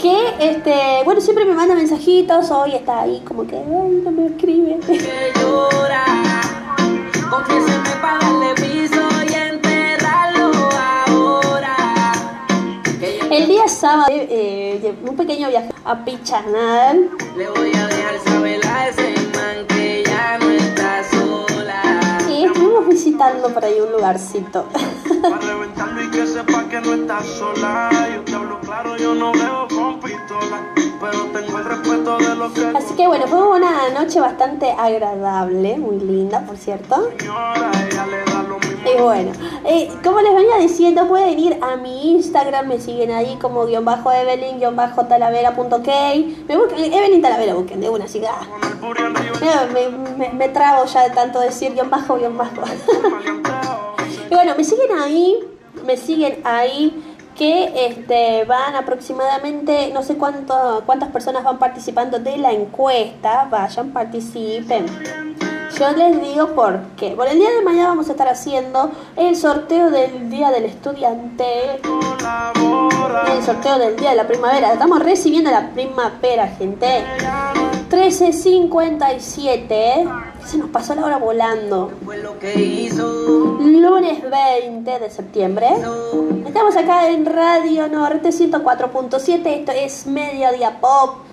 Que 0.00 0.34
este, 0.40 1.04
bueno, 1.04 1.20
siempre 1.20 1.44
me 1.44 1.54
manda 1.54 1.76
mensajitos. 1.76 2.50
Hoy 2.50 2.74
está 2.74 3.02
ahí 3.02 3.22
como 3.24 3.46
que, 3.46 3.56
ay, 3.56 4.02
no 4.02 4.10
me 4.10 4.26
escribe. 4.26 4.80
Confiéseme 7.30 7.90
para 8.02 8.18
darle 8.18 8.54
piso 8.56 9.00
y 9.28 9.34
enterrarlo 9.34 10.50
ahora. 11.06 11.76
El 13.30 13.46
día 13.46 13.68
sábado, 13.68 14.08
eh, 14.10 14.96
un 15.08 15.16
pequeño 15.16 15.48
viaje 15.48 15.70
a 15.84 16.04
Pichanal. 16.04 17.10
Le 17.36 17.48
voy 17.50 17.72
a 17.76 17.86
dejar 17.86 18.18
saber 18.24 18.66
a 18.66 18.88
ese 18.88 19.29
visitando 23.00 23.48
por 23.48 23.64
ahí 23.64 23.80
un 23.80 23.92
lugarcito. 23.92 24.66
Para 25.22 25.38
reventarlo 25.38 26.02
y 26.02 26.10
que 26.10 26.26
sepa 26.26 26.64
que 26.68 26.80
no 26.82 26.92
estás 26.92 27.24
sola. 27.24 27.88
Yo 28.14 28.22
te 28.24 28.34
hablo 28.34 28.60
claro, 28.60 28.96
yo 28.98 29.14
no 29.14 29.32
veo 29.32 29.68
con 29.68 30.00
pistola. 30.00 30.74
Pero 31.00 31.24
tengo 31.32 31.58
el 31.58 31.64
respeto 31.64 32.18
de 32.18 32.34
lo 32.34 32.52
que 32.52 32.66
Así 32.76 32.94
que 32.94 33.06
bueno, 33.06 33.26
fue 33.26 33.56
una 33.56 33.88
noche 33.88 34.20
bastante 34.20 34.70
agradable, 34.72 35.78
muy 35.78 35.98
linda, 35.98 36.44
por 36.44 36.58
cierto. 36.58 37.10
Y 38.96 39.00
bueno, 39.00 39.32
eh, 39.64 39.88
como 40.02 40.20
les 40.20 40.34
venía 40.34 40.56
diciendo, 40.58 41.06
pueden 41.06 41.38
ir 41.38 41.58
a 41.60 41.76
mi 41.76 42.12
Instagram, 42.12 42.66
me 42.66 42.80
siguen 42.80 43.12
ahí 43.12 43.36
como 43.40 43.66
guion 43.66 43.84
bajo 43.84 44.10
Evelyn, 44.12 44.58
guion 44.58 44.76
bajo 44.76 45.06
talavera.k. 45.06 45.92
Me 46.48 46.56
buscan, 46.56 46.78
Evelyn 46.78 47.22
Talavera, 47.22 47.54
busquen 47.54 47.80
de 47.80 47.88
una, 47.88 48.06
que, 48.06 48.26
ah. 48.26 49.66
me, 49.72 49.88
me, 50.16 50.32
me 50.32 50.48
trago 50.48 50.84
ya 50.86 51.02
de 51.02 51.10
tanto 51.10 51.40
decir 51.40 51.72
guion 51.74 51.90
bajo, 51.90 52.16
guion 52.16 52.36
bajo. 52.36 52.62
y 54.30 54.34
bueno, 54.34 54.54
me 54.56 54.64
siguen 54.64 54.98
ahí, 54.98 55.38
me 55.84 55.96
siguen 55.96 56.40
ahí 56.44 57.04
que 57.36 57.86
este, 57.86 58.44
van 58.44 58.76
aproximadamente, 58.76 59.90
no 59.94 60.02
sé 60.02 60.16
cuánto, 60.16 60.82
cuántas 60.84 61.08
personas 61.10 61.42
van 61.42 61.58
participando 61.58 62.18
de 62.18 62.36
la 62.36 62.52
encuesta, 62.52 63.46
vayan, 63.50 63.92
participen. 63.92 64.86
Yo 65.80 65.90
les 65.92 66.20
digo 66.20 66.48
por 66.48 66.78
qué. 66.98 67.12
Por 67.12 67.26
el 67.26 67.38
día 67.38 67.50
de 67.52 67.62
mañana 67.62 67.88
vamos 67.88 68.10
a 68.10 68.12
estar 68.12 68.28
haciendo 68.28 68.90
el 69.16 69.34
sorteo 69.34 69.90
del 69.90 70.28
Día 70.28 70.50
del 70.50 70.66
Estudiante. 70.66 71.80
El 73.34 73.42
sorteo 73.42 73.78
del 73.78 73.96
Día 73.96 74.10
de 74.10 74.16
la 74.16 74.28
Primavera. 74.28 74.74
Estamos 74.74 75.02
recibiendo 75.02 75.50
la 75.50 75.70
primavera, 75.70 76.48
gente. 76.48 77.02
13.57. 77.88 80.34
Se 80.44 80.58
nos 80.58 80.68
pasó 80.68 80.94
la 80.94 81.06
hora 81.06 81.16
volando. 81.16 81.90
Lunes 83.58 84.22
20 84.30 84.98
de 84.98 85.08
septiembre. 85.08 85.68
Estamos 86.44 86.76
acá 86.76 87.08
en 87.08 87.24
Radio 87.24 87.88
Norte 87.88 88.28
104.7. 88.28 89.46
Esto 89.46 89.72
es 89.72 90.06
Mediodía 90.06 90.78
Pop. 90.78 91.29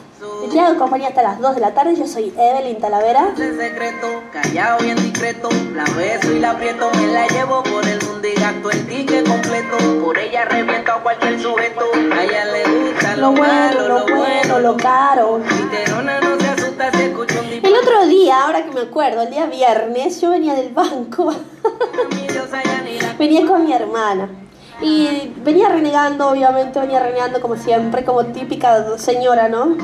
Te 0.51 0.59
hago 0.59 0.79
compañía 0.79 1.09
hasta 1.09 1.21
las 1.21 1.39
2 1.39 1.55
de 1.55 1.61
la 1.61 1.73
tarde. 1.75 1.95
Yo 1.95 2.07
soy 2.07 2.33
Evelyn 2.35 2.79
Talavera. 2.79 3.33
En 3.37 3.57
secreto, 3.57 4.23
callado 4.33 4.79
bien 4.79 4.95
discreto. 4.97 5.49
La 5.75 5.83
beso 5.95 6.31
y 6.31 6.39
la 6.39 6.51
aprieto. 6.51 6.89
Me 6.95 7.07
la 7.07 7.27
llevo 7.27 7.61
por 7.61 7.87
el 7.87 8.01
mundo 8.03 8.27
y 8.27 8.33
gasto 8.33 8.71
el 8.71 8.87
ticket 8.87 9.27
completo. 9.27 9.77
Por 10.03 10.17
ella 10.17 10.45
reviento 10.45 10.91
a 10.91 11.03
cualquier 11.03 11.39
sujeto. 11.39 11.81
A 12.11 12.23
ella 12.23 12.45
le 12.45 12.63
gusta 12.63 13.15
lo, 13.15 13.21
Lo 13.21 13.31
bueno, 13.33 13.53
malo, 13.53 13.87
lo 13.87 14.15
bueno, 14.15 14.59
lo 14.59 14.77
caro. 14.77 15.39
Literona 15.39 16.19
no 16.19 16.39
se 16.39 16.47
asusta 16.47 16.91
si 16.91 17.03
escucha 17.03 17.39
un 17.39 17.47
El 17.47 17.75
otro 17.75 18.07
día, 18.07 18.43
ahora 18.43 18.63
que 18.65 18.71
me 18.71 18.81
acuerdo, 18.81 19.21
el 19.21 19.29
día 19.29 19.45
viernes, 19.45 20.19
yo 20.19 20.31
venía 20.31 20.55
del 20.55 20.73
banco. 20.73 21.31
venía 23.19 23.45
con 23.45 23.65
mi 23.65 23.73
hermana. 23.73 24.46
Y 24.81 25.33
venía 25.37 25.69
renegando, 25.69 26.29
obviamente, 26.29 26.79
venía 26.79 26.99
renegando 26.99 27.41
como 27.41 27.55
siempre, 27.55 28.03
como 28.03 28.25
típica 28.25 28.97
señora, 28.97 29.49
¿no? 29.49 29.75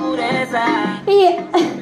Y 1.07 1.35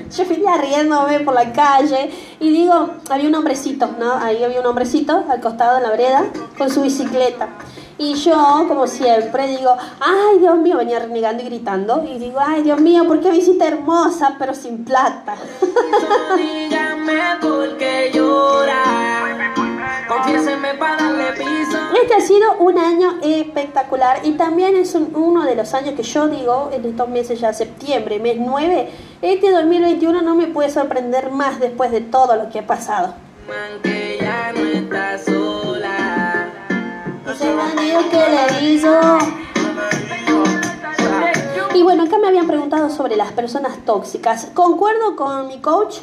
yo 0.16 0.28
venía 0.28 0.58
riéndome 0.58 1.20
por 1.20 1.34
la 1.34 1.52
calle 1.52 2.10
y 2.40 2.50
digo, 2.50 2.92
había 3.10 3.28
un 3.28 3.36
hombrecito, 3.36 3.90
¿no? 4.00 4.14
Ahí 4.14 4.44
había 4.44 4.62
un 4.62 4.66
hombrecito 4.66 5.26
al 5.30 5.42
costado 5.42 5.78
de 5.78 5.82
la 5.84 5.90
vereda 5.90 6.26
con 6.58 6.70
su 6.70 6.82
bicicleta. 6.82 7.50
Y 7.98 8.16
yo, 8.16 8.66
como 8.68 8.88
siempre, 8.88 9.46
digo, 9.46 9.78
ay 10.00 10.40
Dios 10.40 10.58
mío, 10.58 10.78
venía 10.78 11.00
renegando 11.00 11.44
y 11.44 11.46
gritando. 11.46 12.04
Y 12.04 12.18
digo, 12.18 12.40
ay 12.40 12.64
Dios 12.64 12.80
mío, 12.80 13.06
¿por 13.06 13.20
qué 13.20 13.30
visita 13.30 13.68
hermosa 13.68 14.38
pero 14.40 14.56
sin 14.56 14.84
plata? 14.86 15.36
Dígame 16.36 17.20
por 17.42 17.78
qué 17.78 18.10
llora. 18.12 18.84
Confiéseme 20.08 20.74
para 20.76 20.96
darle 20.96 21.34
piso. 21.34 21.81
Este 22.02 22.16
ha 22.16 22.22
sido 22.22 22.54
un 22.60 22.78
año 22.78 23.20
espectacular 23.22 24.22
y 24.24 24.32
también 24.32 24.76
es 24.76 24.96
un- 24.96 25.12
uno 25.16 25.44
de 25.44 25.56
los 25.56 25.74
años 25.74 25.94
que 25.96 26.04
yo 26.04 26.28
digo, 26.28 26.70
en 26.74 26.86
estos 26.86 27.08
meses 27.10 27.40
ya 27.40 27.54
septiembre, 27.54 28.20
mes 28.20 28.38
9, 28.40 28.90
este 29.22 29.52
2021 29.52 30.22
no 30.22 30.36
me 30.36 30.48
puede 30.48 30.70
sorprender 30.72 31.32
más 31.32 31.60
después 31.60 31.92
de 31.92 32.02
todo 32.02 32.36
lo 32.36 32.50
que 32.50 32.60
ha 32.60 32.68
pasado. 32.68 33.14
Que 33.84 34.18
ya 34.20 34.52
no 34.54 34.66
está 34.66 35.18
sola. 35.18 36.50
Ese 37.30 37.54
bandido 37.54 38.00
que 38.10 38.18
le 38.18 38.72
hizo. 38.72 39.00
Y 41.74 41.84
bueno, 41.84 42.04
acá 42.04 42.18
me 42.18 42.28
habían 42.28 42.48
preguntado 42.48 42.90
sobre 42.90 43.16
las 43.16 43.32
personas 43.32 43.78
tóxicas. 43.86 44.48
Concuerdo 44.54 45.16
con 45.16 45.48
mi 45.48 45.60
coach, 45.60 45.98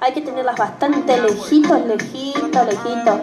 hay 0.00 0.12
que 0.12 0.20
tenerlas 0.22 0.56
bastante 0.56 1.20
lejitos, 1.20 1.78
lejitos, 1.86 2.66
lejitos. 2.66 3.20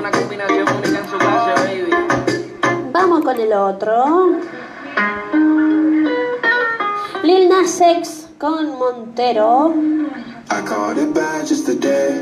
Una 0.00 0.10
combinación 0.12 0.66
única 0.66 0.98
en 0.98 1.10
su 1.10 1.18
clase, 1.18 1.52
baby. 1.62 1.90
Vamos 2.90 3.22
con 3.22 3.38
el 3.38 3.52
otro. 3.52 4.30
Lil 7.22 7.50
Nas 7.50 7.78
X 7.82 8.28
con 8.38 8.78
Montero. 8.78 9.74
I 10.50 10.64
caught 10.64 10.96
it 10.96 11.12
bad 11.12 11.46
just 11.46 11.66
today. 11.66 12.18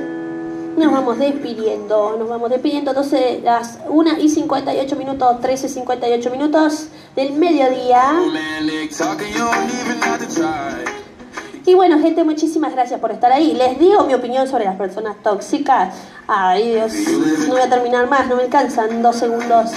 Nos 0.76 0.90
vamos 0.90 1.20
despidiendo, 1.20 2.16
nos 2.18 2.28
vamos 2.28 2.50
despidiendo. 2.50 2.92
12, 2.92 3.42
las 3.44 3.78
1 3.88 4.18
y 4.18 4.28
58 4.28 4.96
minutos, 4.96 5.40
13 5.40 5.66
y 5.66 5.70
58 5.70 6.30
minutos 6.30 6.88
del 7.14 7.34
mediodía. 7.34 8.12
Y 11.68 11.74
bueno, 11.74 11.98
gente, 12.00 12.24
muchísimas 12.24 12.72
gracias 12.72 12.98
por 12.98 13.10
estar 13.12 13.30
ahí. 13.30 13.52
Les 13.52 13.78
digo 13.78 14.02
mi 14.04 14.14
opinión 14.14 14.48
sobre 14.48 14.64
las 14.64 14.76
personas 14.76 15.16
tóxicas. 15.22 15.94
Ay, 16.26 16.72
Dios, 16.72 16.94
no 17.46 17.52
voy 17.52 17.60
a 17.60 17.68
terminar 17.68 18.08
más, 18.08 18.26
no 18.26 18.36
me 18.36 18.44
alcanzan 18.44 19.02
dos 19.02 19.16
segundos. 19.16 19.72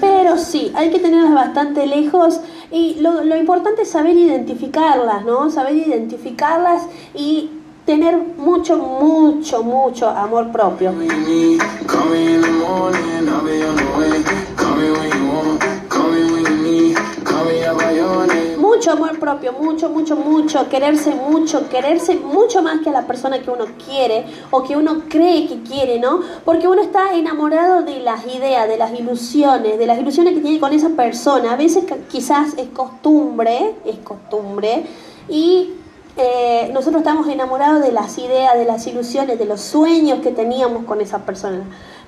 Pero 0.00 0.38
sí, 0.38 0.70
hay 0.76 0.90
que 0.90 1.00
tenerlas 1.00 1.34
bastante 1.34 1.88
lejos 1.88 2.38
y 2.70 2.94
lo, 3.00 3.24
lo 3.24 3.36
importante 3.36 3.82
es 3.82 3.90
saber 3.90 4.16
identificarlas, 4.16 5.24
¿no? 5.24 5.50
Saber 5.50 5.74
identificarlas 5.74 6.82
y 7.12 7.50
tener 7.84 8.16
mucho, 8.36 8.76
mucho, 8.76 9.64
mucho 9.64 10.08
amor 10.08 10.52
propio. 10.52 10.92
Mucho 18.76 18.92
amor 18.92 19.18
propio, 19.18 19.54
mucho, 19.54 19.88
mucho, 19.88 20.16
mucho, 20.16 20.68
quererse 20.68 21.14
mucho, 21.14 21.66
quererse 21.70 22.14
mucho 22.16 22.60
más 22.60 22.82
que 22.82 22.90
a 22.90 22.92
la 22.92 23.06
persona 23.06 23.40
que 23.40 23.50
uno 23.50 23.64
quiere 23.86 24.26
o 24.50 24.62
que 24.62 24.76
uno 24.76 25.04
cree 25.08 25.48
que 25.48 25.62
quiere, 25.62 25.98
¿no? 25.98 26.20
Porque 26.44 26.68
uno 26.68 26.82
está 26.82 27.14
enamorado 27.14 27.84
de 27.84 28.00
las 28.00 28.26
ideas, 28.26 28.68
de 28.68 28.76
las 28.76 28.92
ilusiones, 28.92 29.78
de 29.78 29.86
las 29.86 29.98
ilusiones 29.98 30.34
que 30.34 30.40
tiene 30.40 30.60
con 30.60 30.74
esa 30.74 30.90
persona. 30.90 31.54
A 31.54 31.56
veces 31.56 31.84
quizás 32.10 32.52
es 32.58 32.68
costumbre, 32.68 33.76
es 33.86 33.96
costumbre, 34.00 34.84
y 35.30 35.70
eh, 36.18 36.68
nosotros 36.74 37.00
estamos 37.00 37.28
enamorados 37.28 37.82
de 37.82 37.92
las 37.92 38.18
ideas, 38.18 38.58
de 38.58 38.66
las 38.66 38.86
ilusiones, 38.86 39.38
de 39.38 39.46
los 39.46 39.62
sueños 39.62 40.20
que 40.20 40.32
teníamos 40.32 40.84
con 40.84 41.00
esa 41.00 41.20
persona. 41.20 41.64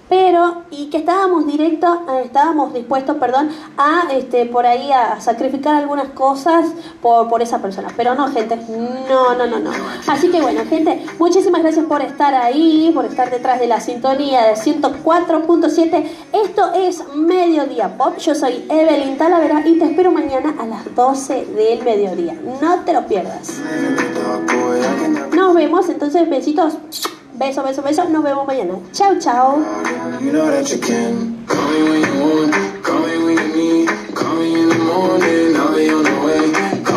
Pero 0.09 0.63
y 0.71 0.87
que 0.87 0.99
estábamos 0.99 1.47
directo, 1.47 2.05
eh, 2.09 2.23
estábamos 2.25 2.73
dispuestos, 2.73 3.17
perdón, 3.17 3.51
a 3.77 4.09
este 4.13 4.47
por 4.47 4.67
ahí 4.67 4.91
a 4.91 5.21
sacrificar 5.21 5.75
algunas 5.75 6.09
cosas 6.11 6.67
por, 7.03 7.29
por 7.29 7.43
esa 7.43 7.61
persona. 7.61 7.89
Pero 7.97 8.15
no, 8.15 8.29
gente, 8.29 8.57
no, 9.09 9.35
no, 9.35 9.47
no, 9.47 9.59
no. 9.59 9.71
Así 10.07 10.31
que 10.31 10.41
bueno, 10.41 10.63
gente, 10.69 11.05
muchísimas 11.19 11.63
gracias 11.63 11.87
por 11.87 12.03
estar 12.03 12.35
ahí, 12.35 12.91
por 12.95 13.05
estar 13.05 13.31
detrás 13.31 13.61
de 13.61 13.67
la 13.67 13.81
sintonía 13.81 14.45
de 14.45 14.55
104.7. 14.55 16.05
Esto 16.33 16.73
es 16.75 17.03
Mediodía 17.15 17.97
Pop. 17.97 18.17
Yo 18.19 18.35
soy 18.35 18.65
Evelyn 18.69 19.19
Talavera 19.19 19.63
y 19.67 19.79
te 19.79 19.85
espero 19.87 20.11
mañana 20.11 20.55
a 20.59 20.67
las 20.67 20.95
12 20.95 21.47
del 21.47 21.83
mediodía. 21.85 22.35
No 22.61 22.81
te 22.81 22.93
lo 22.93 23.07
pierdas. 23.07 23.61
Nos 25.35 25.55
vemos, 25.55 25.89
entonces 25.89 26.29
besitos. 26.29 26.79
Beso, 27.39 27.63
beso, 27.63 27.83
beso. 27.83 28.05
Nos 28.09 28.25
vemos 28.25 28.47
mañana. 28.47 28.75
Chao, 28.93 29.17
chao. 29.21 29.65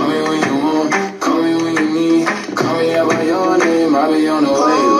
Call 0.01 0.07
me 0.07 0.25
when 0.25 0.45
you 0.45 0.65
want, 0.65 1.05
call 1.21 1.41
me 1.43 1.55
when 1.55 1.75
you 1.75 1.89
need, 1.93 2.27
call 2.55 2.73
me 2.79 2.95
out 2.95 3.07
by 3.07 3.23
your 3.23 3.57
name, 3.57 3.95
I'll 3.95 4.11
be 4.11 4.27
on 4.27 4.43
the 4.43 4.51
way. 4.51 4.90